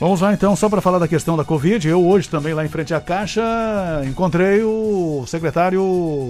Vamos 0.00 0.20
lá 0.20 0.32
então, 0.32 0.54
só 0.54 0.68
para 0.68 0.80
falar 0.80 1.00
da 1.00 1.08
questão 1.08 1.36
da 1.36 1.42
Covid. 1.44 1.88
Eu 1.88 2.06
hoje 2.06 2.28
também 2.28 2.54
lá 2.54 2.64
em 2.64 2.68
frente 2.68 2.94
à 2.94 3.00
Caixa 3.00 3.42
encontrei 4.06 4.62
o 4.62 5.24
secretário 5.26 5.82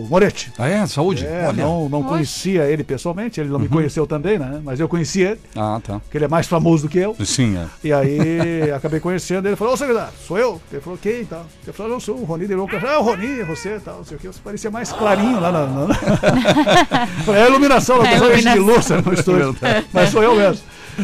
Moretti. 0.08 0.50
Ah, 0.58 0.66
é? 0.66 0.86
Saúde? 0.86 1.26
É, 1.26 1.44
Olha. 1.48 1.64
não, 1.64 1.86
não 1.86 2.02
conhecia 2.02 2.64
ele 2.64 2.82
pessoalmente, 2.82 3.38
ele 3.38 3.50
não 3.50 3.58
me 3.58 3.68
conheceu 3.68 4.06
também, 4.06 4.38
né? 4.38 4.62
Mas 4.64 4.80
eu 4.80 4.88
conheci 4.88 5.20
ele, 5.20 5.38
Ah, 5.54 5.78
tá. 5.86 5.98
porque 6.00 6.16
ele 6.16 6.24
é 6.24 6.28
mais 6.28 6.46
famoso 6.46 6.84
do 6.84 6.88
que 6.88 6.98
eu. 6.98 7.14
Sim, 7.22 7.58
é. 7.58 7.66
E 7.84 7.92
aí 7.92 8.70
acabei 8.74 9.00
conhecendo 9.00 9.46
ele, 9.46 9.54
falou, 9.56 9.74
ô 9.74 9.76
secretário, 9.76 10.14
sou 10.26 10.38
eu? 10.38 10.58
Ele 10.72 10.80
falou, 10.80 10.98
quem 11.00 11.20
e 11.20 11.24
tal? 11.26 11.44
Eu 11.66 11.74
falei, 11.74 11.92
não, 11.92 12.00
sou 12.00 12.16
o 12.16 12.24
Roni, 12.24 12.44
ele 12.44 12.54
falou, 12.54 12.68
ah, 12.88 13.00
o 13.00 13.02
Roni, 13.02 13.40
é 13.40 13.44
você 13.44 13.76
e 13.76 13.80
tal, 13.80 13.96
não 13.98 14.04
sei 14.04 14.16
o 14.16 14.20
que. 14.20 14.28
Você 14.28 14.40
parecia 14.42 14.70
mais 14.70 14.90
clarinho 14.94 15.38
lá 15.40 15.52
na... 15.52 15.66
na... 15.66 15.94
Falei, 17.26 17.40
é 17.42 17.44
a 17.44 17.48
iluminação, 17.48 17.96
É 17.96 18.00
a 18.00 18.08
a 18.08 18.12
pessoa 18.12 18.32
enche 18.34 18.42
de 18.50 18.56
iluminação. 18.56 18.96
luz 18.96 19.06
no 19.06 19.12
estúdio. 19.12 19.52
Verdade. 19.60 19.86
Mas 19.92 20.08
sou 20.08 20.22
eu 20.22 20.34
mesmo. 20.34 20.62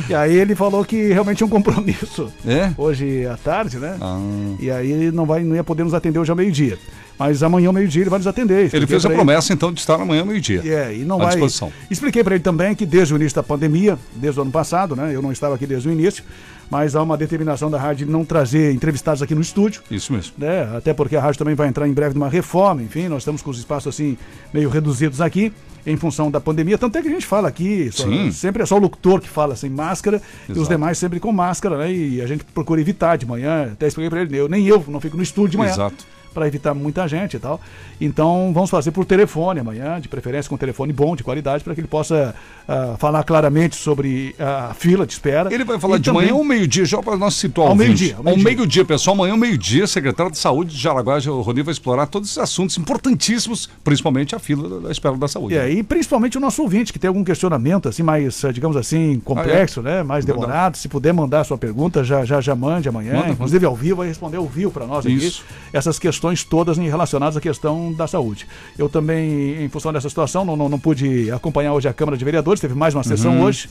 E 0.08 0.14
aí 0.14 0.34
ele 0.34 0.56
falou 0.56 0.84
que 0.84 1.12
realmente 1.12 1.36
tinha 1.36 1.46
um 1.46 1.50
compromisso 1.50 2.32
É? 2.44 2.53
Hoje 2.76 3.26
à 3.26 3.36
tarde, 3.36 3.78
né? 3.78 3.96
Ah. 4.00 4.18
E 4.58 4.70
aí 4.70 4.90
ele 4.90 5.10
não, 5.12 5.26
vai, 5.26 5.42
não 5.42 5.54
ia 5.54 5.64
poder 5.64 5.84
nos 5.84 5.94
atender 5.94 6.18
hoje 6.18 6.30
ao 6.30 6.36
meio-dia. 6.36 6.78
Mas 7.18 7.42
amanhã 7.42 7.68
ao 7.68 7.72
meio-dia 7.72 8.02
ele 8.02 8.10
vai 8.10 8.18
nos 8.18 8.26
atender. 8.26 8.74
Ele 8.74 8.86
fez 8.86 9.04
a 9.04 9.08
pra 9.08 9.16
promessa, 9.16 9.52
então, 9.52 9.72
de 9.72 9.80
estar 9.80 9.94
amanhã 9.94 10.20
ao 10.22 10.26
meio-dia. 10.26 10.62
é, 10.64 10.94
e 10.94 11.04
não 11.04 11.16
à 11.16 11.24
vai. 11.24 11.28
disposição. 11.28 11.72
Expliquei 11.90 12.24
para 12.24 12.34
ele 12.34 12.42
também 12.42 12.74
que 12.74 12.84
desde 12.84 13.14
o 13.14 13.16
início 13.16 13.36
da 13.36 13.42
pandemia, 13.42 13.96
desde 14.16 14.40
o 14.40 14.42
ano 14.42 14.50
passado, 14.50 14.96
né? 14.96 15.14
Eu 15.14 15.22
não 15.22 15.30
estava 15.30 15.54
aqui 15.54 15.66
desde 15.66 15.88
o 15.88 15.92
início, 15.92 16.24
mas 16.68 16.96
há 16.96 17.02
uma 17.02 17.16
determinação 17.16 17.70
da 17.70 17.78
rádio 17.78 18.06
de 18.06 18.12
não 18.12 18.24
trazer 18.24 18.72
entrevistados 18.72 19.22
aqui 19.22 19.34
no 19.34 19.40
estúdio. 19.40 19.82
Isso 19.90 20.12
mesmo. 20.12 20.32
Né? 20.36 20.68
Até 20.76 20.92
porque 20.92 21.14
a 21.14 21.20
rádio 21.20 21.38
também 21.38 21.54
vai 21.54 21.68
entrar 21.68 21.86
em 21.86 21.92
breve 21.92 22.14
numa 22.14 22.28
reforma, 22.28 22.82
enfim, 22.82 23.06
nós 23.08 23.22
estamos 23.22 23.42
com 23.42 23.50
os 23.50 23.58
espaços 23.58 23.94
assim 23.94 24.16
meio 24.52 24.68
reduzidos 24.68 25.20
aqui 25.20 25.52
em 25.86 25.96
função 25.96 26.30
da 26.30 26.40
pandemia. 26.40 26.78
Tanto 26.78 26.96
é 26.98 27.02
que 27.02 27.08
a 27.08 27.10
gente 27.10 27.26
fala 27.26 27.48
aqui, 27.48 27.90
só- 27.92 28.06
sempre 28.32 28.62
é 28.62 28.66
só 28.66 28.76
o 28.76 28.80
locutor 28.80 29.20
que 29.20 29.28
fala 29.28 29.54
sem 29.56 29.70
máscara 29.70 30.20
e 30.48 30.52
os 30.52 30.58
Exato. 30.58 30.70
demais 30.70 30.98
sempre 30.98 31.20
com 31.20 31.30
máscara, 31.32 31.76
né? 31.78 31.92
E 31.92 32.20
a 32.22 32.26
gente 32.26 32.44
procura 32.44 32.80
evitar 32.80 33.16
de 33.16 33.26
manhã. 33.26 33.70
Até 33.72 33.86
expliquei 33.86 34.10
para 34.10 34.22
ele, 34.22 34.36
eu, 34.36 34.48
nem 34.48 34.66
eu 34.66 34.82
não 34.88 35.00
fico 35.00 35.16
no 35.16 35.22
estúdio 35.22 35.50
de 35.52 35.58
manhã 35.58 35.72
Exato. 35.72 36.06
Para 36.34 36.46
evitar 36.46 36.74
muita 36.74 37.06
gente 37.08 37.36
e 37.36 37.38
tal. 37.38 37.60
Então 38.00 38.50
vamos 38.52 38.68
fazer 38.68 38.90
por 38.90 39.04
telefone 39.04 39.60
amanhã, 39.60 40.00
de 40.00 40.08
preferência 40.08 40.48
com 40.48 40.56
um 40.56 40.58
telefone 40.58 40.92
bom, 40.92 41.14
de 41.16 41.22
qualidade, 41.22 41.62
para 41.62 41.74
que 41.74 41.80
ele 41.80 41.88
possa 41.88 42.34
ah, 42.68 42.96
falar 42.98 43.22
claramente 43.24 43.76
sobre 43.76 44.34
a 44.38 44.74
fila 44.74 45.06
de 45.06 45.12
espera. 45.12 45.52
Ele 45.54 45.64
vai 45.64 45.78
falar 45.78 45.96
E 45.96 46.00
de 46.00 46.04
também- 46.06 46.22
manhã 46.26 46.34
ou 46.34 46.44
meio-dia, 46.44 46.84
já 46.84 47.00
para 47.02 47.16
nós 47.16 47.34
situar 47.34 47.68
Ao 47.68 47.76
meio-dia, 47.76 48.16
ao 48.16 48.24
meio-dia. 48.24 48.44
meio-dia, 48.44 48.84
pessoal. 48.84 49.14
Amanhã, 49.14 49.32
ao 49.32 49.38
meio-dia, 49.38 49.86
secretário 49.86 50.32
de 50.32 50.38
Saúde 50.38 50.74
de 50.74 50.80
Jaraguá, 50.80 51.18
o 51.28 51.40
Rony 51.42 51.62
vai 51.62 51.72
explorar 51.72 52.06
todos 52.06 52.28
esses 52.30 52.38
assuntos 52.38 52.76
importantíssimos, 52.76 53.68
principalmente 53.84 54.34
a 54.34 54.38
fila 54.38 54.80
da- 54.80 54.90
espera 54.90 55.16
da 55.16 55.28
saúde. 55.28 55.56
É, 55.56 55.70
e 55.70 55.82
principalmente 55.82 56.36
o 56.36 56.40
nosso 56.40 56.62
ouvinte, 56.62 56.92
que 56.92 56.98
tem 56.98 57.08
algum 57.08 57.22
questionamento 57.22 57.88
assim, 57.88 58.02
mais, 58.02 58.42
eh, 58.42 58.52
digamos 58.52 58.76
assim, 58.76 59.20
complexo, 59.24 59.82
né? 59.82 60.02
Mais 60.02 60.24
Verdade. 60.24 60.46
demorado. 60.46 60.76
Se 60.76 60.88
puder 60.88 61.12
mandar 61.12 61.40
a 61.40 61.44
sua 61.44 61.58
pergunta, 61.58 62.02
já, 62.02 62.24
já, 62.24 62.40
já 62.40 62.54
mande 62.56 62.88
amanhã. 62.88 63.14
Manda, 63.14 63.28
Inclusive 63.30 63.64
ao 63.66 63.76
vivo, 63.76 63.96
vai 63.98 64.08
responder 64.08 64.36
ao 64.38 64.46
vivo 64.46 64.70
para 64.70 64.86
nós 64.86 65.04
aqui. 65.04 65.14
Isso. 65.14 65.44
Essas 65.72 65.98
questões 65.98 66.23
todas 66.44 66.78
em- 66.78 66.88
relacionadas 66.88 67.36
à 67.36 67.40
questão 67.40 67.92
da 67.92 68.06
saúde. 68.06 68.46
Eu 68.78 68.88
também, 68.88 69.62
em 69.62 69.68
função 69.68 69.92
dessa 69.92 70.08
situação, 70.08 70.44
não, 70.44 70.56
não, 70.56 70.68
não 70.68 70.78
pude 70.78 71.30
acompanhar 71.30 71.72
hoje 71.74 71.88
a 71.88 71.92
Câmara 71.92 72.16
de 72.16 72.24
Vereadores, 72.24 72.60
teve 72.60 72.74
mais 72.74 72.94
uma 72.94 73.02
sessão 73.04 73.32
Uhum, 73.36 73.42
hoje. 73.44 73.68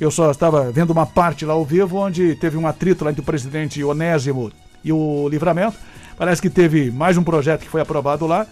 Eu 0.00 0.10
só 0.10 0.30
estava 0.30 0.70
vendo 0.72 0.90
uma 0.90 1.04
parte 1.04 1.44
lá 1.44 1.52
ao 1.52 1.64
vivo, 1.64 1.98
onde 1.98 2.34
teve 2.36 2.56
um 2.56 2.66
atrito 2.66 3.04
lá 3.04 3.10
entre 3.10 3.20
o 3.20 3.24
presidente 3.24 3.82
Onésimo 3.84 4.50
e 4.82 4.92
o 4.92 5.28
Livramento. 5.28 5.76
Parece 6.20 6.42
que 6.42 6.50
teve 6.50 6.90
mais 6.90 7.16
um 7.16 7.22
projeto 7.22 7.62
que 7.62 7.68
foi 7.70 7.80
aprovado 7.80 8.26
lá. 8.26 8.46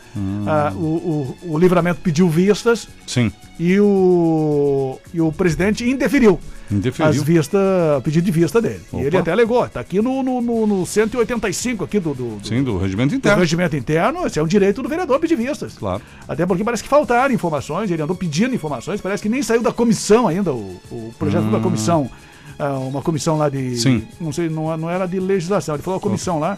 Ah, 0.46 0.72
o, 0.74 1.36
o, 1.44 1.52
o 1.52 1.58
Livramento 1.58 2.00
pediu 2.00 2.26
vistas 2.26 2.88
Sim, 3.06 3.30
e 3.60 3.78
o, 3.78 4.98
e 5.12 5.20
o 5.20 5.30
presidente 5.30 5.84
indeferiu 5.86 6.40
indeferiu. 6.70 7.10
as 7.10 7.22
vistas, 7.22 7.60
o 7.98 8.00
pedido 8.00 8.24
de 8.24 8.30
vista 8.30 8.62
dele. 8.62 8.80
E 8.90 8.96
Opa. 8.96 9.04
ele 9.04 9.16
até 9.18 9.32
alegou, 9.32 9.66
está 9.66 9.80
aqui 9.80 10.00
no, 10.00 10.22
no, 10.22 10.40
no, 10.40 10.66
no 10.66 10.86
185 10.86 11.84
aqui 11.84 12.00
do, 12.00 12.14
do, 12.14 12.36
do, 12.36 12.48
Sim, 12.48 12.62
do 12.62 12.78
regimento 12.78 13.10
do 13.10 13.16
interno. 13.16 13.38
regimento 13.38 13.76
interno, 13.76 14.26
esse 14.26 14.38
é 14.38 14.42
um 14.42 14.46
direito 14.46 14.82
do 14.82 14.88
vereador 14.88 15.20
pedir 15.20 15.36
vistas. 15.36 15.74
Claro. 15.74 16.00
Até 16.26 16.46
porque 16.46 16.64
parece 16.64 16.82
que 16.82 16.88
faltaram 16.88 17.34
informações, 17.34 17.90
ele 17.90 18.00
andou 18.00 18.16
pedindo 18.16 18.54
informações, 18.54 18.98
parece 19.02 19.22
que 19.22 19.28
nem 19.28 19.42
saiu 19.42 19.62
da 19.62 19.72
comissão 19.74 20.26
ainda, 20.26 20.54
o, 20.54 20.80
o 20.90 21.12
projeto 21.18 21.50
da 21.50 21.60
comissão, 21.60 22.10
ah, 22.58 22.78
uma 22.78 23.02
comissão 23.02 23.36
lá 23.36 23.50
de. 23.50 23.58
Hum. 23.58 23.76
Sim. 23.76 24.08
Não 24.18 24.32
sei, 24.32 24.48
não, 24.48 24.74
não 24.78 24.88
era 24.88 25.04
de 25.04 25.20
legislação, 25.20 25.74
ele 25.74 25.82
falou 25.82 25.98
a 25.98 26.00
comissão 26.00 26.38
lá, 26.38 26.56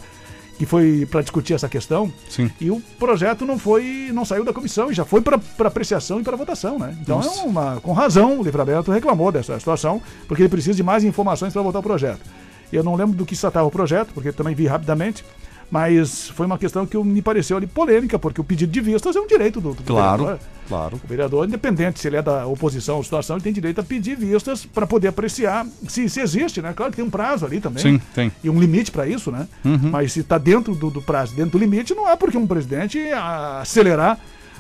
que 0.61 0.67
foi 0.67 1.09
para 1.11 1.23
discutir 1.23 1.55
essa 1.55 1.71
questão, 1.71 2.13
Sim. 2.29 2.51
e 2.61 2.71
o 2.71 2.83
projeto 2.99 3.47
não 3.47 3.59
foi, 3.59 4.11
não 4.13 4.27
saiu 4.27 4.45
da 4.45 4.53
comissão 4.53 4.91
e 4.91 4.95
já 4.95 5.07
foi 5.07 5.23
para 5.23 5.41
apreciação 5.67 6.21
e 6.21 6.23
para 6.23 6.37
votação, 6.37 6.79
né? 6.79 6.95
Então 7.01 7.17
Nossa. 7.17 7.41
é 7.41 7.45
uma, 7.45 7.81
com 7.81 7.95
razão, 7.95 8.39
o 8.39 8.43
Livramento 8.43 8.93
reclamou 8.93 9.33
dessa 9.33 9.59
situação, 9.59 10.03
porque 10.29 10.43
ele 10.43 10.51
precisa 10.51 10.77
de 10.77 10.83
mais 10.83 11.03
informações 11.03 11.55
para 11.55 11.63
votar 11.63 11.81
o 11.81 11.83
projeto. 11.83 12.21
Eu 12.71 12.85
não 12.85 12.95
lembro 12.95 13.17
do 13.17 13.25
que 13.25 13.35
tratava 13.35 13.67
o 13.67 13.71
projeto, 13.71 14.11
porque 14.13 14.33
também 14.33 14.55
vi 14.55 14.67
rapidamente, 14.67 15.25
mas 15.71 16.29
foi 16.29 16.45
uma 16.45 16.59
questão 16.59 16.85
que 16.85 16.95
me 16.99 17.23
pareceu 17.23 17.57
ali 17.57 17.67
polêmica, 17.67 18.19
porque 18.19 18.39
o 18.39 18.45
pedido 18.45 18.71
de 18.71 18.83
vistas 18.83 19.17
é 19.17 19.19
um 19.19 19.27
direito 19.27 19.63
do, 19.63 19.73
do 19.73 19.83
Claro, 19.83 20.25
vereador. 20.25 20.47
Claro. 20.71 21.01
O 21.03 21.07
vereador, 21.07 21.47
independente 21.47 21.99
se 21.99 22.07
ele 22.07 22.17
é 22.17 22.23
da 22.23 22.47
oposição 22.47 22.97
ou 22.97 23.05
situação, 23.05 23.37
ele 23.37 23.43
tem 23.43 23.53
direito 23.53 23.81
a 23.81 23.85
pedir 23.85 24.17
vistas 24.17 24.65
para 24.65 24.87
poder 24.87 25.09
apreciar 25.09 25.67
se, 25.89 26.09
se 26.09 26.21
existe, 26.21 26.63
né? 26.63 26.73
Claro 26.75 26.93
que 26.93 26.97
tem 26.97 27.05
um 27.05 27.11
prazo 27.11 27.45
ali 27.45 27.61
também. 27.61 27.83
Sim, 27.83 28.01
tem. 28.15 28.31
E 28.45 28.49
um 28.49 28.61
limite 28.61 28.93
para 28.93 29.07
isso, 29.07 29.33
né? 29.33 29.49
Uhum. 29.65 29.91
Mas 29.91 30.13
se 30.13 30.21
está 30.21 30.39
dentro 30.39 30.75
do, 30.75 30.89
do 30.89 31.03
prazo, 31.03 31.35
dentro 31.35 31.53
do 31.53 31.59
limite, 31.59 31.93
não 31.93 32.09
é 32.09 32.15
porque 32.15 32.39
um 32.39 32.47
presidente 32.47 32.99
acelerar 33.61 34.19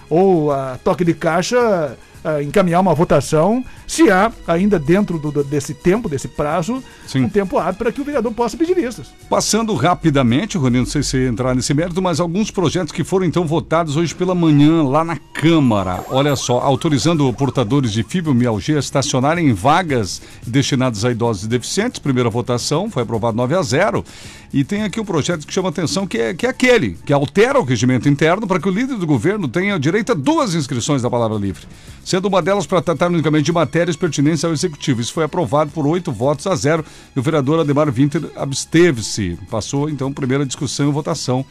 ou 0.08 0.50
a 0.50 0.76
toque 0.82 1.04
de 1.04 1.14
caixa 1.14 1.96
a 2.24 2.42
encaminhar 2.42 2.80
uma 2.80 2.94
votação, 2.94 3.64
se 3.90 4.08
há 4.08 4.30
ainda 4.46 4.78
dentro 4.78 5.18
do- 5.18 5.42
desse 5.42 5.74
tempo, 5.74 6.08
desse 6.08 6.28
prazo, 6.28 6.80
Sim. 7.08 7.24
um 7.24 7.28
tempo 7.28 7.58
hábil 7.58 7.74
para 7.74 7.90
que 7.90 8.00
o 8.00 8.04
vereador 8.04 8.32
possa 8.32 8.56
pedir 8.56 8.72
vistas. 8.76 9.08
Passando 9.28 9.74
rapidamente, 9.74 10.56
Rony, 10.56 10.78
não 10.78 10.86
sei 10.86 11.02
se 11.02 11.26
entrar 11.26 11.56
nesse 11.56 11.74
mérito, 11.74 12.00
mas 12.00 12.20
alguns 12.20 12.52
projetos 12.52 12.92
que 12.92 13.02
foram 13.02 13.26
então 13.26 13.44
votados 13.44 13.96
hoje 13.96 14.14
pela 14.14 14.32
manhã 14.32 14.84
lá 14.84 15.02
na 15.04 15.16
Câmara. 15.16 16.04
Olha 16.08 16.36
só, 16.36 16.60
autorizando 16.60 17.32
portadores 17.32 17.90
de 17.92 18.04
fibromialgia 18.04 18.76
a 18.76 18.78
estacionarem 18.78 19.48
em 19.48 19.52
vagas 19.52 20.22
destinadas 20.46 21.04
a 21.04 21.10
idosos 21.10 21.42
e 21.44 21.48
deficientes. 21.48 21.98
Primeira 21.98 22.30
votação, 22.30 22.88
foi 22.88 23.02
aprovado 23.02 23.36
9 23.36 23.56
a 23.56 23.62
0. 23.62 24.04
E 24.52 24.64
tem 24.64 24.82
aqui 24.82 25.00
um 25.00 25.04
projeto 25.04 25.46
que 25.46 25.52
chama 25.52 25.68
atenção, 25.68 26.06
que 26.06 26.18
é, 26.18 26.34
que 26.34 26.44
é 26.44 26.48
aquele, 26.48 26.96
que 27.06 27.12
altera 27.12 27.58
o 27.60 27.62
regimento 27.64 28.08
interno 28.08 28.46
para 28.46 28.58
que 28.60 28.68
o 28.68 28.72
líder 28.72 28.96
do 28.96 29.06
governo 29.06 29.46
tenha 29.48 29.78
direito 29.78 30.10
a 30.10 30.14
duas 30.14 30.54
inscrições 30.56 31.02
da 31.02 31.08
palavra 31.08 31.38
livre, 31.38 31.62
sendo 32.04 32.26
uma 32.26 32.42
delas 32.42 32.66
para 32.66 32.82
tratar 32.82 33.06
unicamente 33.12 33.44
de 33.44 33.52
matérias 33.80 33.96
pertinentes 33.96 34.44
ao 34.44 34.52
executivo. 34.52 35.00
Isso 35.00 35.12
foi 35.12 35.24
aprovado 35.24 35.70
por 35.70 35.86
oito 35.86 36.12
votos 36.12 36.46
a 36.46 36.54
zero 36.54 36.84
e 37.16 37.18
o 37.18 37.22
vereador 37.22 37.60
Ademar 37.60 37.90
Winter 37.90 38.30
absteve-se. 38.36 39.38
Passou, 39.50 39.88
então, 39.88 40.12
primeira 40.12 40.44
discussão 40.44 40.88
e 40.88 40.92
votação. 40.92 41.44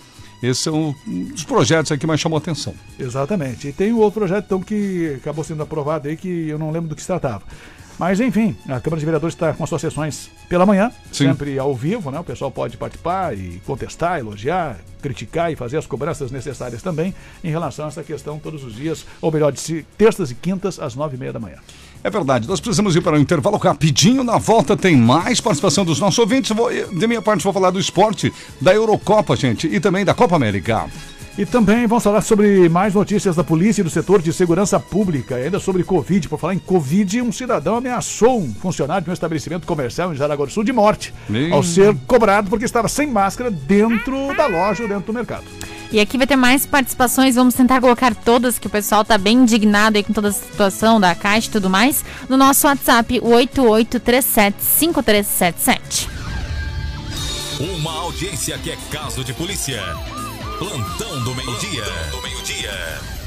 Esse 0.43 0.69
é 0.69 0.71
um 0.71 0.93
dos 1.33 1.43
projetos 1.43 1.91
aqui 1.91 2.01
que 2.01 2.07
mais 2.07 2.19
chamou 2.19 2.37
a 2.37 2.39
atenção. 2.39 2.73
Exatamente. 2.97 3.67
E 3.67 3.73
tem 3.73 3.91
um 3.91 3.97
outro 3.97 4.21
projeto 4.21 4.45
então, 4.45 4.61
que 4.61 5.15
acabou 5.17 5.43
sendo 5.43 5.63
aprovado 5.63 6.07
aí, 6.07 6.15
que 6.15 6.47
eu 6.47 6.59
não 6.59 6.71
lembro 6.71 6.87
do 6.87 6.95
que 6.95 7.01
se 7.01 7.07
tratava. 7.07 7.43
Mas 7.97 8.21
enfim, 8.21 8.55
a 8.69 8.79
Câmara 8.79 8.99
de 8.99 9.05
Vereadores 9.05 9.35
está 9.35 9.53
com 9.53 9.61
as 9.61 9.69
suas 9.69 9.81
sessões 9.81 10.31
pela 10.47 10.65
manhã, 10.65 10.89
Sim. 11.11 11.27
sempre 11.27 11.59
ao 11.59 11.75
vivo, 11.75 12.09
né? 12.09 12.19
O 12.19 12.23
pessoal 12.23 12.49
pode 12.49 12.77
participar 12.77 13.37
e 13.37 13.61
contestar, 13.65 14.19
elogiar, 14.19 14.79
criticar 15.01 15.51
e 15.51 15.57
fazer 15.57 15.75
as 15.75 15.85
cobranças 15.85 16.31
necessárias 16.31 16.81
também 16.81 17.13
em 17.43 17.49
relação 17.49 17.83
a 17.83 17.87
essa 17.89 18.01
questão 18.01 18.39
todos 18.39 18.63
os 18.63 18.73
dias, 18.73 19.05
ou 19.19 19.29
melhor, 19.29 19.51
de 19.51 19.83
terças 19.97 20.31
e 20.31 20.35
quintas 20.35 20.79
às 20.79 20.95
nove 20.95 21.17
e 21.17 21.19
meia 21.19 21.33
da 21.33 21.39
manhã. 21.41 21.57
É 22.03 22.09
verdade, 22.09 22.47
nós 22.47 22.59
precisamos 22.59 22.95
ir 22.95 23.01
para 23.01 23.17
um 23.17 23.19
intervalo 23.19 23.57
rapidinho. 23.57 24.23
Na 24.23 24.37
volta 24.37 24.77
tem 24.77 24.95
mais 24.95 25.41
participação 25.41 25.83
dos 25.83 25.99
nossos 25.99 26.17
ouvintes. 26.19 26.55
Vou, 26.55 26.69
de 26.71 27.07
minha 27.07 27.21
parte, 27.21 27.43
vou 27.43 27.51
falar 27.51 27.71
do 27.71 27.79
esporte, 27.79 28.31
da 28.61 28.73
Eurocopa, 28.73 29.35
gente, 29.35 29.67
e 29.67 29.79
também 29.79 30.05
da 30.05 30.13
Copa 30.13 30.35
América. 30.35 30.85
E 31.37 31.45
também 31.45 31.87
vamos 31.87 32.03
falar 32.03 32.21
sobre 32.21 32.67
mais 32.67 32.93
notícias 32.93 33.35
da 33.35 33.43
polícia 33.43 33.81
e 33.81 33.83
do 33.83 33.89
setor 33.89 34.21
de 34.21 34.33
segurança 34.33 34.79
pública, 34.79 35.39
e 35.39 35.43
ainda 35.45 35.59
sobre 35.59 35.83
Covid. 35.83 36.27
Por 36.27 36.39
falar 36.39 36.53
em 36.53 36.59
Covid, 36.59 37.21
um 37.21 37.31
cidadão 37.31 37.75
ameaçou 37.77 38.41
um 38.41 38.53
funcionário 38.53 39.05
de 39.05 39.09
um 39.09 39.13
estabelecimento 39.13 39.65
comercial 39.65 40.11
em 40.11 40.17
Jaraguá 40.17 40.45
do 40.45 40.51
Sul 40.51 40.65
de 40.65 40.73
morte, 40.73 41.13
Meu. 41.29 41.53
ao 41.53 41.63
ser 41.63 41.95
cobrado 42.07 42.49
porque 42.49 42.65
estava 42.65 42.89
sem 42.89 43.07
máscara 43.07 43.49
dentro 43.49 44.35
da 44.35 44.47
loja 44.47 44.83
ou 44.83 44.89
dentro 44.89 45.05
do 45.05 45.13
mercado. 45.13 45.45
E 45.91 45.99
aqui 45.99 46.19
vai 46.19 46.27
ter 46.27 46.35
mais 46.35 46.67
participações, 46.67 47.33
vamos 47.33 47.55
tentar 47.55 47.81
colocar 47.81 48.13
todas, 48.13 48.59
que 48.59 48.67
o 48.67 48.69
pessoal 48.69 49.03
tá 49.03 49.17
bem 49.17 49.39
indignado 49.39 49.97
aí 49.97 50.03
com 50.03 50.13
toda 50.13 50.27
a 50.27 50.31
situação 50.31 50.99
da 50.99 51.15
Caixa 51.15 51.47
e 51.47 51.51
tudo 51.51 51.67
mais, 51.67 52.05
no 52.27 52.37
nosso 52.37 52.67
WhatsApp, 52.67 53.19
o 53.23 53.29
88375377. 53.29 56.07
Uma 57.59 57.91
audiência 57.91 58.55
que 58.59 58.69
é 58.69 58.77
caso 58.91 59.23
de 59.23 59.33
polícia. 59.33 59.81
Plantão 60.59 61.23
do 61.23 61.33
meio-dia. 61.33 61.85
do 62.11 62.21
meio-dia. 62.21 63.18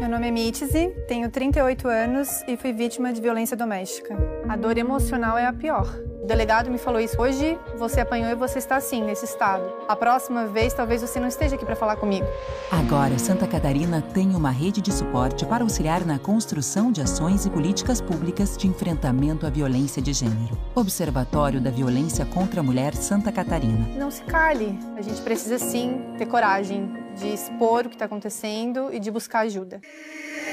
Meu 0.00 0.08
nome 0.08 0.28
é 0.28 0.30
Mitzi, 0.30 0.66
tenho 1.06 1.28
38 1.28 1.86
anos 1.86 2.42
e 2.48 2.56
fui 2.56 2.72
vítima 2.72 3.12
de 3.12 3.20
violência 3.20 3.54
doméstica. 3.54 4.16
A 4.48 4.56
dor 4.56 4.78
emocional 4.78 5.36
é 5.36 5.44
a 5.44 5.52
pior. 5.52 5.94
O 6.22 6.26
delegado 6.26 6.70
me 6.70 6.78
falou 6.78 6.98
isso. 6.98 7.20
Hoje 7.20 7.58
você 7.76 8.00
apanhou 8.00 8.30
e 8.30 8.34
você 8.34 8.58
está 8.58 8.76
assim, 8.76 9.04
nesse 9.04 9.26
estado. 9.26 9.62
A 9.86 9.94
próxima 9.94 10.46
vez 10.46 10.72
talvez 10.72 11.02
você 11.02 11.20
não 11.20 11.28
esteja 11.28 11.54
aqui 11.54 11.66
para 11.66 11.76
falar 11.76 11.96
comigo. 11.96 12.26
Agora, 12.72 13.18
Santa 13.18 13.46
Catarina 13.46 14.00
tem 14.00 14.34
uma 14.34 14.50
rede 14.50 14.80
de 14.80 14.90
suporte 14.90 15.44
para 15.44 15.64
auxiliar 15.64 16.02
na 16.06 16.18
construção 16.18 16.90
de 16.90 17.02
ações 17.02 17.44
e 17.44 17.50
políticas 17.50 18.00
públicas 18.00 18.56
de 18.56 18.66
enfrentamento 18.68 19.46
à 19.46 19.50
violência 19.50 20.00
de 20.00 20.14
gênero. 20.14 20.56
Observatório 20.74 21.60
da 21.60 21.70
Violência 21.70 22.24
contra 22.24 22.60
a 22.60 22.62
Mulher 22.62 22.94
Santa 22.94 23.30
Catarina. 23.30 23.86
Não 23.98 24.10
se 24.10 24.22
cale. 24.22 24.78
A 24.96 25.02
gente 25.02 25.20
precisa 25.20 25.58
sim 25.58 26.00
ter 26.16 26.24
coragem 26.24 26.90
de 27.16 27.28
expor 27.28 27.86
o 27.86 27.88
que 27.88 27.94
está 27.94 28.04
acontecendo 28.04 28.90
e 28.92 28.98
de 28.98 29.10
buscar 29.10 29.40
ajuda. 29.40 29.80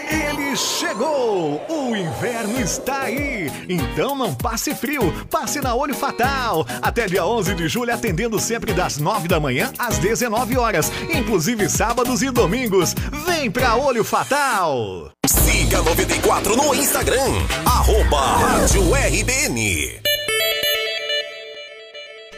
Ele 0.09 0.55
chegou! 0.55 1.61
O 1.67 1.95
inverno 1.95 2.59
está 2.61 3.01
aí! 3.01 3.51
Então 3.67 4.15
não 4.15 4.33
passe 4.33 4.73
frio, 4.73 5.11
passe 5.29 5.59
na 5.59 5.75
Olho 5.75 5.93
Fatal! 5.93 6.65
Até 6.81 7.07
dia 7.07 7.25
11 7.25 7.55
de 7.55 7.67
julho, 7.67 7.93
atendendo 7.93 8.39
sempre 8.39 8.71
das 8.73 8.97
9 8.97 9.27
da 9.27 9.37
manhã 9.37 9.71
às 9.77 9.97
19 9.97 10.57
horas, 10.57 10.89
inclusive 11.13 11.69
sábados 11.69 12.21
e 12.21 12.31
domingos. 12.31 12.93
Vem 13.25 13.51
pra 13.51 13.75
Olho 13.75 14.03
Fatal! 14.03 15.11
Siga 15.25 15.81
94 15.81 16.55
no 16.55 16.73
Instagram. 16.73 17.33
Arroba 17.65 18.21
Rádio 18.37 18.83
RBN. 18.93 19.99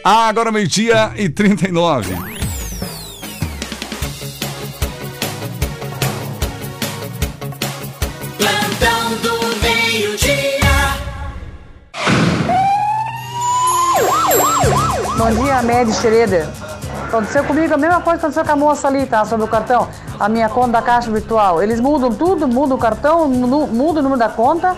Ah, 0.02 0.28
agora 0.28 0.50
meio-dia 0.50 1.12
e 1.16 1.28
39. 1.28 2.39
Bom 15.30 15.44
dia, 15.44 15.62
Med 15.62 15.92
Schroeder. 15.92 16.48
Aconteceu 17.06 17.44
comigo 17.44 17.72
a 17.72 17.76
mesma 17.76 18.00
coisa 18.00 18.18
que 18.18 18.26
aconteceu 18.26 18.44
com 18.44 18.50
a 18.50 18.56
moça 18.56 18.88
ali, 18.88 19.06
tá? 19.06 19.24
Sobre 19.24 19.44
o 19.44 19.48
cartão. 19.48 19.86
A 20.18 20.28
minha 20.28 20.48
conta 20.48 20.72
da 20.72 20.82
caixa 20.82 21.08
virtual. 21.08 21.62
Eles 21.62 21.78
mudam 21.78 22.12
tudo, 22.12 22.48
mudam 22.48 22.76
o 22.76 22.80
cartão, 22.80 23.28
mudam 23.28 24.00
o 24.00 24.02
número 24.02 24.16
da 24.16 24.28
conta. 24.28 24.76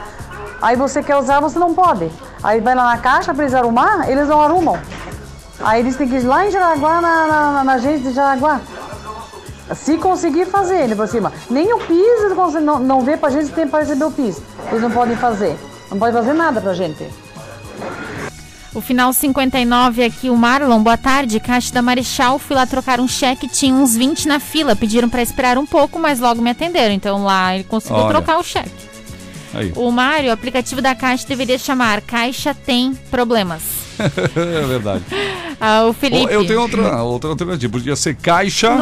Aí 0.61 0.77
você 0.77 1.03
quer 1.03 1.17
usar, 1.17 1.41
você 1.41 1.59
não 1.59 1.73
pode. 1.73 2.13
Aí 2.43 2.61
vai 2.61 2.75
lá 2.75 2.85
na 2.85 2.99
caixa 2.99 3.33
pra 3.33 3.45
eles 3.45 3.55
arrumar, 3.55 4.11
eles 4.11 4.29
não 4.29 4.43
arrumam. 4.43 4.79
Aí 5.61 5.81
eles 5.81 5.97
têm 5.97 6.07
que 6.07 6.17
ir 6.17 6.25
lá 6.27 6.47
em 6.47 6.51
Jaraguá, 6.51 7.01
na, 7.01 7.27
na, 7.27 7.65
na, 7.65 7.73
agência 7.73 8.11
de 8.11 8.15
Jaraguá. 8.15 8.61
Se 9.75 9.97
conseguir 9.97 10.45
fazer, 10.45 10.83
ele 10.83 10.95
por 10.95 11.09
cima. 11.09 11.33
Nem 11.49 11.73
o 11.73 11.79
PIS 11.79 12.61
não, 12.61 12.79
não 12.79 13.01
vê 13.01 13.17
pra 13.17 13.31
gente 13.31 13.47
se 13.47 13.53
tem 13.53 13.67
pra 13.67 13.81
receber 13.81 14.05
o 14.05 14.11
PIS. 14.11 14.43
Eles 14.71 14.83
não 14.83 14.91
podem 14.91 15.17
fazer. 15.17 15.59
Não 15.91 15.99
podem 15.99 16.15
fazer 16.15 16.35
nada 16.35 16.61
pra 16.61 16.75
gente. 16.75 17.22
O 18.75 18.81
final 18.81 19.13
59 19.13 20.03
aqui, 20.03 20.31
o 20.31 20.37
Marlon, 20.37 20.83
boa 20.83 20.97
tarde, 20.97 21.39
Caixa 21.39 21.73
da 21.75 21.83
Marechal, 21.83 22.39
fui 22.39 22.57
lá 22.57 22.67
trocar 22.67 23.01
um 23.01 23.09
cheque, 23.09 23.47
tinha 23.47 23.75
uns 23.75 23.95
20 23.95 24.27
na 24.27 24.41
fila, 24.41 24.75
pediram 24.75 25.11
pra 25.11 25.21
esperar 25.21 25.59
um 25.59 25.67
pouco, 25.67 25.99
mas 25.99 26.19
logo 26.19 26.41
me 26.41 26.51
atenderam, 26.51 26.95
então 26.95 27.23
lá 27.23 27.55
ele 27.55 27.65
conseguiu 27.65 27.99
Olha. 27.99 28.09
trocar 28.09 28.39
o 28.39 28.43
cheque. 28.43 28.71
Aí. 29.53 29.73
O 29.77 29.91
Mário, 29.91 30.31
o 30.31 30.33
aplicativo 30.33 30.81
da 30.81 30.95
Caixa 30.95 31.29
deveria 31.29 31.59
chamar 31.59 32.01
Caixa 32.01 32.55
Tem 32.55 32.95
Problemas. 33.11 33.63
é 34.01 34.67
verdade. 34.67 35.05
Ah, 35.65 35.87
o 35.87 35.93
Felipe. 35.93 36.33
Eu 36.33 36.45
tenho 36.45 36.61
outra, 36.61 37.05
outra 37.05 37.31
alternativa. 37.31 37.73
Podia 37.73 37.95
ser 37.95 38.17
caixa. 38.17 38.75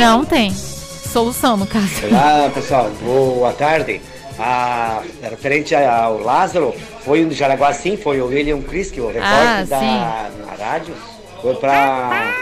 Não 0.00 0.24
tem. 0.24 0.50
Solução, 0.50 1.58
no 1.58 1.66
caso. 1.66 1.90
Olá 2.10 2.50
pessoal, 2.54 2.90
boa 3.02 3.52
tarde. 3.52 4.00
Ah, 4.38 5.02
referente 5.22 5.74
ao 5.74 6.18
Lázaro, 6.20 6.74
foi 7.04 7.24
um 7.24 7.28
de 7.28 7.34
Jaraguá 7.34 7.72
sim, 7.72 7.96
foi 7.96 8.20
o 8.20 8.26
William 8.26 8.60
Chris, 8.60 8.90
que 8.90 9.00
o 9.00 9.06
repórter 9.06 9.32
Ah, 9.32 9.64
da 9.64 10.30
na 10.46 10.52
rádio, 10.64 10.94
foi 11.40 11.54
para 11.54 12.32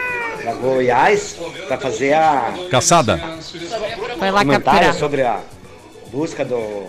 Goiás 0.60 1.36
para 1.68 1.78
fazer 1.78 2.14
a 2.14 2.52
Caçada. 2.70 3.20
Foi 4.18 4.30
lá 4.30 4.40
comentário 4.40 4.80
capturar. 4.88 4.94
sobre 4.94 5.22
a 5.22 5.40
busca 6.12 6.44
do 6.44 6.84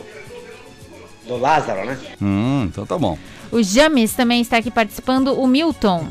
do 1.28 1.38
Lázaro, 1.38 1.86
né? 1.86 1.98
Hum, 2.22 2.68
então 2.72 2.86
tá 2.86 2.98
bom. 2.98 3.18
O 3.52 3.62
James 3.64 4.14
também 4.14 4.42
está 4.42 4.58
aqui 4.58 4.70
participando, 4.70 5.34
o 5.40 5.48
Milton. 5.48 6.08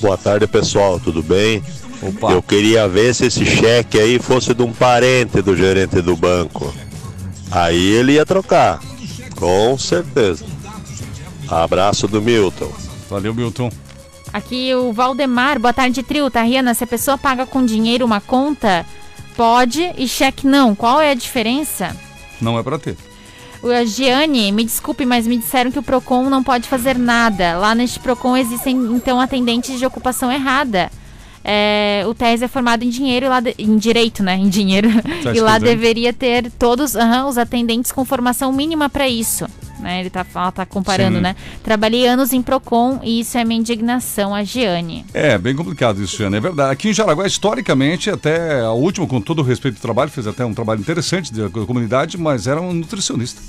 Boa 0.00 0.16
tarde, 0.16 0.46
pessoal, 0.46 0.98
tudo 0.98 1.22
bem? 1.22 1.62
Eu 2.30 2.42
queria 2.42 2.88
ver 2.88 3.14
se 3.14 3.26
esse 3.26 3.44
cheque 3.44 3.98
aí 4.00 4.18
fosse 4.18 4.54
de 4.54 4.62
um 4.62 4.72
parente 4.72 5.42
do 5.42 5.56
gerente 5.56 6.00
do 6.00 6.16
banco. 6.16 6.72
Aí 7.50 7.82
ele 7.82 8.12
ia 8.12 8.26
trocar, 8.26 8.80
com 9.36 9.78
certeza. 9.78 10.44
Abraço 11.48 12.06
do 12.06 12.20
Milton. 12.20 12.70
Valeu, 13.08 13.34
Milton. 13.34 13.70
Aqui 14.32 14.74
o 14.74 14.92
Valdemar, 14.92 15.58
boa 15.58 15.72
tarde, 15.72 16.02
trio. 16.02 16.30
Tariana, 16.30 16.74
se 16.74 16.84
a 16.84 16.86
pessoa 16.86 17.16
paga 17.16 17.46
com 17.46 17.64
dinheiro 17.64 18.04
uma 18.04 18.20
conta, 18.20 18.84
pode 19.34 19.92
e 19.96 20.06
cheque 20.06 20.46
não. 20.46 20.74
Qual 20.74 21.00
é 21.00 21.10
a 21.12 21.14
diferença? 21.14 21.96
Não 22.40 22.58
é 22.58 22.62
pra 22.62 22.78
ter. 22.78 22.96
O 23.62 23.84
Giane, 23.86 24.52
me 24.52 24.62
desculpe, 24.62 25.04
mas 25.04 25.26
me 25.26 25.36
disseram 25.36 25.72
que 25.72 25.78
o 25.78 25.82
PROCON 25.82 26.30
não 26.30 26.44
pode 26.44 26.68
fazer 26.68 26.96
nada. 26.96 27.56
Lá 27.58 27.74
neste 27.74 27.98
PROCON 27.98 28.36
existem, 28.36 28.76
então, 28.94 29.20
atendentes 29.20 29.78
de 29.78 29.86
ocupação 29.86 30.30
errada. 30.30 30.90
É, 31.50 32.04
o 32.06 32.12
TES 32.12 32.42
é 32.42 32.48
formado 32.48 32.82
em 32.84 32.90
dinheiro 32.90 33.24
e 33.24 33.28
lá 33.30 33.40
de- 33.40 33.54
em 33.58 33.78
direito, 33.78 34.22
né? 34.22 34.36
Em 34.36 34.50
dinheiro. 34.50 34.90
E 35.34 35.40
lá 35.40 35.58
deveria 35.58 36.12
ter 36.12 36.50
todos 36.58 36.94
aham, 36.94 37.26
os 37.26 37.38
atendentes 37.38 37.90
com 37.90 38.04
formação 38.04 38.52
mínima 38.52 38.90
para 38.90 39.08
isso. 39.08 39.46
Né? 39.80 40.00
Ele 40.00 40.10
tá, 40.10 40.26
ela 40.34 40.52
tá 40.52 40.66
comparando, 40.66 41.16
Sim. 41.16 41.22
né? 41.22 41.36
Trabalhei 41.64 42.06
anos 42.06 42.32
em 42.34 42.42
PROCON 42.42 43.00
e 43.02 43.20
isso 43.20 43.38
é 43.38 43.44
minha 43.44 43.60
indignação, 43.60 44.34
a 44.34 44.44
Giane. 44.44 45.06
É, 45.14 45.38
bem 45.38 45.54
complicado 45.56 46.02
isso, 46.02 46.18
Jana, 46.18 46.36
é 46.36 46.40
verdade. 46.40 46.70
Aqui 46.72 46.90
em 46.90 46.92
Jaraguá, 46.92 47.26
historicamente, 47.26 48.10
até 48.10 48.60
a 48.60 48.72
última, 48.72 49.06
com 49.06 49.20
todo 49.20 49.38
o 49.38 49.42
respeito 49.42 49.76
ao 49.76 49.80
trabalho, 49.80 50.10
fez 50.10 50.26
até 50.26 50.44
um 50.44 50.52
trabalho 50.52 50.80
interessante 50.80 51.32
da 51.32 51.48
comunidade, 51.48 52.18
mas 52.18 52.46
era 52.46 52.60
um 52.60 52.74
nutricionista. 52.74 53.40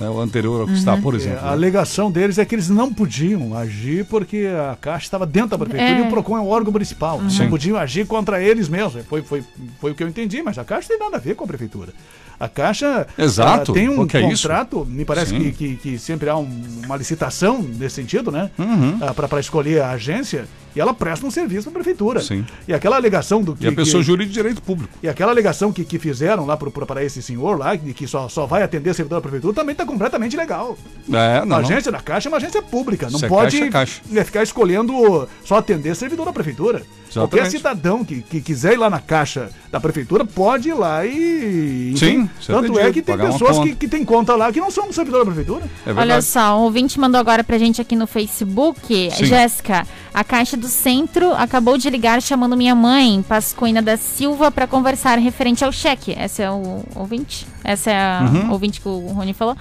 Né, 0.00 0.08
o 0.08 0.20
anterior 0.20 0.62
ao 0.62 0.66
que 0.66 0.72
está, 0.74 0.96
por 0.96 1.14
É, 1.14 1.16
exemplo. 1.16 1.40
a 1.46 1.50
alegação 1.52 2.10
deles 2.10 2.38
é 2.38 2.44
que 2.44 2.54
eles 2.54 2.68
não 2.68 2.92
podiam 2.92 3.56
agir 3.56 4.04
porque 4.06 4.48
a 4.72 4.76
Caixa 4.80 5.04
estava 5.06 5.24
dentro 5.26 5.50
da 5.50 5.58
prefeitura 5.58 5.98
É. 6.00 6.02
e 6.04 6.06
o 6.06 6.10
PROCON 6.10 6.36
é 6.36 6.40
um 6.40 6.48
órgão 6.48 6.72
municipal. 6.72 7.20
Sim. 7.30 7.42
Não 7.44 7.50
podiam 7.50 7.76
agir 7.76 8.06
contra 8.06 8.42
eles 8.42 8.68
mesmos. 8.68 9.04
Foi, 9.06 9.22
foi, 9.22 9.44
foi 9.80 9.92
o 9.92 9.94
que 9.94 10.02
eu 10.02 10.08
entendi, 10.08 10.42
mas 10.42 10.58
a 10.58 10.64
Caixa 10.64 10.88
tem 10.88 10.98
nada 10.98 11.16
a 11.16 11.20
ver 11.20 11.34
com 11.34 11.44
a 11.44 11.46
prefeitura. 11.46 11.92
A 12.40 12.48
Caixa 12.48 13.06
Exato. 13.16 13.70
ah, 13.70 13.74
tem 13.74 13.88
um 13.88 14.02
é 14.04 14.20
contrato, 14.22 14.84
me 14.84 15.04
parece 15.04 15.32
que, 15.32 15.52
que, 15.52 15.76
que 15.76 15.98
sempre 15.98 16.28
há 16.28 16.36
um- 16.36 16.80
uma 16.84 16.96
licitação 16.96 17.62
nesse 17.62 17.94
sentido, 17.96 18.32
né? 18.32 18.50
Uhum. 18.58 18.98
para 19.14 19.38
escolher 19.38 19.80
a 19.82 19.90
agência 19.90 20.46
e 20.74 20.80
ela 20.80 20.94
presta 20.94 21.26
um 21.26 21.30
serviço 21.30 21.64
para 21.70 21.80
a 21.80 21.82
prefeitura. 21.82 22.20
Sim. 22.20 22.44
E 22.66 22.72
aquela 22.74 22.96
alegação 22.96 23.42
do 23.42 23.54
que. 23.54 23.64
E 23.64 23.68
a 23.68 23.72
pessoa 23.72 24.00
que- 24.02 24.06
jurídica 24.06 24.28
de 24.32 24.34
direito 24.34 24.62
público. 24.62 24.92
e 25.02 25.08
aquela 25.08 25.30
alegação 25.32 25.72
que, 25.72 25.84
que 25.84 25.98
fizeram 25.98 26.46
lá 26.46 26.56
para 26.56 27.04
esse 27.04 27.22
senhor 27.22 27.58
lá, 27.58 27.74
de 27.74 27.92
que 27.92 28.06
só, 28.06 28.28
só 28.28 28.46
vai 28.46 28.62
atender 28.62 28.94
servidor 28.94 29.16
da 29.16 29.22
prefeitura, 29.22 29.54
também 29.54 29.72
está 29.72 29.84
completamente 29.84 30.36
legal. 30.36 30.76
É, 31.08 31.12
não, 31.12 31.42
a 31.42 31.44
não. 31.46 31.56
agência 31.58 31.90
da 31.92 32.00
Caixa 32.00 32.28
é 32.28 32.30
uma 32.30 32.38
agência 32.38 32.62
pública. 32.62 33.08
Não 33.10 33.18
Se 33.18 33.26
é 33.26 33.28
pode 33.28 33.58
Caixa, 33.58 33.64
é 33.66 33.70
Caixa. 33.70 34.20
é, 34.20 34.24
ficar 34.24 34.42
escolhendo 34.42 35.28
só 35.44 35.56
atender 35.56 35.94
servidor 35.94 36.26
da 36.26 36.32
prefeitura. 36.32 36.82
Qualquer 37.12 37.40
Exatamente. 37.42 37.50
cidadão 37.58 38.04
que, 38.04 38.22
que 38.22 38.40
quiser 38.40 38.72
ir 38.72 38.78
lá 38.78 38.88
na 38.88 38.98
Caixa 38.98 39.50
da 39.70 39.78
prefeitura 39.78 40.24
pode 40.24 40.70
ir 40.70 40.74
lá 40.74 41.04
e. 41.04 41.92
Sim, 41.96 42.28
ser 42.40 42.52
Tanto 42.54 42.78
é 42.78 42.90
que 42.90 43.02
tem 43.02 43.18
pessoas 43.18 43.58
que, 43.58 43.74
que 43.74 43.86
têm 43.88 44.02
conta 44.02 44.34
lá 44.34 44.50
que 44.50 44.58
não 44.60 44.70
são 44.70 44.90
servidor 44.92 45.20
da 45.20 45.26
prefeitura. 45.26 45.62
É 45.86 45.92
Olha 45.92 46.22
só, 46.22 46.58
um 46.58 46.62
ouvinte 46.62 46.98
mandou 46.98 47.20
agora 47.20 47.44
pra 47.44 47.58
gente 47.58 47.82
aqui 47.82 47.94
no 47.94 48.06
Facebook. 48.06 49.10
Sim. 49.10 49.24
Jéssica, 49.26 49.86
a 50.14 50.24
Caixa 50.24 50.56
do 50.62 50.68
Centro 50.68 51.32
acabou 51.34 51.76
de 51.76 51.90
ligar 51.90 52.22
chamando 52.22 52.56
minha 52.56 52.74
mãe, 52.74 53.22
Pascoina 53.28 53.82
da 53.82 53.96
Silva, 53.96 54.50
pra 54.50 54.66
conversar 54.66 55.18
referente 55.18 55.64
ao 55.64 55.72
cheque. 55.72 56.14
Essa 56.16 56.44
é 56.44 56.50
o 56.50 56.84
ouvinte? 56.94 57.46
Essa 57.64 57.90
é 57.90 57.96
a 57.96 58.30
Uhum. 58.32 58.52
ouvinte 58.52 58.80
que 58.80 58.88
o 58.88 59.08
Rony 59.08 59.32
falou? 59.34 59.56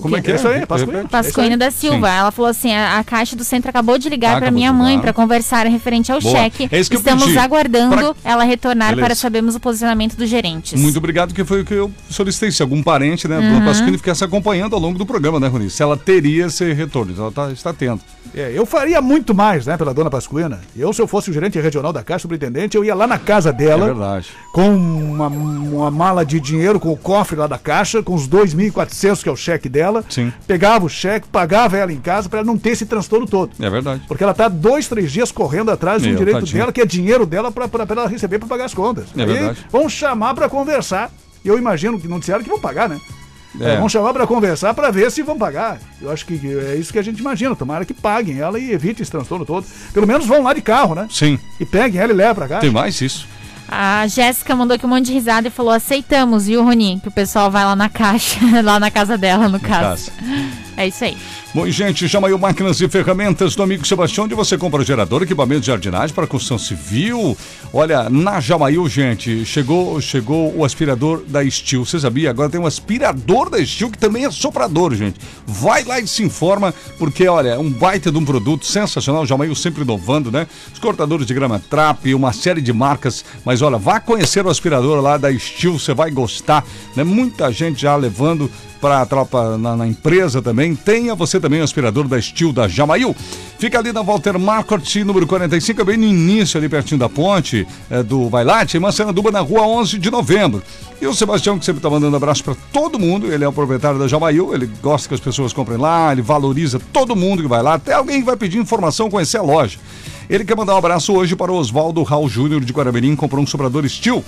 Como 0.00 0.16
é 0.16 0.20
que 0.22 0.30
é? 0.30 0.36
Isso 0.36 0.46
aí. 0.46 0.64
Pascoina. 0.64 1.08
Pascoina 1.08 1.56
da 1.56 1.70
Silva. 1.72 2.08
Sim. 2.08 2.16
Ela 2.18 2.30
falou 2.30 2.48
assim: 2.48 2.72
a, 2.72 2.98
a 2.98 3.04
Caixa 3.04 3.34
do 3.34 3.42
Centro 3.42 3.68
acabou 3.68 3.98
de 3.98 4.08
ligar 4.08 4.28
Ah, 4.28 4.30
pra 4.32 4.38
acabou 4.46 4.58
minha 4.58 4.72
mãe 4.72 4.96
pra 5.00 5.12
conversar 5.12 5.66
referente 5.66 6.12
ao 6.12 6.20
Boa. 6.20 6.36
cheque. 6.36 6.68
É 6.70 6.78
isso 6.78 6.88
que 6.88 6.94
eu 6.96 7.00
Estamos 7.00 7.24
pedi. 7.24 7.38
aguardando 7.38 8.14
ela 8.22 8.44
retornar 8.44 8.90
Beleza. 8.90 9.06
para 9.06 9.14
sabermos 9.16 9.56
o 9.56 9.60
posicionamento 9.60 10.14
dos 10.16 10.28
gerentes. 10.28 10.80
Muito 10.80 10.96
obrigado, 10.98 11.34
que 11.34 11.44
foi 11.44 11.62
o 11.62 11.64
que 11.64 11.74
eu 11.74 11.90
solicitei. 12.08 12.52
Se 12.52 12.62
algum 12.62 12.80
parente, 12.80 13.26
né, 13.26 13.38
Uhum. 13.38 13.58
do 13.58 13.64
Pasquini 13.64 13.96
ficasse 13.96 14.22
acompanhando 14.22 14.74
ao 14.74 14.80
longo 14.80 14.96
do 14.98 15.06
programa, 15.06 15.40
né, 15.40 15.48
Rony? 15.48 15.68
Se 15.68 15.82
ela 15.82 15.96
teria 15.96 16.46
esse 16.46 16.72
retorno. 16.74 17.10
Então 17.12 17.24
ela 17.24 17.32
tá, 17.32 17.50
está 17.50 17.72
tendo. 17.72 18.00
É, 18.34 18.52
eu 18.54 18.64
faria 18.66 19.00
muito 19.00 19.34
mais, 19.34 19.66
né, 19.66 19.76
pela 19.76 19.94
dona 19.94 20.10
Pascuina. 20.10 20.60
Eu, 20.76 20.92
se 20.92 21.00
eu 21.00 21.06
fosse 21.06 21.30
o 21.30 21.32
gerente 21.32 21.58
regional 21.60 21.92
da 21.92 22.02
Caixa, 22.02 22.22
superintendente, 22.22 22.76
eu 22.76 22.84
ia 22.84 22.94
lá 22.94 23.06
na 23.06 23.18
casa 23.18 23.52
dela. 23.52 23.84
É 23.84 23.88
verdade. 23.88 24.28
Com 24.52 24.74
uma, 24.74 25.28
uma 25.28 25.90
mala 25.90 26.24
de 26.24 26.40
dinheiro, 26.40 26.78
com 26.78 26.92
o 26.92 26.96
cofre 26.96 27.36
lá 27.36 27.46
da 27.46 27.58
Caixa, 27.58 28.02
com 28.02 28.14
os 28.14 28.28
2.400 28.28 29.22
que 29.22 29.28
é 29.28 29.32
o 29.32 29.36
cheque 29.36 29.68
dela. 29.68 30.04
Sim. 30.08 30.32
Pegava 30.46 30.84
o 30.84 30.88
cheque, 30.88 31.28
pagava 31.28 31.76
ela 31.76 31.92
em 31.92 32.00
casa 32.00 32.28
pra 32.28 32.40
ela 32.40 32.46
não 32.46 32.58
ter 32.58 32.70
esse 32.70 32.86
transtorno 32.86 33.26
todo. 33.26 33.52
É 33.60 33.70
verdade. 33.70 34.02
Porque 34.06 34.24
ela 34.24 34.34
tá 34.34 34.48
dois, 34.48 34.88
três 34.88 35.10
dias 35.10 35.32
correndo 35.32 35.70
atrás 35.70 36.02
de 36.02 36.10
um 36.10 36.14
direito 36.14 36.40
tadinho. 36.40 36.58
dela, 36.58 36.72
que 36.72 36.80
é 36.80 36.86
dinheiro 36.86 37.26
dela 37.26 37.50
pra 37.50 37.68
ela 37.88 38.08
receber 38.08 38.38
pra 38.38 38.48
pagar 38.48 38.64
as 38.66 38.74
contas. 38.74 39.06
É 39.16 39.24
verdade. 39.26 39.66
vão 39.70 39.88
chamar 39.88 40.34
pra 40.34 40.48
conversar. 40.48 41.10
E 41.44 41.48
eu 41.48 41.56
imagino 41.56 42.00
que 42.00 42.08
não 42.08 42.18
disseram 42.18 42.42
que 42.42 42.48
vão 42.48 42.58
pagar, 42.58 42.88
né? 42.88 43.00
É. 43.60 43.76
Vão 43.76 43.88
chamar 43.88 44.12
pra 44.12 44.26
conversar 44.26 44.74
pra 44.74 44.90
ver 44.90 45.10
se 45.10 45.22
vão 45.22 45.38
pagar. 45.38 45.78
Eu 46.00 46.10
acho 46.10 46.26
que 46.26 46.34
é 46.34 46.76
isso 46.76 46.92
que 46.92 46.98
a 46.98 47.02
gente 47.02 47.18
imagina. 47.18 47.56
Tomara 47.56 47.84
que 47.84 47.94
paguem 47.94 48.38
ela 48.38 48.58
e 48.58 48.72
evite 48.72 49.02
esse 49.02 49.10
transtorno 49.10 49.46
todo. 49.46 49.66
Pelo 49.92 50.06
menos 50.06 50.26
vão 50.26 50.42
lá 50.42 50.52
de 50.52 50.60
carro, 50.60 50.94
né? 50.94 51.06
Sim. 51.10 51.38
E 51.58 51.64
peguem 51.64 52.00
ela 52.00 52.12
e 52.12 52.16
levem 52.16 52.34
pra 52.34 52.48
cá. 52.48 52.58
Tem 52.58 52.70
mais 52.70 53.00
isso? 53.00 53.26
A 53.66 54.06
Jéssica 54.06 54.56
mandou 54.56 54.74
aqui 54.74 54.86
um 54.86 54.88
monte 54.88 55.06
de 55.06 55.12
risada 55.12 55.48
e 55.48 55.50
falou: 55.50 55.72
aceitamos, 55.72 56.46
viu, 56.46 56.64
Rony? 56.64 57.00
Que 57.00 57.08
o 57.08 57.12
pessoal 57.12 57.50
vai 57.50 57.64
lá 57.64 57.76
na 57.76 57.88
caixa, 57.88 58.38
lá 58.62 58.80
na 58.80 58.90
casa 58.90 59.18
dela, 59.18 59.48
no 59.48 59.60
caso. 59.60 60.10
É 60.78 60.86
isso 60.86 61.02
aí. 61.02 61.16
Bom, 61.52 61.68
gente, 61.68 62.08
chama 62.08 62.28
aí 62.28 62.32
o 62.32 62.38
Máquinas 62.38 62.80
e 62.80 62.88
Ferramentas 62.88 63.56
do 63.56 63.64
amigo 63.64 63.84
Sebastião, 63.84 64.26
onde 64.26 64.34
você 64.36 64.56
compra 64.56 64.84
gerador, 64.84 65.24
equipamento 65.24 65.62
de 65.62 65.66
jardinagem 65.66 66.14
para 66.14 66.24
construção 66.24 66.56
civil. 66.56 67.36
Olha, 67.72 68.08
na 68.08 68.38
Jamail, 68.38 68.88
gente, 68.88 69.44
chegou, 69.44 70.00
chegou 70.00 70.56
o 70.56 70.64
aspirador 70.64 71.24
da 71.26 71.44
Steel. 71.50 71.84
Você 71.84 71.98
sabia? 71.98 72.30
Agora 72.30 72.48
tem 72.48 72.60
um 72.60 72.66
aspirador 72.66 73.50
da 73.50 73.64
Steel 73.66 73.90
que 73.90 73.98
também 73.98 74.24
é 74.24 74.30
soprador, 74.30 74.94
gente. 74.94 75.18
Vai 75.44 75.82
lá 75.82 75.98
e 75.98 76.06
se 76.06 76.22
informa, 76.22 76.72
porque, 76.96 77.26
olha, 77.26 77.48
é 77.48 77.58
um 77.58 77.70
baita 77.70 78.12
de 78.12 78.18
um 78.18 78.24
produto 78.24 78.64
sensacional. 78.64 79.26
Jamail 79.26 79.56
sempre 79.56 79.82
inovando, 79.82 80.30
né? 80.30 80.46
Os 80.72 80.78
cortadores 80.78 81.26
de 81.26 81.34
grama 81.34 81.58
Trap, 81.58 82.14
uma 82.14 82.32
série 82.32 82.60
de 82.60 82.72
marcas. 82.72 83.24
Mas, 83.44 83.62
olha, 83.62 83.78
vá 83.78 83.98
conhecer 83.98 84.46
o 84.46 84.48
aspirador 84.48 85.02
lá 85.02 85.16
da 85.16 85.36
Steel, 85.36 85.76
você 85.76 85.92
vai 85.92 86.12
gostar, 86.12 86.64
né? 86.94 87.02
Muita 87.02 87.50
gente 87.50 87.82
já 87.82 87.96
levando 87.96 88.48
para 88.80 89.02
a 89.02 89.06
tropa 89.06 89.56
na, 89.58 89.76
na 89.76 89.86
empresa 89.86 90.40
também. 90.40 90.74
Tenha 90.74 91.14
você 91.14 91.38
também 91.38 91.60
o 91.60 91.64
aspirador 91.64 92.06
da 92.06 92.20
Steel 92.20 92.52
da 92.52 92.68
Jamail. 92.68 93.14
Fica 93.58 93.78
ali 93.78 93.92
na 93.92 94.02
Walter 94.02 94.38
Marcot, 94.38 95.04
número 95.04 95.26
45, 95.26 95.84
bem 95.84 95.96
no 95.96 96.04
início, 96.04 96.58
ali 96.58 96.68
pertinho 96.68 96.98
da 96.98 97.08
ponte 97.08 97.66
é, 97.90 98.02
do 98.02 98.28
Vailate, 98.28 98.76
em 98.76 98.80
Massaranduba, 98.80 99.30
na 99.30 99.40
rua 99.40 99.62
11 99.66 99.98
de 99.98 100.10
novembro. 100.10 100.62
E 101.00 101.06
o 101.06 101.14
Sebastião, 101.14 101.58
que 101.58 101.64
sempre 101.64 101.78
está 101.78 101.90
mandando 101.90 102.16
abraço 102.16 102.42
para 102.42 102.56
todo 102.72 102.98
mundo, 102.98 103.32
ele 103.32 103.44
é 103.44 103.48
o 103.48 103.52
proprietário 103.52 103.98
da 103.98 104.08
Jamail, 104.08 104.54
ele 104.54 104.68
gosta 104.82 105.08
que 105.08 105.14
as 105.14 105.20
pessoas 105.20 105.52
comprem 105.52 105.78
lá, 105.78 106.12
ele 106.12 106.22
valoriza 106.22 106.80
todo 106.92 107.14
mundo 107.14 107.42
que 107.42 107.48
vai 107.48 107.62
lá, 107.62 107.74
até 107.74 107.92
alguém 107.92 108.20
que 108.20 108.26
vai 108.26 108.36
pedir 108.36 108.58
informação, 108.58 109.10
conhecer 109.10 109.38
a 109.38 109.42
loja. 109.42 109.78
Ele 110.28 110.44
quer 110.44 110.56
mandar 110.56 110.74
um 110.74 110.78
abraço 110.78 111.12
hoje 111.14 111.34
para 111.34 111.50
o 111.50 111.56
Oswaldo 111.56 112.02
Raul 112.02 112.28
Júnior 112.28 112.64
de 112.64 112.72
Guaramirim, 112.72 113.16
comprou 113.16 113.42
um 113.42 113.46
soprador 113.46 113.88
Steel. 113.88 114.22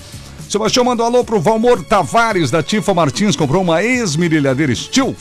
Sebastião 0.51 0.85
mandou 0.85 1.07
alô 1.07 1.23
pro 1.23 1.39
Valmor 1.39 1.81
Tavares 1.85 2.51
da 2.51 2.61
Tifa 2.61 2.93
Martins, 2.93 3.37
comprou 3.37 3.63
uma 3.63 3.85
esmerilhadeira 3.85 4.75
Steel. 4.75 5.15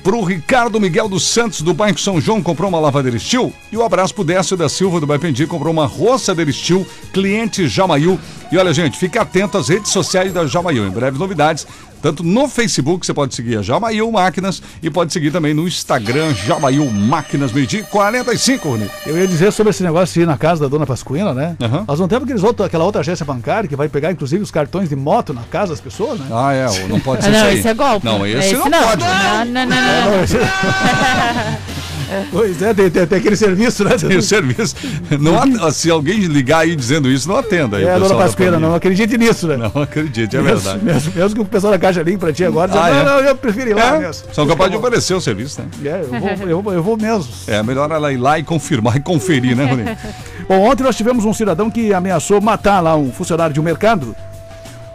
Pro 0.00 0.22
Ricardo 0.22 0.78
Miguel 0.78 1.08
dos 1.08 1.26
Santos 1.26 1.60
do 1.60 1.74
Bairro 1.74 1.98
São 1.98 2.20
João, 2.20 2.40
comprou 2.40 2.68
uma 2.68 2.78
lavadeira 2.78 3.18
Steel. 3.18 3.52
E 3.72 3.76
o 3.76 3.82
abraço 3.82 4.14
pro 4.14 4.22
Décio 4.22 4.56
da 4.56 4.68
Silva 4.68 5.00
do 5.00 5.06
Baipendi, 5.06 5.44
comprou 5.44 5.72
uma 5.72 5.86
roçadeira 5.86 6.52
Steel, 6.52 6.86
cliente 7.12 7.66
Jamail. 7.66 8.16
E 8.52 8.56
olha, 8.56 8.72
gente, 8.72 8.96
fique 8.96 9.18
atento 9.18 9.58
às 9.58 9.68
redes 9.68 9.90
sociais 9.90 10.32
da 10.32 10.46
Jamail. 10.46 10.86
Em 10.86 10.90
breve 10.90 11.18
novidades, 11.18 11.66
tanto 12.02 12.22
no 12.22 12.48
Facebook, 12.48 13.04
você 13.06 13.12
pode 13.14 13.34
seguir 13.34 13.58
a 13.58 13.62
Jamail 13.62 14.10
Máquinas 14.10 14.62
e 14.82 14.88
pode 14.90 15.12
seguir 15.12 15.30
também 15.30 15.52
no 15.54 15.66
Instagram, 15.66 16.34
Jamail 16.34 16.90
Máquinas, 16.90 17.52
meio-dia 17.52 17.80
e 17.80 17.82
45, 17.84 18.68
Rony. 18.68 18.90
Eu 19.06 19.18
ia 19.18 19.26
dizer 19.26 19.52
sobre 19.52 19.70
esse 19.70 19.82
negócio 19.82 20.14
de 20.14 20.20
ir 20.20 20.26
na 20.26 20.36
casa 20.38 20.62
da 20.62 20.68
dona 20.68 20.86
Pascuina, 20.86 21.32
né? 21.34 21.56
Nós 21.86 21.98
não 22.00 22.06
temos 22.08 22.24
aqueles 22.24 22.42
outro, 22.42 22.64
aquela 22.64 22.84
outra 22.84 23.00
agência 23.00 23.24
bancária 23.24 23.68
que 23.68 23.76
vai 23.76 23.88
pegar, 23.88 24.12
inclusive, 24.12 24.42
os 24.42 24.50
cartões 24.50 24.88
de 24.88 24.96
moto 24.96 25.32
na 25.32 25.42
casa 25.42 25.72
das 25.72 25.80
pessoas, 25.80 26.20
né? 26.20 26.26
Ah, 26.30 26.52
é, 26.52 26.86
não 26.88 27.00
pode 27.00 27.24
ser 27.24 27.30
não, 27.32 27.38
isso 27.38 27.46
aí. 27.48 27.58
esse 27.58 27.68
é 27.68 27.74
golpe. 27.74 28.04
Não, 28.06 28.26
esse, 28.26 28.38
Esse 28.38 28.54
não, 28.56 28.68
não. 28.68 28.82
pode. 28.82 29.02
Não, 29.04 29.44
não, 29.44 29.66
não, 29.66 29.66
não. 29.66 29.76
É, 29.76 30.10
não, 30.10 30.24
esse- 30.24 30.36
Pois 32.30 32.60
é, 32.62 32.72
tem, 32.74 32.90
tem- 32.90 33.06
tem 33.06 33.18
aquele 33.18 33.36
serviço, 33.36 33.84
né? 33.84 33.96
Tem 33.98 34.16
o 34.16 34.22
serviço. 34.22 34.74
Não, 35.20 35.70
se 35.70 35.90
alguém 35.90 36.20
ligar 36.20 36.60
aí 36.60 36.76
dizendo 36.76 37.10
isso, 37.10 37.28
não 37.28 37.36
atenda. 37.36 37.76
Aí, 37.78 37.84
É, 37.84 37.98
dona 37.98 38.28
família. 38.28 38.58
não 38.58 38.74
acredite 38.74 39.16
nisso, 39.18 39.46
né? 39.48 39.56
Não 39.56 39.82
acredite, 39.82 40.36
é 40.36 40.40
Mesmo- 40.40 40.58
verdade. 40.60 40.84
Mesmo, 40.84 41.12
mesmo 41.14 41.34
que 41.34 41.40
o 41.40 41.44
pessoal 41.44 41.72
da 41.72 41.78
Caixa 41.78 42.02
ligue 42.02 42.18
pra 42.18 42.32
ti 42.32 42.44
agora, 42.44 42.70
diz, 42.70 42.80
Ah, 42.80 42.90
não, 42.90 42.96
é? 42.98 43.04
não, 43.04 43.20
eu 43.20 43.36
prefiro 43.36 43.70
ir 43.70 43.74
lá 43.74 43.96
É, 43.96 43.98
mesmo. 44.00 44.24
São 44.32 44.46
capazes 44.46 44.72
de 44.72 44.78
oferecer 44.78 45.14
o 45.14 45.20
serviço, 45.20 45.60
né? 45.60 45.66
É, 45.84 46.00
eu 46.02 46.20
vou, 46.20 46.48
eu, 46.48 46.62
vou- 46.62 46.72
eu 46.74 46.82
vou 46.82 46.96
mesmo. 46.96 47.32
É 47.46 47.62
melhor 47.62 47.90
ela 47.90 48.12
ir 48.12 48.16
lá 48.18 48.38
e 48.38 48.42
confirmar 48.42 48.96
e 48.96 49.00
conferir, 49.00 49.56
né, 49.56 49.64
Rony? 49.66 49.84
Bom, 50.48 50.60
ontem 50.70 50.82
nós 50.82 50.96
tivemos 50.96 51.24
um 51.24 51.32
cidadão 51.32 51.70
que 51.70 51.92
ameaçou 51.92 52.40
matar 52.40 52.80
lá 52.80 52.96
um 52.96 53.10
funcionário 53.12 53.52
de 53.52 53.60
um 53.60 53.62
mercado, 53.64 54.14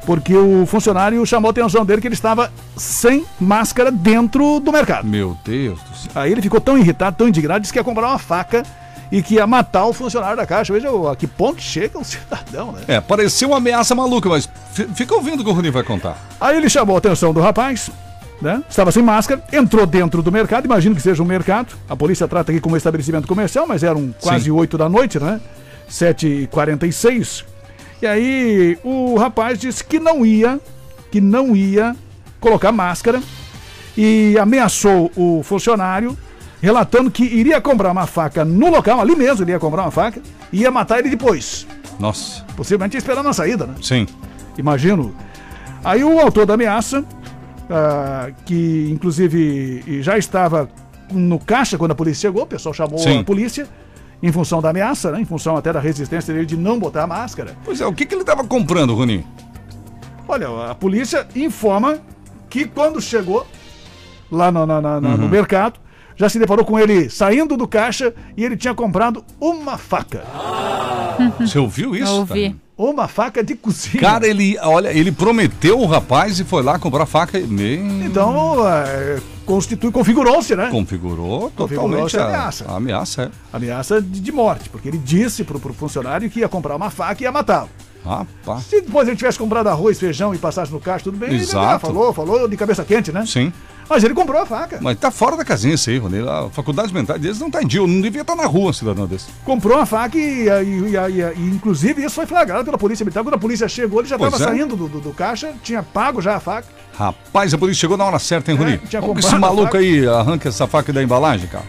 porque 0.06 0.36
o 0.36 0.66
funcionário 0.66 1.26
chamou 1.26 1.50
a 1.50 1.52
atenção 1.52 1.86
dele 1.86 2.02
que 2.02 2.08
ele 2.08 2.16
estava 2.16 2.52
sem 2.76 3.26
máscara 3.40 3.92
dentro 3.92 4.60
do 4.60 4.72
mercado. 4.72 5.08
Meu 5.08 5.38
Deus 5.46 5.80
do 5.82 5.96
céu. 5.96 6.12
Aí 6.16 6.32
ele 6.32 6.42
ficou 6.42 6.60
tão 6.60 6.78
irritado, 6.78 7.16
tão 7.18 7.28
indignado, 7.28 7.62
disse 7.62 7.72
que 7.74 7.80
ia 7.80 7.84
comprar 7.84 8.08
uma 8.10 8.18
faca 8.20 8.64
e 9.12 9.22
que 9.22 9.36
ia 9.36 9.46
matar 9.46 9.86
o 9.86 9.94
funcionário 9.94 10.38
da 10.38 10.46
caixa. 10.46 10.74
Veja 10.74 10.90
a 11.12 11.16
que 11.16 11.28
ponto 11.28 11.62
chega 11.62 12.00
o 12.00 12.04
cidadão, 12.06 12.72
né? 12.72 12.82
É, 12.88 13.02
pareceu 13.02 13.50
uma 13.50 13.58
ameaça 13.58 13.94
maluca, 13.94 14.28
mas 14.30 14.50
fi- 14.74 14.88
fica 14.96 15.14
ouvindo 15.14 15.42
o 15.42 15.44
que 15.44 15.50
o 15.50 15.54
Rony 15.54 15.70
vai 15.70 15.84
contar. 15.84 16.18
Aí 16.40 16.58
ele 16.58 16.70
chamou 16.70 16.96
a 16.96 17.00
atenção 17.00 17.34
do 17.34 17.40
rapaz, 17.42 17.90
né? 18.42 18.64
Estava 18.70 18.92
sem 18.92 19.04
máscara, 19.04 19.44
entrou 19.54 19.86
dentro 19.86 20.24
do 20.24 20.32
mercado, 20.32 20.66
imagino 20.66 20.96
que 20.96 21.02
seja 21.02 21.22
um 21.22 21.26
mercado. 21.26 21.76
A 21.90 21.96
polícia 21.96 22.28
trata 22.28 22.52
aqui 22.52 22.60
como 22.62 22.74
um 22.74 22.78
estabelecimento 22.78 23.28
comercial, 23.28 23.68
mas 23.68 23.84
eram 23.84 24.16
quase 24.22 24.46
Sim. 24.46 24.52
8 24.52 24.78
da 24.78 24.88
noite, 24.90 25.20
né? 25.20 25.40
7h46. 25.90 27.44
E 28.02 28.08
aí 28.08 28.78
o 28.84 29.16
rapaz 29.16 29.60
disse 29.60 29.84
que 29.84 30.00
não 30.00 30.26
ia, 30.26 30.60
que 31.12 31.22
não 31.22 31.56
ia 31.56 31.96
colocar 32.40 32.72
máscara 32.72 33.22
e 33.96 34.36
ameaçou 34.40 35.12
o 35.16 35.42
funcionário, 35.44 36.18
relatando 36.62 37.12
que 37.12 37.24
iria 37.24 37.62
comprar 37.62 37.92
uma 37.92 38.08
faca 38.08 38.44
no 38.44 38.70
local, 38.70 39.00
ali 39.00 39.16
mesmo 39.16 39.44
ele 39.44 39.52
ia 39.52 39.60
comprar 39.60 39.84
uma 39.84 39.92
faca, 39.92 40.22
e 40.52 40.62
ia 40.62 40.72
matar 40.72 41.00
ele 41.00 41.10
depois. 41.10 41.68
Nossa. 42.00 42.44
Possivelmente 42.56 42.96
ia 42.96 43.00
esperar 43.00 43.24
na 43.24 43.34
saída, 43.34 43.68
né? 43.68 43.76
Sim. 43.82 44.08
Imagino. 44.58 45.14
Aí 45.84 46.04
o 46.04 46.20
autor 46.20 46.46
da 46.46 46.56
ameaça, 46.56 47.06
ah, 47.70 48.32
que 48.46 48.90
inclusive 48.92 50.02
já 50.02 50.18
estava 50.18 50.68
no 51.12 51.38
caixa 51.38 51.78
quando 51.78 51.92
a 51.92 51.96
polícia 51.96 52.30
chegou, 52.30 52.44
o 52.44 52.48
pessoal 52.48 52.74
chamou 52.74 52.98
Sim. 52.98 53.20
a 53.20 53.24
polícia 53.24 53.68
em 54.22 54.32
função 54.32 54.62
da 54.62 54.70
ameaça, 54.70 55.12
né? 55.12 55.22
Em 55.22 55.26
função 55.26 55.56
até 55.58 55.72
da 55.74 55.80
resistência 55.80 56.34
dele 56.34 56.46
de 56.46 56.56
não 56.58 56.80
botar 56.80 57.04
a 57.04 57.08
máscara. 57.08 57.56
Pois 57.66 57.82
é, 57.82 57.86
o 57.86 57.94
que, 57.94 58.06
que 58.06 58.14
ele 58.14 58.22
estava 58.22 58.44
comprando, 58.44 58.94
Rony? 58.94 59.26
Olha, 60.28 60.70
a 60.70 60.76
polícia 60.76 61.28
informa 61.36 62.00
que 62.50 62.66
quando 62.66 63.02
chegou, 63.02 63.46
lá 64.32 64.52
no, 64.52 64.66
na- 64.66 65.02
no 65.02 65.10
Uhum. 65.24 65.28
mercado. 65.30 65.80
Já 66.22 66.30
se 66.30 66.38
deparou 66.38 66.64
com 66.64 66.78
ele 66.78 67.10
saindo 67.10 67.58
do 67.58 67.68
caixa 67.68 68.14
e 68.38 68.46
ele 68.46 68.56
tinha 68.56 68.76
comprado 68.76 69.26
uma 69.40 69.76
faca. 69.76 70.24
Você 71.40 71.58
ouviu 71.58 71.96
isso? 71.96 72.14
Ouvi. 72.14 72.50
cara? 72.50 72.62
Uma 72.78 73.08
faca 73.08 73.44
de 73.44 73.56
cozinha. 73.56 74.00
Cara, 74.00 74.28
ele, 74.28 74.56
olha, 74.62 74.90
ele 74.96 75.12
prometeu 75.12 75.80
o 75.80 75.88
rapaz 75.88 76.40
e 76.40 76.44
foi 76.44 76.62
lá 76.62 76.78
comprar 76.78 77.08
faca 77.08 77.40
e 77.40 77.48
nem 77.48 78.06
Então, 78.06 78.56
é, 78.68 79.20
constitui, 79.48 79.90
configurou-se, 79.92 80.56
né? 80.56 80.68
configurou 80.70 81.50
totalmente 81.58 82.16
a 82.16 82.26
ameaça. 82.26 82.66
A 82.68 82.76
ameaça, 82.76 83.24
é. 83.24 83.30
Ameaça 83.52 84.00
de, 84.00 84.20
de 84.20 84.32
morte, 84.32 84.70
porque 84.70 84.90
ele 84.90 85.00
disse 85.00 85.44
pro, 85.44 85.60
pro 85.60 85.74
funcionário 85.74 86.30
que 86.30 86.42
ia 86.42 86.48
comprar 86.48 86.76
uma 86.76 86.92
faca 86.92 87.24
e 87.24 87.26
ia 87.26 87.32
matá-lo. 87.32 87.70
Rapaz. 88.06 88.66
Se 88.66 88.82
depois 88.82 89.08
ele 89.08 89.18
tivesse 89.18 89.40
comprado 89.40 89.68
arroz, 89.68 90.00
feijão 90.00 90.36
e 90.36 90.38
passasse 90.38 90.72
no 90.72 90.80
caixa, 90.80 91.04
tudo 91.04 91.18
bem. 91.18 91.30
ele, 91.30 91.42
Exato. 91.42 91.66
ah, 91.66 91.80
falou, 91.80 92.14
falou 92.14 92.48
de 92.48 92.58
cabeça 92.58 92.84
quente, 92.84 93.12
né? 93.12 93.26
Sim. 93.26 93.52
Mas 93.92 94.06
ele 94.06 94.14
comprou 94.14 94.42
a 94.42 94.46
faca. 94.46 94.80
Mas 94.82 94.98
tá 94.98 95.12
fora 95.12 95.36
da 95.36 95.44
casinha 95.44 95.74
isso 95.74 95.90
aí, 95.90 95.98
Rony. 95.98 96.20
A 96.26 96.50
faculdade 96.50 96.94
mental 96.94 97.20
deles 97.20 97.38
não 97.40 97.52
tá 97.52 97.62
em 97.62 97.68
dia. 97.68 97.82
Não 97.82 98.00
devia 98.00 98.22
estar 98.22 98.38
na 98.38 98.46
rua 98.46 98.70
um 98.70 98.74
cidadão 98.74 99.06
desse. 99.06 99.26
Comprou 99.44 99.78
a 99.78 99.86
faca 99.86 100.18
e, 100.18 100.48
e- 100.48 100.96
e- 100.96 101.22
e- 101.22 101.50
inclusive, 101.54 102.02
isso 102.02 102.16
foi 102.16 102.26
flagrado 102.26 102.64
pela 102.64 102.78
polícia 102.78 103.04
militar. 103.04 103.22
Quando 103.22 103.34
a 103.34 103.38
polícia 103.38 103.68
chegou, 103.68 104.00
ele 104.00 104.08
já 104.08 104.16
estava 104.16 104.38
é. 104.38 104.40
saindo 104.40 104.78
do, 104.78 104.88
do- 104.88 105.02
do 105.02 105.12
caixa, 105.12 105.52
tinha 105.62 105.84
pago 105.84 106.22
já 106.22 106.38
a 106.38 106.40
faca. 106.40 106.70
Rapaz, 106.98 107.54
a 107.54 107.58
polícia 107.58 107.82
chegou 107.82 107.98
na 107.98 108.06
hora 108.06 108.18
certa, 108.18 108.50
hein, 108.50 108.58
Rony? 108.58 108.74
É, 108.76 108.78
tinha 108.78 109.02
Como 109.02 109.20
esse 109.20 109.36
maluco 109.36 109.76
aí 109.76 110.08
arranca 110.08 110.48
essa 110.48 110.66
faca 110.68 110.94
da 110.94 111.04
embalagem, 111.04 111.48
cara? 111.50 111.66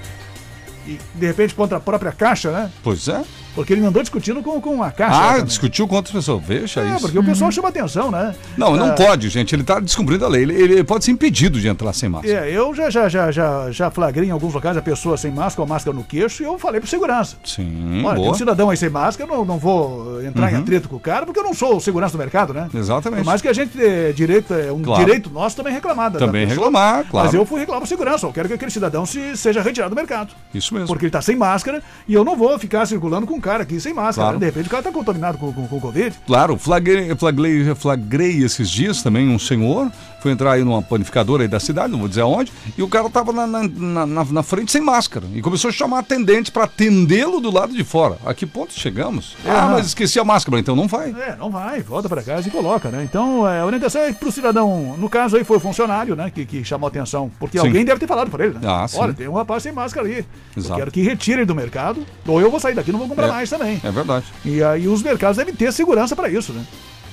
E, 0.86 1.00
de 1.16 1.26
repente, 1.26 1.56
contra 1.56 1.78
a 1.78 1.80
própria 1.80 2.12
caixa, 2.12 2.52
né? 2.52 2.70
Pois 2.84 3.08
é. 3.08 3.20
Porque 3.54 3.72
ele 3.72 3.84
andou 3.84 4.02
discutindo 4.02 4.42
com, 4.42 4.60
com 4.60 4.82
a 4.82 4.90
caixa. 4.90 5.16
Ah, 5.20 5.28
também. 5.32 5.44
discutiu 5.44 5.86
com 5.86 5.96
outras 5.96 6.14
pessoas. 6.14 6.42
Veja 6.44 6.80
É, 6.80 6.90
isso. 6.92 7.00
porque 7.00 7.18
o 7.18 7.24
pessoal 7.24 7.50
chama 7.52 7.68
atenção, 7.68 8.10
né? 8.10 8.34
Não, 8.56 8.76
não 8.76 8.86
Ah, 8.90 8.92
pode, 8.92 9.28
gente. 9.28 9.54
Ele 9.54 9.62
tá 9.62 9.78
descumprindo 9.78 10.24
a 10.24 10.28
lei. 10.28 10.42
Ele, 10.42 10.54
ele 10.54 10.84
pode 10.84 11.04
ser 11.04 11.10
impedido 11.10 11.60
de 11.60 11.68
entrar 11.68 11.92
sem 11.92 12.08
máscara. 12.08 12.48
É, 12.48 12.50
eu 12.56 12.74
já, 12.74 12.88
já, 12.88 13.08
já, 13.08 13.30
já, 13.30 13.70
já 13.70 13.90
flagrei 13.90 14.28
em 14.28 14.30
alguns 14.30 14.54
locais 14.54 14.76
a 14.76 14.82
pessoa 14.82 15.16
sem 15.16 15.30
máscara, 15.30 15.56
com 15.56 15.62
a 15.62 15.66
máscara 15.66 15.96
no 15.96 16.02
queixo, 16.02 16.42
e 16.42 16.46
eu 16.46 16.58
falei 16.58 16.80
pro 16.80 16.88
segurança. 16.88 17.36
Sim, 17.44 18.02
Olha, 18.04 18.14
tem 18.14 18.24
boa. 18.24 18.30
um 18.30 18.34
cidadão 18.34 18.70
aí 18.70 18.76
sem 18.76 18.88
máscara, 18.88 19.30
eu 19.30 19.36
não, 19.36 19.44
não 19.44 19.58
vou 19.58 20.22
entrar 20.24 20.50
em 20.50 20.54
Uhum. 20.56 20.60
atrito 20.62 20.88
com 20.88 20.96
o 20.96 21.00
cara, 21.00 21.24
porque 21.26 21.38
eu 21.38 21.44
não 21.44 21.52
sou 21.54 21.76
o 21.76 21.80
segurança 21.80 22.12
do 22.12 22.18
mercado, 22.18 22.52
né? 22.54 22.68
Exatamente. 22.74 23.20
Por 23.20 23.26
mais 23.26 23.42
que 23.42 23.48
a 23.48 23.52
gente 23.52 23.80
é 23.82 24.12
direito, 24.12 24.54
é 24.54 24.72
um 24.72 24.80
Claro. 24.82 25.04
direito 25.04 25.30
nosso 25.30 25.56
também 25.56 25.72
reclamar. 25.72 26.10
da- 26.10 26.18
da 26.18 26.26
Também 26.26 26.46
pessoa, 26.48 26.66
reclamar, 26.66 27.04
claro. 27.10 27.26
Mas 27.26 27.34
eu 27.34 27.44
fui 27.44 27.60
reclamar 27.60 27.80
pro 27.80 27.88
segurança, 27.88 28.26
eu 28.26 28.32
quero 28.32 28.48
que 28.48 28.54
aquele 28.54 28.70
cidadão 28.70 29.04
se, 29.06 29.36
seja 29.36 29.60
retirado 29.62 29.94
do 29.94 29.96
mercado. 29.98 30.32
Isso 30.54 30.72
mesmo. 30.74 30.86
Porque 30.88 31.04
ele 31.04 31.10
tá 31.12 31.20
sem 31.22 31.36
máscara 31.36 31.82
e 32.08 32.14
eu 32.14 32.24
não 32.24 32.34
vou 32.36 32.58
ficar 32.58 32.86
circulando 32.86 33.26
com 33.26 33.40
cara 33.42 33.62
aqui 33.64 33.78
sem 33.80 33.92
máscara. 33.92 34.28
Claro. 34.28 34.38
né? 34.38 34.40
De 34.40 34.46
repente 34.46 34.66
o 34.66 34.70
cara 34.70 34.82
tá 34.82 34.92
contaminado 34.92 35.36
com, 35.36 35.52
com, 35.52 35.66
com 35.66 35.80
Covid. 35.80 36.16
Claro, 36.26 36.56
flagrei, 36.56 37.14
flagrei, 37.14 37.74
flagrei 37.74 38.42
esses 38.42 38.70
dias 38.70 39.02
também 39.02 39.28
um 39.28 39.38
senhor, 39.38 39.90
foi 40.22 40.32
entrar 40.32 40.52
aí 40.52 40.64
numa 40.64 40.80
panificadora 40.82 41.42
aí 41.42 41.48
da 41.48 41.58
cidade, 41.60 41.90
não 41.92 41.98
vou 41.98 42.08
dizer 42.08 42.20
aonde, 42.22 42.52
e 42.76 42.82
o 42.82 42.88
cara 42.88 43.08
tava 43.10 43.32
na, 43.32 43.46
na, 43.46 44.06
na- 44.06 44.24
na- 44.24 44.42
frente 44.42 44.70
sem 44.72 44.80
máscara. 44.80 45.26
E 45.34 45.40
começou 45.42 45.68
a 45.68 45.72
chamar 45.72 45.98
atendente 46.00 46.50
para 46.50 46.64
atendê-lo 46.64 47.40
do 47.40 47.50
lado 47.52 47.72
de 47.72 47.84
fora. 47.84 48.16
A 48.24 48.32
que 48.34 48.44
ponto 48.46 48.72
chegamos? 48.72 49.36
Ah, 49.46 49.68
mas 49.70 49.86
esqueci 49.86 50.18
a 50.20 50.24
máscara, 50.24 50.58
então 50.58 50.74
não 50.76 50.86
vai. 50.88 51.10
É, 51.10 51.36
não 51.38 51.50
vai, 51.50 51.80
volta 51.82 52.08
pra 52.08 52.22
casa 52.22 52.48
e 52.48 52.50
coloca, 52.50 52.88
né? 52.90 53.02
Então, 53.04 53.48
é, 53.48 53.60
a 53.60 53.66
orientação 53.66 54.00
é 54.02 54.12
pro 54.12 54.30
cidadão, 54.32 54.96
no 54.98 55.08
caso 55.08 55.36
aí 55.36 55.44
foi 55.44 55.56
o 55.56 55.60
funcionário, 55.60 56.14
né, 56.16 56.30
que, 56.34 56.44
que 56.44 56.64
chamou 56.64 56.86
a 56.86 56.90
atenção, 56.90 57.30
porque 57.38 57.58
Sim. 57.58 57.66
alguém 57.66 57.84
deve 57.84 58.00
ter 58.00 58.06
falado 58.06 58.30
pra 58.30 58.44
ele, 58.44 58.54
né? 58.54 58.60
Ah, 58.64 58.86
sim. 58.86 58.98
Olha, 58.98 59.12
tem 59.14 59.28
um 59.28 59.34
rapaz 59.34 59.62
sem 59.62 59.72
máscara 59.72 60.06
ali. 60.06 60.24
Exato. 60.56 60.72
Eu 60.74 60.76
quero 60.78 60.90
que 60.90 61.02
retire 61.02 61.38
ele 61.40 61.46
do 61.46 61.54
mercado, 61.54 62.04
ou 62.26 62.40
eu 62.40 62.50
vou 62.50 62.60
sair 62.60 62.74
daqui 62.74 62.90
e 62.90 62.92
não 62.92 62.98
vou 63.00 63.08
comprar 63.08 63.26
É. 63.28 63.30
mais 63.30 63.48
também. 63.50 63.80
É 63.82 63.90
verdade. 63.90 64.26
E 64.44 64.62
aí 64.62 64.86
os 64.88 65.02
mercados 65.02 65.36
devem 65.36 65.54
ter 65.54 65.72
segurança 65.72 66.14
pra 66.16 66.28
isso, 66.28 66.52
né? 66.52 66.64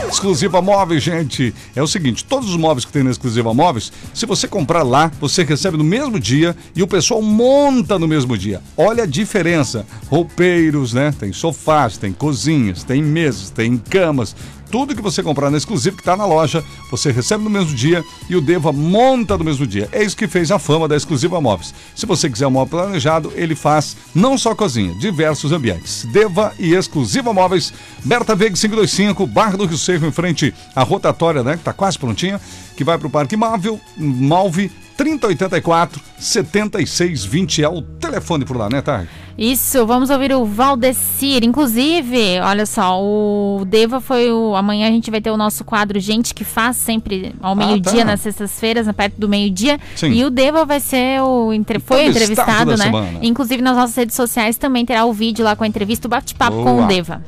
Exclusiva 0.09 0.59
Móveis, 0.61 1.03
gente. 1.03 1.53
É 1.75 1.81
o 1.81 1.87
seguinte, 1.87 2.25
todos 2.25 2.49
os 2.49 2.57
móveis 2.57 2.85
que 2.85 2.91
tem 2.91 3.03
na 3.03 3.11
Exclusiva 3.11 3.53
Móveis, 3.53 3.91
se 4.13 4.25
você 4.25 4.47
comprar 4.47 4.83
lá, 4.83 5.11
você 5.19 5.43
recebe 5.43 5.77
no 5.77 5.83
mesmo 5.83 6.19
dia 6.19 6.55
e 6.75 6.83
o 6.83 6.87
pessoal 6.87 7.21
monta 7.21 7.99
no 7.99 8.07
mesmo 8.07 8.37
dia. 8.37 8.61
Olha 8.75 9.03
a 9.03 9.07
diferença. 9.07 9.85
Roupeiros, 10.09 10.93
né? 10.93 11.13
Tem 11.17 11.31
sofás, 11.33 11.97
tem 11.97 12.11
cozinhas, 12.11 12.83
tem 12.83 13.01
mesas, 13.01 13.49
tem 13.49 13.77
camas. 13.77 14.35
Tudo 14.71 14.95
que 14.95 15.01
você 15.01 15.23
comprar 15.23 15.49
na 15.49 15.57
exclusiva 15.57 15.95
que 15.95 16.01
está 16.01 16.15
na 16.15 16.25
loja, 16.25 16.63
você 16.91 17.11
recebe 17.11 17.43
no 17.43 17.49
mesmo 17.49 17.73
dia 17.73 18.03
e 18.29 18.35
o 18.35 18.41
Deva 18.41 18.71
monta 18.71 19.37
no 19.37 19.43
mesmo 19.43 19.65
dia. 19.65 19.89
É 19.91 20.03
isso 20.03 20.15
que 20.15 20.27
fez 20.27 20.51
a 20.51 20.59
fama 20.59 20.87
da 20.87 20.95
Exclusiva 20.95 21.41
Móveis. 21.41 21.73
Se 21.95 22.05
você 22.05 22.29
quiser 22.29 22.47
um 22.47 22.51
móvel 22.51 22.79
planejado, 22.79 23.31
ele 23.35 23.55
faz 23.55 23.97
não 24.13 24.37
só 24.37 24.53
cozinha, 24.53 24.93
diversos 24.95 25.51
ambientes. 25.51 26.05
Deva 26.11 26.53
e 26.59 26.73
Exclusiva 26.73 27.33
Móveis, 27.33 27.73
Berta 28.03 28.35
Veg 28.35 28.53
525, 28.53 29.25
Barra 29.25 29.57
do 29.57 29.65
Rio 29.65 29.77
Seco, 29.77 30.05
em 30.05 30.11
frente 30.11 30.53
à 30.75 30.83
rotatória, 30.83 31.43
né? 31.43 31.53
Que 31.53 31.59
está 31.59 31.73
quase 31.73 31.97
prontinha, 31.97 32.39
que 32.75 32.83
vai 32.83 32.97
para 32.97 33.07
o 33.07 33.11
Parque 33.11 33.35
Malve, 33.35 33.79
Malve 33.97 34.71
3084 34.99 36.01
7620 36.19 37.63
é 37.63 37.69
o 37.69 37.81
telefone 37.81 38.43
por 38.43 38.57
lá, 38.57 38.69
né, 38.69 38.81
Tarde? 38.81 39.07
Isso, 39.37 39.85
vamos 39.85 40.09
ouvir 40.09 40.33
o 40.33 40.43
Valdecir. 40.43 41.45
Inclusive, 41.45 42.41
olha 42.41 42.65
só, 42.65 43.01
o 43.01 43.63
Deva 43.65 44.01
foi 44.01 44.29
o. 44.29 44.53
Amanhã 44.57 44.89
a 44.89 44.91
gente 44.91 45.09
vai 45.09 45.21
ter 45.21 45.31
o 45.31 45.37
nosso 45.37 45.63
quadro 45.63 45.97
Gente 46.01 46.33
que 46.33 46.43
Faz, 46.43 46.75
sempre 46.75 47.33
ao 47.41 47.55
meio-dia, 47.55 47.99
tá. 47.99 48.11
nas 48.11 48.19
sextas-feiras, 48.19 48.87
na 48.87 48.93
perto 48.93 49.13
do 49.17 49.29
meio-dia. 49.29 49.79
Sim. 49.95 50.11
E 50.11 50.25
o 50.25 50.29
Deva 50.29 50.65
vai 50.65 50.81
ser 50.81 51.21
o. 51.21 51.53
Entre... 51.53 51.79
Foi 51.79 52.05
o 52.05 52.09
Entrevistado 52.09 52.71
né? 52.71 52.83
semana. 52.83 53.19
Inclusive 53.21 53.61
nas 53.61 53.77
nossas 53.77 53.95
redes 53.95 54.17
sociais 54.17 54.57
também 54.57 54.85
terá 54.85 55.05
o 55.05 55.13
vídeo 55.13 55.45
lá 55.45 55.55
com 55.55 55.63
a 55.63 55.67
entrevista, 55.67 56.09
o 56.09 56.11
bate-papo 56.11 56.61
com 56.61 56.83
o 56.83 56.87
Deva. 56.87 57.23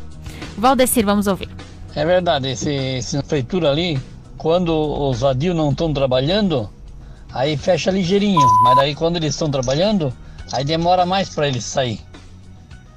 Valdecir, 0.57 1.05
vamos 1.05 1.25
ouvir. 1.25 1.47
É 1.95 2.05
verdade, 2.05 2.49
esse, 2.49 2.69
esse 2.69 3.17
prefeitura 3.19 3.71
ali, 3.71 3.97
quando 4.37 4.75
os 4.75 5.21
vadios 5.21 5.55
não 5.55 5.69
estão 5.69 5.93
trabalhando, 5.93 6.69
aí 7.33 7.57
fecha 7.57 7.91
ligeirinho. 7.91 8.41
Mas 8.63 8.75
daí 8.75 8.95
quando 8.95 9.17
eles 9.17 9.33
estão 9.33 9.49
trabalhando, 9.49 10.13
aí 10.51 10.63
demora 10.63 11.05
mais 11.05 11.29
para 11.29 11.47
eles 11.47 11.63
sair. 11.63 11.99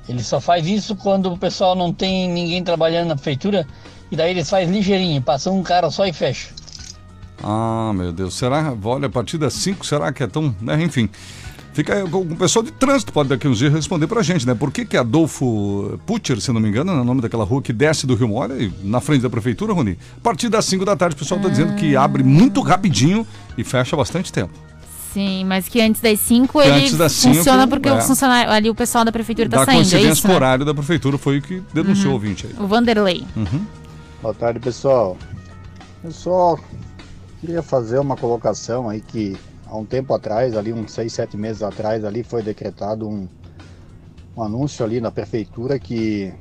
Ele 0.09 0.23
só 0.23 0.41
faz 0.41 0.67
isso 0.67 0.95
quando 0.97 1.33
o 1.33 1.39
pessoal 1.39 1.75
não 1.75 1.93
tem 1.93 2.29
ninguém 2.31 2.63
trabalhando 2.63 3.09
na 3.09 3.15
prefeitura, 3.15 3.67
e 4.11 4.17
daí 4.17 4.33
eles 4.33 4.51
fazem 4.51 4.71
ligeirinho, 4.71 5.23
passa 5.23 5.51
um 5.51 5.63
cara 5.63 5.91
só 5.91 6.07
e 6.07 6.13
fecha. 6.13 6.51
Ah, 7.43 7.93
meu 7.95 8.13
Deus, 8.13 8.35
será? 8.35 8.75
Olha, 8.83 9.07
a 9.07 9.11
partir 9.11 9.39
das 9.39 9.55
5, 9.55 9.85
será 9.85 10.13
que 10.13 10.23
é 10.23 10.27
tão. 10.27 10.55
né, 10.61 10.83
Enfim. 10.83 11.09
Fica 11.75 11.93
aí, 11.93 12.03
o 12.05 12.37
pessoal 12.37 12.63
de 12.63 12.71
trânsito 12.71 13.13
pode 13.13 13.29
daqui 13.29 13.49
uns 13.49 13.59
dias 13.59 13.73
responder 13.73 14.07
pra 14.07 14.23
gente, 14.23 14.47
né? 14.47 14.55
Por 14.55 14.71
que 14.71 14.85
que 14.85 14.97
Adolfo 14.97 15.99
Putcher, 16.07 16.41
se 16.41 16.53
não 16.53 16.61
me 16.61 16.69
engano, 16.69 16.93
é 16.93 17.01
o 17.01 17.05
nome 17.05 17.21
daquela 17.21 17.43
rua 17.43 17.61
que 17.61 17.73
desce 17.73 18.07
do 18.07 18.15
Rio 18.15 18.29
Mole, 18.29 18.73
na 18.85 19.01
frente 19.01 19.23
da 19.23 19.29
prefeitura, 19.29 19.73
Rony? 19.73 19.99
A 20.17 20.21
partir 20.21 20.49
das 20.49 20.65
5 20.67 20.85
da 20.85 20.95
tarde 20.95 21.17
o 21.17 21.19
pessoal 21.19 21.41
tá 21.41 21.49
dizendo 21.49 21.75
que 21.75 21.97
abre 21.97 22.23
muito 22.23 22.61
rapidinho 22.61 23.27
e 23.57 23.65
fecha 23.65 23.97
bastante 23.97 24.33
tempo. 24.33 24.53
Sim, 25.13 25.45
mas 25.45 25.69
que 25.69 25.81
antes 25.81 26.01
das 26.01 26.19
5 26.19 26.61
Que 26.61 26.67
ele 26.69 26.77
antes 26.81 26.97
das 26.99 27.13
cinco, 27.13 27.37
funciona 27.37 27.69
porque 27.69 27.89
é. 27.89 27.93
o 27.93 28.01
funcionário 28.03 28.51
ali, 28.53 28.69
o 28.69 28.75
pessoal 28.75 29.05
da 29.05 29.13
prefeitura 29.13 29.49
tá 29.49 29.59
da 29.59 29.65
saindo, 29.65 29.79
é 29.79 29.83
coincidência 29.83 30.13
isso? 30.13 30.27
o 30.27 30.31
né? 30.31 30.35
horário 30.35 30.65
da 30.65 30.75
prefeitura 30.75 31.17
foi 31.17 31.39
o 31.39 31.43
que 31.43 31.63
denunciou 31.73 32.07
o 32.07 32.09
Uhum. 32.09 32.15
ouvinte 32.15 32.47
aí. 32.49 32.55
O 32.59 32.67
Vanderlei. 32.67 33.25
Uhum. 33.37 33.65
Boa 34.21 34.35
tarde, 34.35 34.59
pessoal. 34.59 35.17
Eu 36.03 36.11
só 36.11 36.59
queria 37.41 37.63
fazer 37.63 38.01
uma 38.01 38.17
colocação 38.17 38.89
aí 38.89 39.01
que 39.01 39.37
há 39.67 39.77
um 39.77 39.85
tempo 39.85 40.13
atrás, 40.13 40.57
ali 40.57 40.73
uns 40.73 40.91
6, 40.91 41.13
7 41.13 41.37
meses 41.37 41.63
atrás, 41.63 42.05
ali 42.05 42.25
foi 42.25 42.43
decretado 42.43 43.09
um, 43.09 43.29
um 44.37 44.43
anúncio 44.43 44.85
ali 44.85 45.01
na 45.01 45.13
prefeitura 45.13 45.79
que 45.79 46.33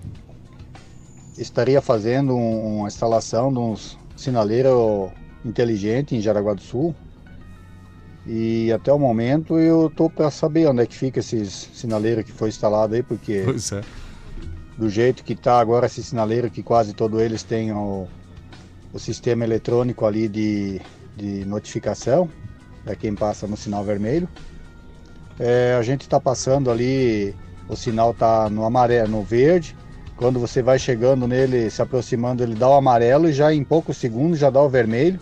estaria 1.37 1.81
fazendo 1.81 2.35
um- 2.35 2.77
uma 2.79 2.87
instalação 2.87 3.51
de 3.51 3.59
um 3.59 3.75
sinaleiro 4.15 5.11
inteligente 5.45 6.15
em 6.15 6.21
Jaraguá 6.21 6.53
do 6.53 6.61
Sul. 6.61 6.95
E 8.25 8.71
até 8.71 8.91
o 8.91 8.97
momento 8.97 9.59
eu 9.59 9.91
tô 9.93 10.09
para 10.09 10.31
saber 10.31 10.67
onde 10.67 10.81
é 10.81 10.85
que 10.85 10.95
fica 10.95 11.19
esse 11.19 11.45
sinaleiro 11.45 12.23
que 12.23 12.31
foi 12.31 12.49
instalado 12.49 12.95
aí, 12.95 13.03
porque 13.03 13.43
é. 13.73 13.81
do 14.77 14.89
jeito 14.89 15.23
que 15.23 15.35
tá 15.35 15.59
agora 15.59 15.87
esse 15.87 16.01
sinaleiro 16.01 16.49
que 16.49 16.63
quase 16.63 16.93
todos 16.93 17.21
eles 17.21 17.43
têm 17.43 17.73
o, 17.73 18.07
o 18.93 18.99
sistema 18.99 19.43
eletrônico 19.43 20.05
ali 20.05 20.29
de, 20.29 20.79
de 21.17 21.43
notificação 21.45 22.29
para 22.83 22.95
quem 22.95 23.13
passa 23.13 23.45
no 23.45 23.57
sinal 23.57 23.83
vermelho. 23.83 24.27
É, 25.39 25.75
a 25.77 25.81
gente 25.81 26.01
está 26.01 26.19
passando 26.19 26.69
ali, 26.69 27.35
o 27.67 27.75
sinal 27.75 28.13
tá 28.13 28.49
no 28.49 28.63
amarelo, 28.65 29.09
no 29.09 29.23
verde. 29.23 29.75
Quando 30.15 30.39
você 30.39 30.61
vai 30.61 30.77
chegando 30.77 31.27
nele, 31.27 31.69
se 31.69 31.81
aproximando, 31.81 32.43
ele 32.43 32.55
dá 32.55 32.69
o 32.69 32.73
amarelo 32.73 33.27
e 33.27 33.33
já 33.33 33.53
em 33.53 33.63
poucos 33.63 33.97
segundos 33.97 34.39
já 34.39 34.49
dá 34.49 34.61
o 34.61 34.69
vermelho. 34.69 35.19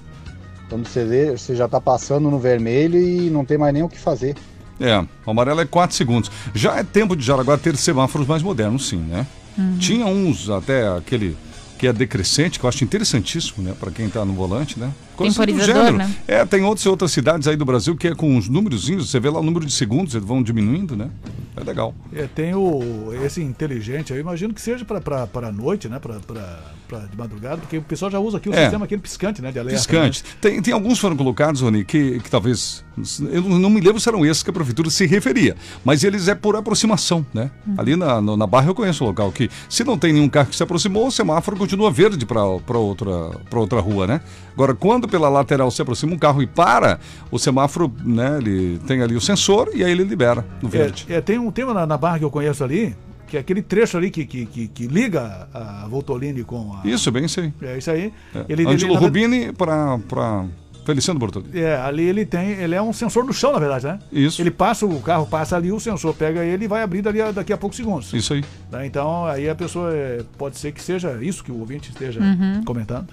Quando 0.71 0.87
você 0.87 1.03
vê, 1.03 1.31
você 1.31 1.53
já 1.53 1.65
está 1.65 1.81
passando 1.81 2.31
no 2.31 2.39
vermelho 2.39 2.97
e 2.97 3.29
não 3.29 3.43
tem 3.43 3.57
mais 3.57 3.73
nem 3.73 3.83
o 3.83 3.89
que 3.89 3.99
fazer. 3.99 4.37
É, 4.79 4.97
o 5.25 5.31
amarelo 5.31 5.59
é 5.59 5.65
4 5.65 5.93
segundos. 5.93 6.31
Já 6.55 6.77
é 6.77 6.83
tempo 6.83 7.13
de 7.13 7.25
Jaraguá 7.25 7.57
ter 7.57 7.75
semáforos 7.75 8.25
mais 8.25 8.41
modernos, 8.41 8.87
sim, 8.87 8.95
né? 8.95 9.27
Uhum. 9.57 9.77
Tinha 9.77 10.05
uns, 10.05 10.49
até 10.49 10.87
aquele 10.87 11.35
que 11.77 11.87
é 11.87 11.91
decrescente, 11.91 12.57
que 12.57 12.65
eu 12.65 12.69
acho 12.69 12.85
interessantíssimo, 12.85 13.61
né? 13.61 13.75
Para 13.77 13.91
quem 13.91 14.07
tá 14.07 14.23
no 14.23 14.31
volante, 14.31 14.79
né? 14.79 14.89
Do 15.23 15.29
Temporizador, 15.29 15.75
gênero. 15.75 15.97
né? 15.97 16.15
É, 16.27 16.45
tem 16.45 16.63
outras 16.63 16.85
outras 16.85 17.11
cidades 17.11 17.47
aí 17.47 17.55
do 17.55 17.65
Brasil 17.65 17.95
que 17.95 18.07
é 18.07 18.15
com 18.15 18.35
uns 18.35 18.47
númerozinhos, 18.49 19.09
você 19.09 19.19
vê 19.19 19.29
lá 19.29 19.39
o 19.39 19.43
número 19.43 19.65
de 19.65 19.71
segundos, 19.73 20.13
eles 20.15 20.25
vão 20.27 20.41
diminuindo, 20.43 20.95
né? 20.95 21.09
É 21.55 21.63
legal. 21.63 21.93
É, 22.13 22.27
tem 22.33 22.53
o, 22.55 23.09
esse 23.25 23.41
inteligente 23.41 24.13
aí, 24.13 24.19
eu 24.19 24.21
imagino 24.21 24.53
que 24.53 24.61
seja 24.61 24.85
para 24.85 25.27
a 25.47 25.51
noite, 25.51 25.89
né? 25.89 25.99
Pra, 25.99 26.15
pra, 26.25 26.59
pra 26.87 26.99
de 26.99 27.17
madrugada, 27.17 27.57
porque 27.57 27.77
o 27.77 27.81
pessoal 27.81 28.09
já 28.09 28.19
usa 28.19 28.37
aqui 28.37 28.47
o 28.49 28.53
É. 28.53 28.61
sistema 28.63 28.85
aquele 28.85 29.01
piscante, 29.01 29.41
né? 29.41 29.51
De 29.51 29.59
alerta. 29.59 29.77
Piscante. 29.79 30.23
Tem, 30.39 30.61
tem 30.61 30.73
alguns 30.73 30.93
que 30.95 31.01
foram 31.01 31.15
colocados, 31.17 31.61
Rony, 31.61 31.83
que, 31.83 32.19
que 32.19 32.29
talvez. 32.29 32.83
Eu 33.31 33.41
não 33.43 33.69
me 33.69 33.79
lembro 33.81 33.99
se 33.99 34.07
eram 34.09 34.25
esses 34.25 34.43
que 34.43 34.49
a 34.49 34.53
prefeitura 34.53 34.89
se 34.89 35.05
referia. 35.05 35.55
Mas 35.83 36.03
eles 36.03 36.27
é 36.27 36.35
por 36.35 36.55
aproximação, 36.55 37.25
né? 37.33 37.49
Ali 37.77 37.95
na, 37.95 38.21
no- 38.21 38.35
na 38.37 38.45
Barra 38.47 38.67
eu 38.67 38.75
conheço 38.75 39.03
o 39.03 39.07
local 39.07 39.31
que, 39.31 39.49
se 39.69 39.83
não 39.83 39.97
tem 39.97 40.13
nenhum 40.13 40.29
carro 40.29 40.47
que 40.49 40.55
se 40.55 40.63
aproximou, 40.63 41.07
o 41.07 41.11
semáforo 41.11 41.55
continua 41.57 41.89
verde 41.91 42.25
para 42.25 42.43
outra, 42.43 43.29
pra 43.49 43.59
outra 43.59 43.79
rua, 43.79 44.07
né? 44.07 44.21
Agora, 44.53 44.73
quando 44.75 45.07
pela 45.11 45.29
lateral 45.29 45.69
se 45.69 45.81
aproxima 45.81 46.13
um 46.13 46.17
carro 46.17 46.41
e 46.41 46.47
para, 46.47 46.99
o 47.29 47.37
semáforo, 47.37 47.93
né? 48.03 48.37
Ele 48.39 48.79
tem 48.87 49.01
ali 49.01 49.15
o 49.15 49.21
sensor 49.21 49.69
e 49.73 49.83
aí 49.83 49.91
ele 49.91 50.03
libera 50.03 50.45
no 50.61 50.69
verde. 50.69 51.05
É, 51.09 51.15
é, 51.15 51.21
tem 51.21 51.37
um 51.37 51.51
tema 51.51 51.73
na, 51.73 51.85
na 51.85 51.97
barra 51.97 52.17
que 52.17 52.25
eu 52.25 52.31
conheço 52.31 52.63
ali, 52.63 52.95
que 53.27 53.37
é 53.37 53.39
aquele 53.39 53.61
trecho 53.61 53.97
ali 53.97 54.09
que, 54.09 54.25
que, 54.25 54.45
que, 54.45 54.67
que 54.67 54.87
liga 54.87 55.47
a 55.53 55.87
Voltolini 55.87 56.43
com 56.43 56.73
a. 56.73 56.87
Isso, 56.87 57.11
bem 57.11 57.25
isso 57.25 57.41
aí. 57.41 57.53
É 57.61 57.77
isso 57.77 57.91
aí. 57.91 58.13
É. 58.33 58.45
Ele, 58.49 58.67
Ângelo 58.67 58.93
ele, 58.93 58.99
Rubini 58.99 59.53
para 59.53 60.45
Feliciano 60.85 61.19
Bortoli. 61.19 61.45
É, 61.53 61.75
ali 61.77 62.03
ele 62.03 62.25
tem, 62.25 62.49
ele 62.51 62.73
é 62.75 62.81
um 62.81 62.91
sensor 62.91 63.23
do 63.25 63.31
chão, 63.33 63.53
na 63.53 63.59
verdade, 63.59 63.85
né? 63.85 63.99
Isso. 64.11 64.41
Ele 64.41 64.49
passa, 64.51 64.85
o 64.85 64.99
carro 64.99 65.25
passa 65.27 65.55
ali, 65.55 65.71
o 65.71 65.79
sensor 65.79 66.13
pega 66.15 66.43
ele 66.43 66.65
e 66.65 66.67
vai 66.67 66.81
abrir 66.81 67.01
dali 67.01 67.21
a- 67.21 67.31
daqui 67.31 67.53
a 67.53 67.57
poucos 67.57 67.77
segundos. 67.77 68.11
Isso 68.13 68.33
aí. 68.33 68.43
Né? 68.71 68.85
Então, 68.87 69.25
aí 69.25 69.47
a 69.49 69.53
pessoa, 69.55 69.93
é, 69.93 70.21
pode 70.37 70.57
ser 70.57 70.71
que 70.71 70.81
seja 70.81 71.17
isso 71.21 71.43
que 71.43 71.51
o 71.51 71.59
ouvinte 71.59 71.89
esteja 71.91 72.19
Uhum. 72.19 72.63
comentando. 72.65 73.07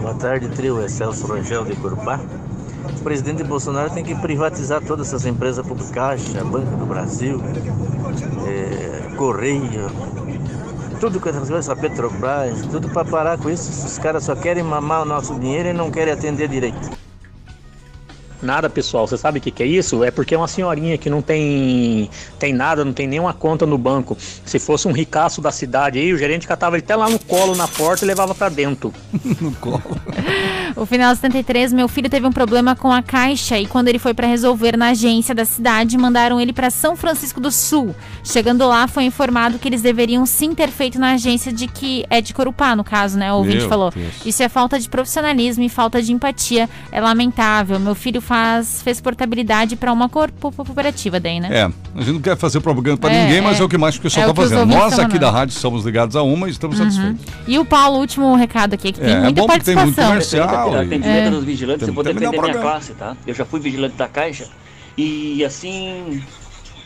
Boa 0.00 0.14
tarde, 0.14 0.48
trio. 0.50 0.80
É 0.82 0.88
Celso 0.88 1.26
Rangel 1.26 1.64
de 1.64 1.74
Curupá. 1.76 2.20
O 2.98 3.02
presidente 3.02 3.42
Bolsonaro 3.44 3.90
tem 3.90 4.02
que 4.04 4.14
privatizar 4.14 4.82
todas 4.82 5.08
essas 5.08 5.24
empresas 5.26 5.66
públicas, 5.66 5.90
Caixa, 5.90 6.44
Banco 6.44 6.76
do 6.76 6.86
Brasil, 6.86 7.40
é, 8.46 9.14
Correio, 9.16 9.90
tudo 11.04 11.20
com 11.20 11.28
essas 11.28 11.50
coisas, 11.50 11.68
a 11.68 11.76
Petrobras, 11.76 12.62
tudo 12.70 12.88
para 12.88 13.04
parar 13.04 13.36
com 13.36 13.50
isso. 13.50 13.86
Os 13.86 13.98
caras 13.98 14.24
só 14.24 14.34
querem 14.34 14.62
mamar 14.62 15.02
o 15.02 15.04
nosso 15.04 15.38
dinheiro 15.38 15.68
e 15.68 15.72
não 15.74 15.90
querem 15.90 16.14
atender 16.14 16.48
direito. 16.48 16.90
Nada, 18.40 18.70
pessoal. 18.70 19.06
Você 19.06 19.18
sabe 19.18 19.38
o 19.38 19.42
que, 19.42 19.50
que 19.50 19.62
é 19.62 19.66
isso? 19.66 20.02
É 20.02 20.10
porque 20.10 20.34
é 20.34 20.38
uma 20.38 20.48
senhorinha 20.48 20.96
que 20.96 21.10
não 21.10 21.20
tem, 21.20 22.08
tem 22.38 22.54
nada, 22.54 22.86
não 22.86 22.94
tem 22.94 23.06
nenhuma 23.06 23.34
conta 23.34 23.66
no 23.66 23.76
banco. 23.76 24.16
Se 24.46 24.58
fosse 24.58 24.88
um 24.88 24.92
ricaço 24.92 25.42
da 25.42 25.52
cidade 25.52 25.98
aí, 25.98 26.10
o 26.10 26.16
gerente 26.16 26.48
catava 26.48 26.76
ele 26.76 26.84
até 26.84 26.96
lá 26.96 27.10
no 27.10 27.18
colo, 27.18 27.54
na 27.54 27.68
porta 27.68 28.02
e 28.02 28.08
levava 28.08 28.34
pra 28.34 28.48
dentro. 28.48 28.90
no 29.42 29.52
colo. 29.56 29.82
O 30.76 30.84
final 30.84 31.14
73, 31.14 31.72
meu 31.72 31.86
filho 31.86 32.10
teve 32.10 32.26
um 32.26 32.32
problema 32.32 32.74
com 32.74 32.90
a 32.90 33.00
caixa 33.00 33.56
e 33.58 33.64
quando 33.66 33.86
ele 33.86 33.98
foi 33.98 34.12
para 34.12 34.26
resolver 34.26 34.76
na 34.76 34.88
agência 34.88 35.32
da 35.32 35.44
cidade, 35.44 35.96
mandaram 35.96 36.40
ele 36.40 36.52
para 36.52 36.68
São 36.68 36.96
Francisco 36.96 37.40
do 37.40 37.52
Sul. 37.52 37.94
Chegando 38.24 38.66
lá, 38.66 38.88
foi 38.88 39.04
informado 39.04 39.56
que 39.58 39.68
eles 39.68 39.82
deveriam 39.82 40.26
sim 40.26 40.52
ter 40.52 40.68
feito 40.70 40.98
na 40.98 41.12
agência 41.12 41.52
de 41.52 41.68
que 41.68 42.04
é 42.10 42.20
de 42.20 42.34
Corupá, 42.34 42.74
no 42.74 42.82
caso, 42.82 43.16
né? 43.16 43.32
O 43.32 43.36
ouvinte 43.36 43.58
Meu 43.58 43.68
falou. 43.68 43.92
Deus. 43.94 44.14
Isso 44.26 44.42
é 44.42 44.48
falta 44.48 44.78
de 44.80 44.88
profissionalismo 44.88 45.62
e 45.62 45.68
falta 45.68 46.02
de 46.02 46.12
empatia. 46.12 46.68
É 46.90 47.00
lamentável. 47.00 47.78
Meu 47.78 47.94
filho 47.94 48.20
faz 48.20 48.82
fez 48.82 49.00
portabilidade 49.00 49.76
para 49.76 49.92
uma 49.92 50.08
cooperativa 50.08 51.20
daí, 51.20 51.38
né? 51.38 51.48
É, 51.52 51.62
a 51.94 52.00
gente 52.02 52.14
não 52.14 52.20
quer 52.20 52.36
fazer 52.36 52.60
propaganda 52.60 52.96
para 52.96 53.12
É, 53.14 53.24
ninguém, 53.24 53.40
mas 53.40 53.58
é. 53.58 53.62
é 53.62 53.64
o 53.64 53.68
que 53.68 53.78
mais 53.78 53.96
o 53.96 54.00
pessoal 54.00 54.26
É 54.28 54.32
os 54.32 54.36
fazendo. 54.36 54.66
Nós 54.66 54.98
aqui 54.98 55.18
da 55.20 55.30
rádio 55.30 55.54
somos 55.54 55.84
ligados 55.84 56.16
a 56.16 56.22
uma 56.22 56.48
e 56.48 56.50
estamos 56.50 56.78
Uhum. 56.80 56.84
satisfeitos. 56.90 57.24
E 57.46 57.58
o 57.60 57.64
Paulo, 57.64 57.98
último 57.98 58.34
recado 58.34 58.74
aqui, 58.74 58.90
que 58.90 58.98
tem 59.00 59.10
É, 59.10 59.16
é 59.16 59.20
muita 59.20 59.40
bom 59.42 59.48
que 59.48 59.60
tem 59.64 59.76
muito 59.76 59.94
participação. 59.94 60.08
comercial. 60.08 60.63
E- 60.72 60.74
atendimento 60.76 61.28
É. 61.28 61.30
dos 61.30 61.44
vigilantes, 61.44 61.80
Tem- 61.80 61.88
eu 61.88 61.94
vou 61.94 62.04
defender 62.04 62.28
o 62.38 62.42
minha 62.42 62.58
classe, 62.58 62.94
tá? 62.94 63.16
Eu 63.26 63.34
já 63.34 63.44
fui 63.44 63.60
vigilante 63.60 63.96
da 63.96 64.08
Caixa 64.08 64.50
e 64.96 65.44
assim, 65.44 66.24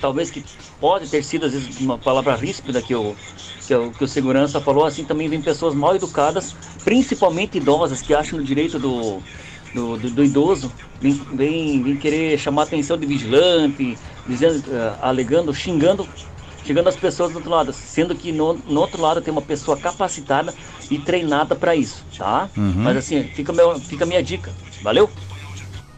talvez 0.00 0.30
que 0.30 0.46
pode 0.78 1.08
ter 1.08 1.22
sido 1.22 1.46
às 1.46 1.52
vezes 1.52 1.68
uma 1.78 1.98
palavra 1.98 2.36
ríspida 2.36 2.82
que 2.82 2.94
o, 2.94 3.18
que 3.64 3.74
o, 3.74 3.92
que 3.94 4.04
o 4.04 4.08
segurança 4.08 4.60
falou, 4.60 4.84
assim 4.84 5.04
também 5.04 5.28
vem 5.28 5.42
pessoas 5.42 5.74
mal 5.74 5.94
educadas, 5.96 6.56
principalmente 6.84 7.58
idosas 7.58 8.02
que 8.02 8.14
acham 8.14 8.38
no 8.38 8.44
direito 8.44 8.78
do, 8.78 9.24
do, 9.72 9.96
do, 9.98 10.10
do 10.10 10.24
idoso, 10.24 10.74
vem, 11.00 11.26
vem, 11.30 11.82
vem 11.82 11.96
querer 11.98 12.38
chamar 12.38 12.62
a 12.62 12.64
atenção 12.64 12.96
de 12.98 13.06
vigilante, 13.06 14.00
dizendo, 14.26 14.70
eh, 14.72 14.96
alegando, 15.00 15.52
xingando 15.54 16.10
chegando 16.68 16.88
as 16.88 16.96
pessoas 16.96 17.32
do 17.32 17.36
outro 17.36 17.50
lado, 17.50 17.72
sendo 17.72 18.14
que 18.14 18.30
no, 18.30 18.52
no 18.68 18.80
outro 18.80 19.00
lado 19.00 19.22
tem 19.22 19.32
uma 19.32 19.40
pessoa 19.40 19.74
capacitada 19.74 20.52
e 20.90 20.98
treinada 20.98 21.56
para 21.56 21.74
isso, 21.74 22.04
tá? 22.16 22.50
Uhum. 22.54 22.74
Mas 22.76 22.98
assim, 22.98 23.22
fica, 23.22 23.54
meu, 23.54 23.80
fica 23.80 24.04
a 24.04 24.06
minha 24.06 24.22
dica. 24.22 24.52
Valeu? 24.82 25.08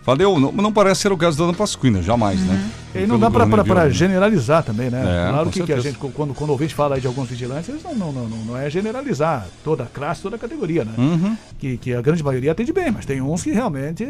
Valeu, 0.07 0.39
não, 0.39 0.53
não 0.53 0.73
parece 0.73 1.01
ser 1.03 1.13
o 1.13 1.17
caso 1.17 1.37
da 1.37 1.45
Ana 1.45 1.55
Pasquina, 1.55 2.01
jamais, 2.01 2.41
né? 2.41 2.71
E 2.95 3.01
não 3.01 3.19
Pelo 3.19 3.19
dá 3.19 3.31
para 3.65 3.85
né? 3.85 3.91
generalizar 3.91 4.63
também, 4.63 4.91
né? 4.91 5.01
É, 5.01 5.31
claro 5.31 5.51
que, 5.51 5.63
que 5.65 5.73
a 5.73 5.81
gente, 5.81 5.99
quando, 5.99 6.35
quando 6.35 6.51
o 6.51 6.53
ouvinte 6.53 6.73
fala 6.73 6.95
aí 6.95 7.01
de 7.01 7.07
alguns 7.09 7.29
vigilantes, 7.29 7.75
não, 7.83 8.13
não, 8.13 8.13
não, 8.13 8.39
não 8.39 8.57
é 8.57 8.71
generalizar 8.71 9.49
toda 9.65 9.83
a 9.83 9.87
classe, 9.87 10.23
toda 10.23 10.37
a 10.37 10.39
categoria, 10.39 10.85
né? 10.85 10.93
Uhum. 10.97 11.37
Que, 11.59 11.77
que 11.79 11.95
a 11.95 12.01
grande 12.01 12.23
maioria 12.23 12.53
atende 12.53 12.73
bem, 12.73 12.93
mas 12.93 13.05
tem 13.05 13.21
uns 13.21 13.43
que 13.43 13.51
realmente 13.51 14.07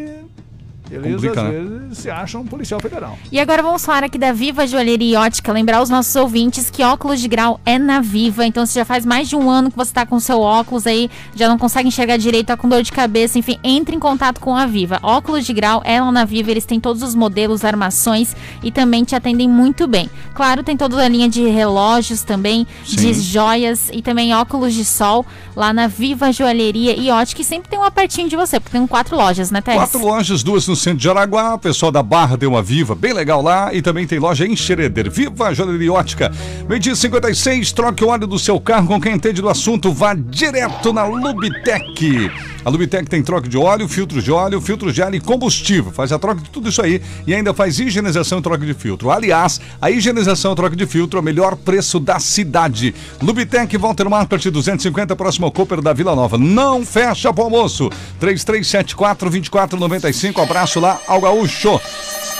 eles 0.90 1.14
Complica, 1.14 1.40
às 1.42 1.52
né? 1.52 1.60
vezes 1.60 1.98
se 1.98 2.10
acham 2.10 2.44
policial 2.44 2.80
federal. 2.80 3.18
E 3.30 3.38
agora 3.38 3.62
vamos 3.62 3.84
falar 3.84 4.04
aqui 4.04 4.18
da 4.18 4.32
Viva 4.32 4.66
Joalheria 4.66 5.14
e 5.14 5.16
Ótica. 5.16 5.52
Lembrar 5.52 5.80
os 5.82 5.88
nossos 5.88 6.14
ouvintes 6.16 6.70
que 6.70 6.82
óculos 6.82 7.20
de 7.20 7.28
grau 7.28 7.60
é 7.64 7.78
na 7.78 8.00
Viva. 8.00 8.44
Então, 8.44 8.66
se 8.66 8.74
já 8.74 8.84
faz 8.84 9.06
mais 9.06 9.28
de 9.28 9.36
um 9.36 9.48
ano 9.48 9.70
que 9.70 9.76
você 9.76 9.92
tá 9.92 10.04
com 10.04 10.18
seu 10.18 10.40
óculos 10.40 10.86
aí, 10.86 11.10
já 11.34 11.48
não 11.48 11.58
consegue 11.58 11.88
enxergar 11.88 12.16
direito, 12.16 12.46
tá 12.46 12.56
com 12.56 12.68
dor 12.68 12.82
de 12.82 12.92
cabeça, 12.92 13.38
enfim, 13.38 13.58
entre 13.62 13.94
em 13.94 13.98
contato 13.98 14.40
com 14.40 14.56
a 14.56 14.66
Viva. 14.66 14.98
Óculos 15.02 15.46
de 15.46 15.52
grau 15.52 15.80
é 15.84 16.00
lá 16.00 16.10
na 16.10 16.24
Viva, 16.24 16.50
eles 16.50 16.64
têm 16.64 16.80
todos 16.80 17.02
os 17.02 17.14
modelos, 17.14 17.64
armações 17.64 18.34
e 18.62 18.72
também 18.72 19.04
te 19.04 19.14
atendem 19.14 19.48
muito 19.48 19.86
bem. 19.86 20.10
Claro, 20.34 20.62
tem 20.62 20.76
toda 20.76 21.04
a 21.04 21.08
linha 21.08 21.28
de 21.28 21.46
relógios 21.48 22.22
também, 22.22 22.66
de 22.84 23.14
Sim. 23.14 23.22
joias 23.22 23.90
e 23.92 24.02
também 24.02 24.34
óculos 24.34 24.74
de 24.74 24.84
sol 24.84 25.24
lá 25.54 25.72
na 25.72 25.86
Viva 25.86 26.32
Joalheria 26.32 26.96
e 26.96 27.10
Ótica. 27.10 27.42
E 27.42 27.44
sempre 27.44 27.68
tem 27.68 27.78
uma 27.78 27.90
pertinho 27.90 28.28
de 28.28 28.36
você, 28.36 28.58
porque 28.58 28.76
tem 28.76 28.86
quatro 28.86 29.16
lojas, 29.16 29.50
né, 29.50 29.60
Tess? 29.60 29.76
Quatro 29.76 30.00
lojas, 30.00 30.42
duas 30.42 30.66
no 30.66 30.76
centro 30.80 30.98
de 30.98 31.10
Araguá, 31.10 31.54
o 31.54 31.58
pessoal 31.58 31.92
da 31.92 32.02
Barra 32.02 32.36
deu 32.36 32.50
uma 32.50 32.62
viva, 32.62 32.94
bem 32.94 33.12
legal 33.12 33.42
lá, 33.42 33.72
e 33.72 33.82
também 33.82 34.06
tem 34.06 34.18
loja 34.18 34.46
em 34.46 34.56
Xereder. 34.56 35.10
Viva 35.10 35.52
Joalheria 35.52 35.92
Ótica. 35.92 36.32
Meio-dia 36.66 36.96
56, 36.96 37.72
troque 37.72 38.02
o 38.02 38.08
óleo 38.08 38.26
do 38.26 38.38
seu 38.38 38.58
carro 38.58 38.86
com 38.86 39.00
quem 39.00 39.14
entende 39.14 39.42
do 39.42 39.48
assunto, 39.48 39.92
vá 39.92 40.14
direto 40.14 40.92
na 40.92 41.04
Lubitec. 41.04 42.30
A 42.64 42.70
Lubitec 42.70 43.08
tem 43.08 43.22
troca 43.22 43.48
de 43.48 43.58
óleo, 43.58 43.88
filtro 43.88 44.22
de 44.22 44.30
óleo, 44.30 44.60
filtro 44.60 44.92
de 44.92 45.02
ar 45.02 45.14
e 45.14 45.20
combustível. 45.20 45.90
Faz 45.92 46.12
a 46.12 46.18
troca 46.18 46.42
de 46.42 46.50
tudo 46.50 46.68
isso 46.68 46.82
aí 46.82 47.00
e 47.26 47.34
ainda 47.34 47.54
faz 47.54 47.78
higienização 47.78 48.38
e 48.38 48.42
troca 48.42 48.64
de 48.64 48.74
filtro. 48.74 49.10
Aliás, 49.10 49.60
a 49.80 49.90
higienização 49.90 50.52
e 50.52 50.56
troca 50.56 50.76
de 50.76 50.86
filtro 50.86 51.18
é 51.18 51.20
o 51.20 51.24
melhor 51.24 51.56
preço 51.56 51.98
da 51.98 52.20
cidade. 52.20 52.94
Lubitec, 53.22 53.76
Walter 53.76 54.08
Market 54.08 54.46
250, 54.46 55.16
próximo 55.16 55.46
ao 55.46 55.52
Cooper 55.52 55.80
da 55.80 55.92
Vila 55.92 56.14
Nova. 56.14 56.38
Não 56.38 56.84
fecha 56.84 57.32
pro 57.32 57.44
almoço. 57.44 57.90
3374-2495, 58.20 60.42
abraço 60.42 60.69
lá 60.78 61.00
ao 61.06 61.20
Gaúcho. 61.20 61.80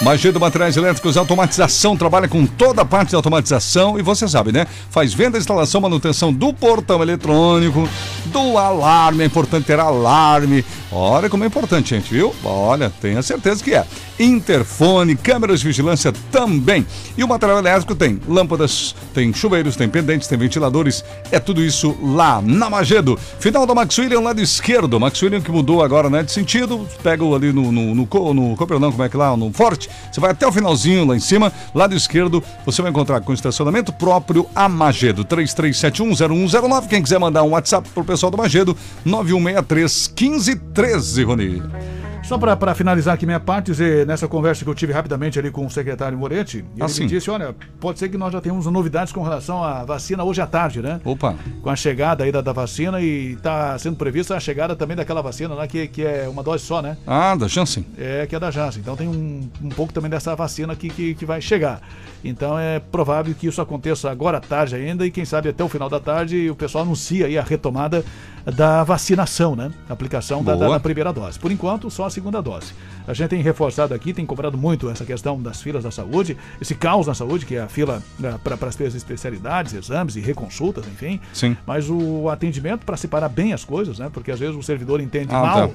Magia 0.03 0.33
do 0.33 0.41
Materiais 0.41 0.78
Elétricos 0.78 1.16
Automatização 1.18 1.95
trabalha 1.95 2.26
com 2.26 2.47
toda 2.47 2.81
a 2.81 2.85
parte 2.87 3.11
de 3.11 3.16
automatização 3.16 3.99
e 3.99 4.03
você 4.03 4.26
sabe, 4.26 4.51
né? 4.51 4.66
Faz 4.89 5.12
venda, 5.12 5.37
instalação, 5.37 5.78
manutenção 5.81 6.33
do 6.33 6.55
portão 6.55 7.03
eletrônico, 7.03 7.87
do 8.26 8.57
alarme. 8.57 9.24
É 9.24 9.26
importante 9.26 9.66
ter 9.66 9.78
alarme. 9.78 10.64
Olha 10.91 11.28
como 11.28 11.45
é 11.45 11.49
importante, 11.49 11.91
gente, 11.91 12.12
viu? 12.14 12.35
Olha, 12.43 12.91
tenha 13.01 13.20
certeza 13.22 13.62
que 13.62 13.74
é. 13.74 13.85
Interfone, 14.21 15.16
câmeras 15.16 15.61
de 15.61 15.66
vigilância 15.66 16.12
também. 16.31 16.87
E 17.16 17.25
o 17.25 17.29
material 17.29 17.59
elétrico 17.59 17.95
tem 17.95 18.21
lâmpadas, 18.29 18.95
tem 19.14 19.33
chuveiros, 19.33 19.77
tem 19.77 19.89
pendentes, 19.89 20.29
tem 20.29 20.37
ventiladores, 20.37 21.03
é 21.33 21.41
tudo 21.41 21.62
isso 21.62 21.97
lá 22.03 22.43
na 22.43 22.68
Magedo. 22.68 23.18
Final 23.39 23.66
da 23.66 23.75
Max 23.75 23.97
William, 23.99 24.21
lado 24.21 24.41
esquerdo. 24.41 25.01
Max 25.01 25.23
William 25.23 25.41
que 25.41 25.51
mudou 25.51 25.83
agora, 25.83 26.11
né, 26.11 26.23
de 26.23 26.31
sentido, 26.31 26.87
pega 27.03 27.25
ali 27.25 27.53
no, 27.53 27.73
no, 27.73 27.95
no, 27.95 28.35
no 28.35 28.57
Cooper, 28.57 28.79
não, 28.79 28.91
como 28.91 29.03
é 29.03 29.09
que 29.09 29.16
lá, 29.16 29.37
no 29.37 29.53
Forte, 29.53 29.89
você 30.11 30.21
vai 30.21 30.31
até 30.31 30.47
o 30.47 30.53
finalzinho 30.53 31.07
lá 31.07 31.16
em 31.16 31.21
cima, 31.21 31.53
lado 31.75 31.95
esquerdo, 31.95 32.43
você 32.64 32.83
vai 32.83 32.91
encontrar 32.91 33.21
com 33.21 33.33
estacionamento 33.33 33.93
próprio 33.93 34.47
a 34.55 34.68
Magedo, 34.68 35.25
33710109, 35.25 36.89
quem 36.89 37.03
quiser 37.03 37.18
mandar 37.18 37.43
um 37.43 37.51
WhatsApp 37.51 37.89
pro 37.95 38.05
pessoal 38.05 38.31
do 38.31 38.39
Magedo, 38.39 38.77
9163 39.05 40.12
1513, 40.18 41.25
Rony. 41.25 41.99
Só 42.23 42.39
para 42.39 42.75
finalizar 42.77 43.14
aqui 43.14 43.27
minha 43.27 43.41
parte, 43.41 43.66
dizer, 43.73 44.07
nessa 44.07 44.29
conversa 44.29 44.62
que 44.64 44.71
eu 44.71 44.75
tive 44.75 44.93
rapidamente 44.93 45.37
ali 45.37 45.51
com 45.51 45.66
o 45.66 45.71
secretário 45.71 46.16
Moretti, 46.16 46.59
ele 46.59 46.66
Ah, 46.79 46.87
sim. 46.87 47.03
me 47.03 47.09
disse, 47.09 47.29
olha, 47.29 47.57
pode 47.81 47.99
ser 47.99 48.09
que 48.09 48.16
nós 48.16 48.33
já 48.33 48.41
tenhamos 48.41 48.66
novidades 48.66 49.12
com 49.12 49.21
relação 49.21 49.64
à 49.64 49.85
vacina 49.85 50.23
hoje 50.23 50.41
à 50.41 50.47
tarde, 50.47 50.81
né? 50.81 51.01
Opa. 51.05 51.35
Com 51.61 51.68
a 51.71 51.75
chegada 51.75 52.23
aí 52.23 52.31
da, 52.31 52.41
da 52.41 52.53
vacina 52.53 53.01
e 53.01 53.33
está 53.33 53.77
sendo 53.81 53.97
prevista 53.97 54.37
a 54.37 54.41
chegada 54.41 54.77
também 54.77 54.97
daquela 54.97 55.21
vacina 55.23 55.55
lá 55.55 55.66
que, 55.66 55.89
que 55.89 56.03
é 56.05 56.29
uma 56.29 56.43
dose 56.45 56.62
só, 56.64 56.81
né? 56.81 56.97
Ah, 57.05 57.35
da 57.35 57.49
Janssen. 57.49 57.85
É, 57.99 58.25
que 58.29 58.37
é 58.37 58.39
da 58.39 58.51
Janssen. 58.53 58.81
Então 58.81 58.95
tem 58.95 59.09
um, 59.09 59.51
um 59.61 59.68
pouco 59.71 59.93
também 59.93 60.09
dessa 60.09 60.37
vacina 60.37 60.77
que, 60.77 60.89
que, 60.89 61.14
que 61.14 61.27
vai 61.27 61.41
chegar. 61.41 61.81
Então 62.23 62.57
é 62.57 62.79
provável 62.79 63.35
que 63.35 63.49
isso 63.49 63.61
aconteça 63.61 64.09
agora 64.09 64.39
à 64.39 64.41
tarde 64.41 64.77
ainda 64.77 65.05
e 65.05 65.11
quem 65.11 65.25
sabe 65.25 65.49
até 65.49 65.64
o 65.64 65.68
final 65.68 65.89
da 65.89 65.99
tarde 65.99 66.49
o 66.49 66.55
pessoal 66.55 66.85
anuncia 66.85 67.27
aí 67.27 67.37
a 67.37 67.43
retomada 67.43 68.05
da 68.45 68.82
vacinação, 68.84 69.55
né? 69.55 69.70
Aplicação 69.88 70.43
da, 70.43 70.55
da- 70.57 70.68
da 70.68 70.80
primeira 70.80 71.12
dose. 71.12 71.38
Por 71.38 71.51
enquanto, 71.53 71.91
só 71.91 72.07
a 72.07 72.11
segunda 72.11 72.41
dose. 72.41 72.72
A 73.07 73.12
gente 73.12 73.28
tem 73.30 73.43
reforçado 73.43 73.93
aqui, 73.93 74.12
tem 74.12 74.24
cobrado 74.24 74.57
muito 74.57 74.88
essa 74.88 75.05
questão 75.05 75.41
das 75.41 75.61
filas 75.61 75.84
da 75.84 75.91
saúde, 75.91 76.36
esse 76.61 76.74
caos 76.74 77.07
na 77.07 77.14
saúde, 77.14 77.45
que 77.45 77.57
é 77.57 77.61
a 77.62 77.68
fila 77.68 78.03
para 78.45 78.68
as 78.68 78.80
especialidades, 78.95 79.74
exames 79.74 80.16
e 80.16 80.20
reconsultas, 80.20 80.86
enfim. 80.86 81.20
Sim. 81.32 81.57
Mas 81.66 81.88
o 81.91 82.28
atendimento 82.28 82.84
para 82.86 82.97
separar 82.97 83.28
bem 83.28 83.53
as 83.53 83.64
coisas, 83.64 83.99
né? 83.99 84.11
Porque 84.12 84.30
às 84.30 84.38
vezes 84.41 84.57
o 84.57 84.62
servidor 84.62 85.01
entende 85.01 85.34
Ah, 85.34 85.41
mal. 85.43 85.68
tá. 85.68 85.74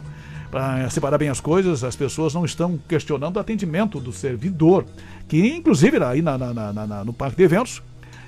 Para 0.51 0.89
separar 0.89 1.17
bem 1.17 1.27
as 1.29 1.41
coisas, 1.41 1.83
as 1.83 1.95
pessoas 1.95 2.33
não 2.33 2.45
estão 2.45 2.79
questionando 2.87 3.35
o 3.35 3.39
atendimento 3.39 3.99
do 3.99 4.13
servidor, 4.13 4.85
que 5.27 5.45
inclusive 5.55 6.01
aí 6.01 6.21
na, 6.21 6.37
na- 6.37 6.53
na- 6.53 6.87
na- 6.87 7.03
no 7.03 7.11
parque 7.11 7.35
de 7.35 7.43
eventos 7.43 7.81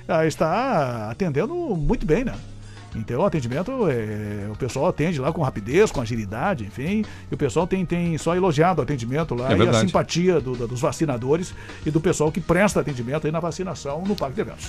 ah, 0.06 0.26
está 0.26 1.10
atendendo 1.10 1.54
muito 1.54 2.04
bem, 2.04 2.24
né? 2.24 2.34
Então 2.96 3.20
o 3.20 3.24
atendimento, 3.26 3.70
é, 3.88 4.48
o 4.50 4.56
pessoal 4.56 4.86
atende 4.86 5.20
lá 5.20 5.32
com 5.32 5.42
rapidez, 5.42 5.90
com 5.90 6.00
agilidade, 6.00 6.64
enfim, 6.64 7.04
e 7.30 7.34
o 7.34 7.36
pessoal 7.36 7.66
tem, 7.66 7.84
tem 7.84 8.16
só 8.18 8.34
elogiado 8.34 8.80
o 8.80 8.82
atendimento 8.82 9.34
lá 9.34 9.52
É 9.52 9.56
e 9.56 9.68
a 9.68 9.74
simpatia 9.74 10.40
do- 10.40 10.56
do- 10.56 10.66
dos 10.68 10.80
vacinadores 10.80 11.52
e 11.84 11.90
do 11.90 12.00
pessoal 12.00 12.32
que 12.32 12.40
presta 12.40 12.80
atendimento 12.80 13.26
aí 13.26 13.32
na 13.32 13.40
vacinação 13.40 14.02
no 14.06 14.14
parque 14.16 14.36
de 14.36 14.40
eventos. 14.40 14.66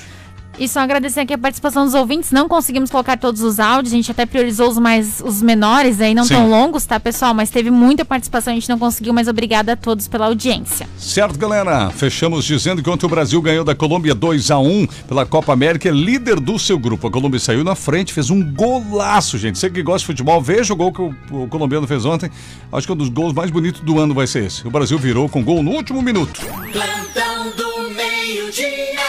E 0.58 0.68
só 0.68 0.82
agradecer 0.82 1.22
aqui 1.22 1.34
a 1.34 1.38
participação 1.38 1.86
dos 1.86 1.94
ouvintes. 1.94 2.32
Não 2.32 2.50
conseguimos 2.50 2.90
colocar 2.92 3.18
todos 3.18 3.42
os 3.42 3.62
áudios, 3.62 3.94
a 3.94 3.96
gente 3.96 4.12
até 4.12 4.26
priorizou 4.26 4.68
os 4.70 4.78
mais 4.78 5.22
os 5.24 5.42
menores 5.42 6.02
aí, 6.02 6.14
não 6.14 6.26
Sim. 6.26 6.34
tão 6.34 6.50
longos, 6.50 6.86
tá, 6.86 7.00
pessoal? 7.00 7.34
Mas 7.34 7.50
teve 7.50 7.72
muita 7.72 8.04
participação, 8.04 8.52
a 8.52 8.56
gente 8.56 8.68
não 8.68 8.78
conseguiu, 8.78 9.14
mas 9.14 9.30
obrigada 9.30 9.72
a 9.74 9.76
todos 9.78 10.10
pela 10.10 10.26
audiência. 10.26 10.86
Certo, 10.98 11.38
galera. 11.40 11.90
Fechamos 11.92 12.44
dizendo 12.44 12.84
que 12.84 12.90
ontem 12.90 13.06
o 13.06 13.10
Brasil 13.10 13.42
ganhou 13.42 13.64
da 13.64 13.74
Colômbia 13.74 14.14
2 14.14 14.52
a 14.52 14.60
1 14.60 14.86
pela 15.08 15.26
Copa 15.26 15.54
América, 15.54 15.88
é 15.88 15.92
líder 15.94 16.42
do 16.42 16.60
seu 16.60 16.78
grupo. 16.78 17.08
A 17.08 17.12
Colômbia 17.12 17.40
saiu 17.40 17.64
na 17.64 17.76
frente, 17.76 18.09
fez 18.14 18.30
um 18.30 18.44
golaço, 18.54 19.38
gente. 19.38 19.58
Você 19.58 19.70
que 19.70 19.82
gosta 19.82 20.00
de 20.00 20.06
futebol, 20.06 20.42
veja 20.42 20.74
o 20.74 20.76
gol 20.76 20.92
que 20.92 21.02
o, 21.02 21.16
o 21.32 21.48
colombiano 21.48 21.88
fez 21.88 22.06
ontem. 22.06 22.30
Acho 22.72 22.88
que 22.88 22.94
um 22.94 22.96
dos 22.96 23.10
gols 23.10 23.34
mais 23.34 23.52
bonitos 23.52 23.82
do 23.82 24.00
ano 24.00 24.14
vai 24.14 24.28
ser 24.28 24.46
esse. 24.46 24.68
O 24.68 24.72
Brasil 24.72 24.98
virou 24.98 25.28
com 25.28 25.44
gol 25.44 25.64
no 25.64 25.72
último 25.72 26.02
minuto. 26.02 26.42
Plantão 26.72 27.52
do 27.56 27.90
meio-dia, 27.92 29.00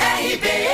RBN. 0.00 0.65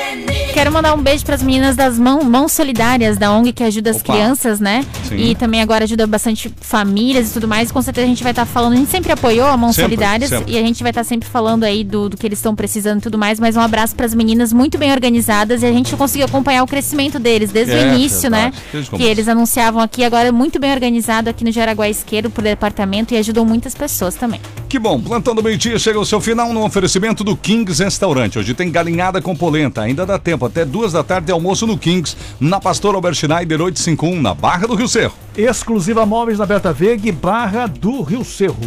Quero 0.63 0.73
mandar 0.73 0.95
um 0.95 1.03
beijo 1.03 1.25
para 1.25 1.35
as 1.35 1.43
meninas 1.43 1.75
das 1.75 1.99
mão- 1.99 2.23
Mãos 2.23 2.53
Solidárias 2.53 3.19
da 3.19 3.33
ONG 3.33 3.53
que 3.53 3.65
ajuda 3.65 3.91
as 3.91 3.97
Opa. 3.97 4.13
crianças, 4.13 4.61
né? 4.61 4.85
Sim. 5.09 5.17
E 5.17 5.35
também 5.35 5.61
agora 5.61 5.83
ajuda 5.83 6.07
bastante 6.07 6.55
famílias 6.61 7.31
e 7.31 7.33
tudo 7.33 7.49
mais. 7.49 7.73
Com 7.73 7.83
certeza 7.83 8.05
a 8.05 8.09
gente 8.09 8.23
vai 8.23 8.31
estar 8.31 8.47
falando. 8.47 8.75
A 8.75 8.77
gente 8.77 8.89
sempre 8.89 9.11
apoiou 9.11 9.49
a 9.49 9.57
Mãos 9.57 9.75
Sempre, 9.75 9.97
Solidárias 9.97 10.31
sempre. 10.31 10.53
e 10.53 10.57
a 10.57 10.63
gente 10.63 10.81
vai 10.81 10.91
estar 10.93 11.03
sempre 11.03 11.29
falando 11.29 11.65
aí 11.65 11.83
do, 11.83 12.09
do 12.11 12.17
que 12.17 12.25
eles 12.25 12.39
estão 12.39 12.55
precisando 12.55 13.01
e 13.01 13.03
tudo 13.03 13.19
mais. 13.19 13.41
Mas 13.41 13.57
um 13.57 13.61
abraço 13.61 13.97
para 13.97 14.07
as 14.07 14.15
meninas 14.15 14.53
muito 14.53 14.79
bem 14.79 14.93
organizadas 14.93 15.65
e 15.65 15.67
a 15.67 15.73
gente 15.73 15.97
conseguiu 15.97 16.27
acompanhar 16.27 16.63
o 16.63 16.67
crescimento 16.69 17.19
deles 17.19 17.51
desde 17.51 17.73
É, 17.73 17.83
o 17.91 17.95
início, 17.97 18.31
verdade. 18.31 18.55
né? 18.55 18.63
Desde 18.73 18.91
Que 18.93 19.03
eles 19.03 19.27
anunciavam 19.27 19.83
aqui, 19.83 20.05
agora 20.05 20.29
é 20.29 20.33
muito 20.33 20.61
bem 20.61 20.71
organizado 20.71 21.29
aqui 21.29 21.43
no 21.43 21.51
Jaraguá 21.51 21.89
Esquerdo 21.89 22.31
por 22.31 22.45
departamento 22.45 23.13
e 23.15 23.17
ajudam 23.17 23.45
muitas 23.45 23.75
pessoas 23.75 24.15
também. 24.15 24.41
Que 24.69 24.79
bom, 24.79 25.01
plantão 25.01 25.35
do 25.35 25.43
meio-dia 25.43 25.77
chega 25.77 25.99
ao 25.99 26.05
seu 26.05 26.21
final 26.21 26.53
no 26.53 26.65
oferecimento 26.65 27.25
do 27.25 27.37
Kings 27.37 27.83
Restaurante. 27.83 28.39
Hoje 28.39 28.55
tem 28.55 28.71
galinhada 28.71 29.21
com 29.21 29.35
polenta, 29.35 29.83
ainda 29.83 30.07
dá 30.07 30.21
tempo, 30.21 30.52
até 30.53 30.67
duas 30.67 30.93
da 30.93 31.03
tarde 31.03 31.33
almoço 31.33 31.67
no 31.67 31.79
Kings, 31.79 32.15
na 32.39 32.61
Pastor 32.61 32.95
Albert 32.95 33.15
Schneider 33.15 33.61
851, 33.63 34.21
na 34.21 34.35
Barra 34.35 34.67
do 34.67 34.75
Rio 34.75 34.87
Cerro. 34.87 35.15
Exclusiva 35.37 36.05
Móveis 36.05 36.39
na 36.39 36.45
Berta 36.45 36.73
Veg, 36.75 37.11
Barra 37.11 37.67
do 37.67 38.03
Rio 38.03 38.23
Cerro. 38.23 38.59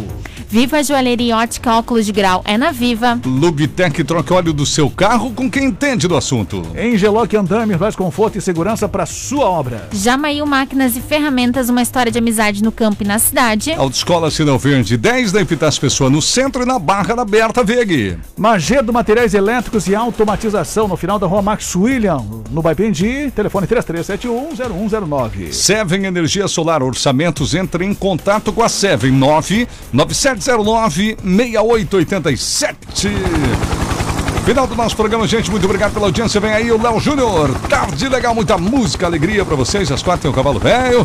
Viva 0.48 0.82
Joalheria 0.82 1.26
e 1.26 1.32
Ótica 1.32 1.76
Óculos 1.76 2.06
de 2.06 2.12
Grau 2.12 2.42
é 2.44 2.56
na 2.56 2.70
Viva. 2.70 3.20
Lubitec 3.24 4.02
troca 4.04 4.34
óleo 4.34 4.52
do 4.52 4.64
seu 4.64 4.88
carro 4.88 5.32
com 5.32 5.50
quem 5.50 5.64
entende 5.64 6.06
do 6.06 6.16
assunto. 6.16 6.62
Engeloc 6.76 7.34
Andame, 7.34 7.76
mais 7.76 7.96
conforto 7.96 8.38
e 8.38 8.40
segurança 8.40 8.88
para 8.88 9.06
sua 9.06 9.44
obra. 9.44 9.88
Jamail 9.92 10.46
Máquinas 10.46 10.96
e 10.96 11.00
Ferramentas, 11.00 11.68
uma 11.68 11.82
história 11.82 12.12
de 12.12 12.18
amizade 12.18 12.62
no 12.62 12.70
campo 12.70 13.02
e 13.02 13.06
na 13.06 13.18
cidade. 13.18 13.72
Autoescola 13.72 14.30
Sinal 14.30 14.58
Verde 14.58 14.96
10 14.96 15.32
da 15.32 15.40
Epitácio 15.40 15.80
Pessoa 15.80 16.08
no 16.08 16.22
centro 16.22 16.62
e 16.62 16.66
na 16.66 16.78
Barra 16.78 17.14
da 17.14 17.24
Berta 17.24 17.64
Veg. 17.64 18.16
Magedo 18.36 18.92
Materiais 18.92 19.34
Elétricos 19.34 19.88
e 19.88 19.94
Automatização, 19.94 20.86
no 20.86 20.96
final 20.96 21.18
da 21.18 21.26
rua 21.26 21.42
Max 21.42 21.74
William, 21.74 22.24
no 22.50 22.62
Baipendi, 22.62 23.32
telefone 23.34 23.66
33710109. 23.66 25.52
Seven 25.52 26.06
Energia 26.06 26.46
Solar 26.56 26.82
Orçamentos, 26.82 27.54
entre 27.54 27.84
em 27.84 27.92
contato 27.92 28.50
com 28.50 28.62
a 28.62 28.68
Seven 28.70 29.12
99709 29.12 31.18
6887. 31.22 33.85
Final 34.46 34.64
do 34.64 34.76
nosso 34.76 34.94
programa, 34.94 35.26
gente. 35.26 35.50
Muito 35.50 35.64
obrigado 35.64 35.92
pela 35.92 36.06
audiência. 36.06 36.40
Vem 36.40 36.52
aí 36.52 36.70
o 36.70 36.80
Léo 36.80 37.00
Júnior. 37.00 37.52
Tarde 37.68 38.08
legal, 38.08 38.32
muita 38.32 38.56
música, 38.56 39.04
alegria 39.04 39.44
pra 39.44 39.56
vocês. 39.56 39.90
Às 39.90 40.04
quatro 40.04 40.22
tem 40.22 40.30
o 40.30 40.34
Cavalo 40.34 40.60
Velho. 40.60 41.04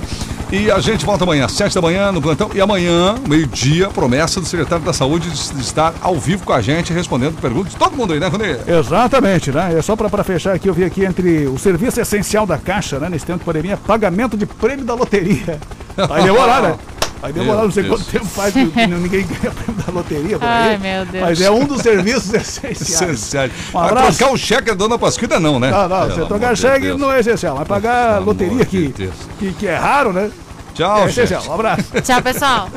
E 0.51 0.69
a 0.69 0.79
gente 0.79 1.03
volta 1.03 1.23
amanhã, 1.23 1.45
às 1.45 1.53
sete 1.53 1.73
da 1.73 1.81
manhã, 1.81 2.11
no 2.11 2.21
plantão. 2.21 2.51
E 2.53 2.61
amanhã, 2.61 3.15
meio-dia, 3.27 3.89
promessa 3.89 4.39
do 4.39 4.45
secretário 4.45 4.85
da 4.85 4.93
Saúde 4.93 5.27
de, 5.31 5.53
de 5.55 5.61
estar 5.61 5.91
ao 6.03 6.19
vivo 6.19 6.45
com 6.45 6.53
a 6.53 6.61
gente, 6.61 6.93
respondendo 6.93 7.41
perguntas. 7.41 7.73
Todo 7.73 7.97
mundo 7.97 8.13
aí, 8.13 8.19
né, 8.19 8.27
Rony? 8.27 8.57
Exatamente, 8.67 9.51
né? 9.51 9.73
É 9.75 9.81
só 9.81 9.95
para 9.95 10.23
fechar 10.23 10.53
aqui, 10.53 10.69
eu 10.69 10.73
vi 10.75 10.83
aqui 10.83 11.03
entre 11.03 11.47
o 11.47 11.57
serviço 11.57 11.99
essencial 11.99 12.45
da 12.45 12.59
Caixa, 12.59 12.99
né? 12.99 13.09
Nesse 13.09 13.25
tempo 13.25 13.39
de 13.39 13.45
pandemia, 13.45 13.75
pagamento 13.75 14.37
de 14.37 14.45
prêmio 14.45 14.85
da 14.85 14.93
loteria. 14.93 15.59
Vai 15.97 16.21
demorar, 16.21 16.61
né? 16.61 16.75
Vai 17.21 17.31
demorar, 17.31 17.63
não 17.63 17.71
sei 17.71 17.83
Deus. 17.83 17.95
quanto 17.97 18.09
tempo 18.11 18.25
faz 18.25 18.53
que 18.53 18.59
ninguém 18.63 19.25
ganha 19.27 19.51
prêmio 19.53 19.83
da 19.85 19.91
loteria 19.91 20.39
por 20.39 20.47
aí. 20.47 20.69
Ai, 20.71 20.77
meu 20.79 21.05
Deus. 21.05 21.23
Mas 21.23 21.41
é 21.41 21.51
um 21.51 21.65
dos 21.65 21.81
serviços 21.81 22.33
essenciais. 22.33 22.81
Essenciais. 22.81 23.51
Um 23.69 23.73
Vai 23.73 23.89
abraço. 23.89 24.17
trocar 24.17 24.33
o 24.33 24.37
cheque 24.37 24.67
da 24.69 24.73
dona 24.73 24.97
Pasquida, 24.97 25.39
não, 25.39 25.59
né? 25.59 25.69
Não, 25.69 25.87
não, 25.87 26.07
você 26.09 26.25
trocar 26.25 26.57
cheque 26.57 26.87
Deus. 26.87 26.99
não 26.99 27.11
é 27.11 27.19
essencial, 27.19 27.55
mas 27.55 27.67
pagar 27.67 28.13
Pelo 28.15 28.25
loteria 28.25 28.65
que, 28.65 28.87
de 28.87 29.09
que, 29.39 29.53
que 29.53 29.67
é 29.67 29.75
raro, 29.75 30.11
né? 30.11 30.31
Tchau, 30.73 31.03
é 31.03 31.09
essencial. 31.09 31.43
Um 31.47 31.53
abraço. 31.53 31.83
Tchau, 32.01 32.21
pessoal. 32.21 32.69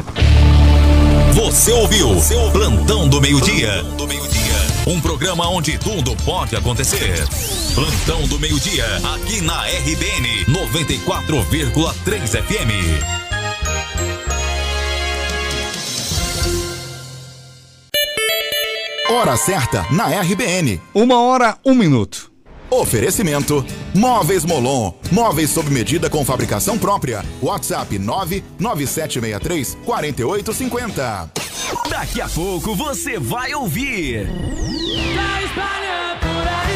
Você 1.33 1.73
ouviu 1.73 2.21
seu 2.21 2.51
Plantão 2.51 3.09
do 3.09 3.21
Meio-Dia. 3.21 3.83
Um 4.87 5.01
programa 5.01 5.49
onde 5.49 5.79
tudo 5.79 6.15
pode 6.25 6.55
acontecer. 6.55 7.25
Plantão 7.75 8.29
do 8.29 8.39
Meio-Dia, 8.39 8.85
aqui 9.15 9.41
na 9.41 9.63
RBN 9.63 10.45
94,3 10.47 12.43
FM. 12.43 13.24
Hora 19.09 19.37
certa 19.37 19.87
na 19.91 20.07
RBN. 20.23 20.81
Uma 20.95 21.21
hora, 21.21 21.59
um 21.65 21.75
minuto. 21.75 22.31
Oferecimento: 22.71 23.65
Móveis 23.95 24.47
Molon. 24.47 24.95
Móveis 25.13 25.51
sob 25.51 25.71
medida 25.71 26.09
com 26.09 26.25
fabricação 26.25 26.79
própria. 26.79 27.23
WhatsApp 27.43 27.99
99763 27.99 29.77
4850. 29.85 31.31
Daqui 31.91 32.21
a 32.23 32.29
pouco 32.29 32.75
você 32.75 33.19
vai 33.19 33.55
ouvir. 33.55 34.27
Tá 35.15 35.43
espalhando. 35.43 36.75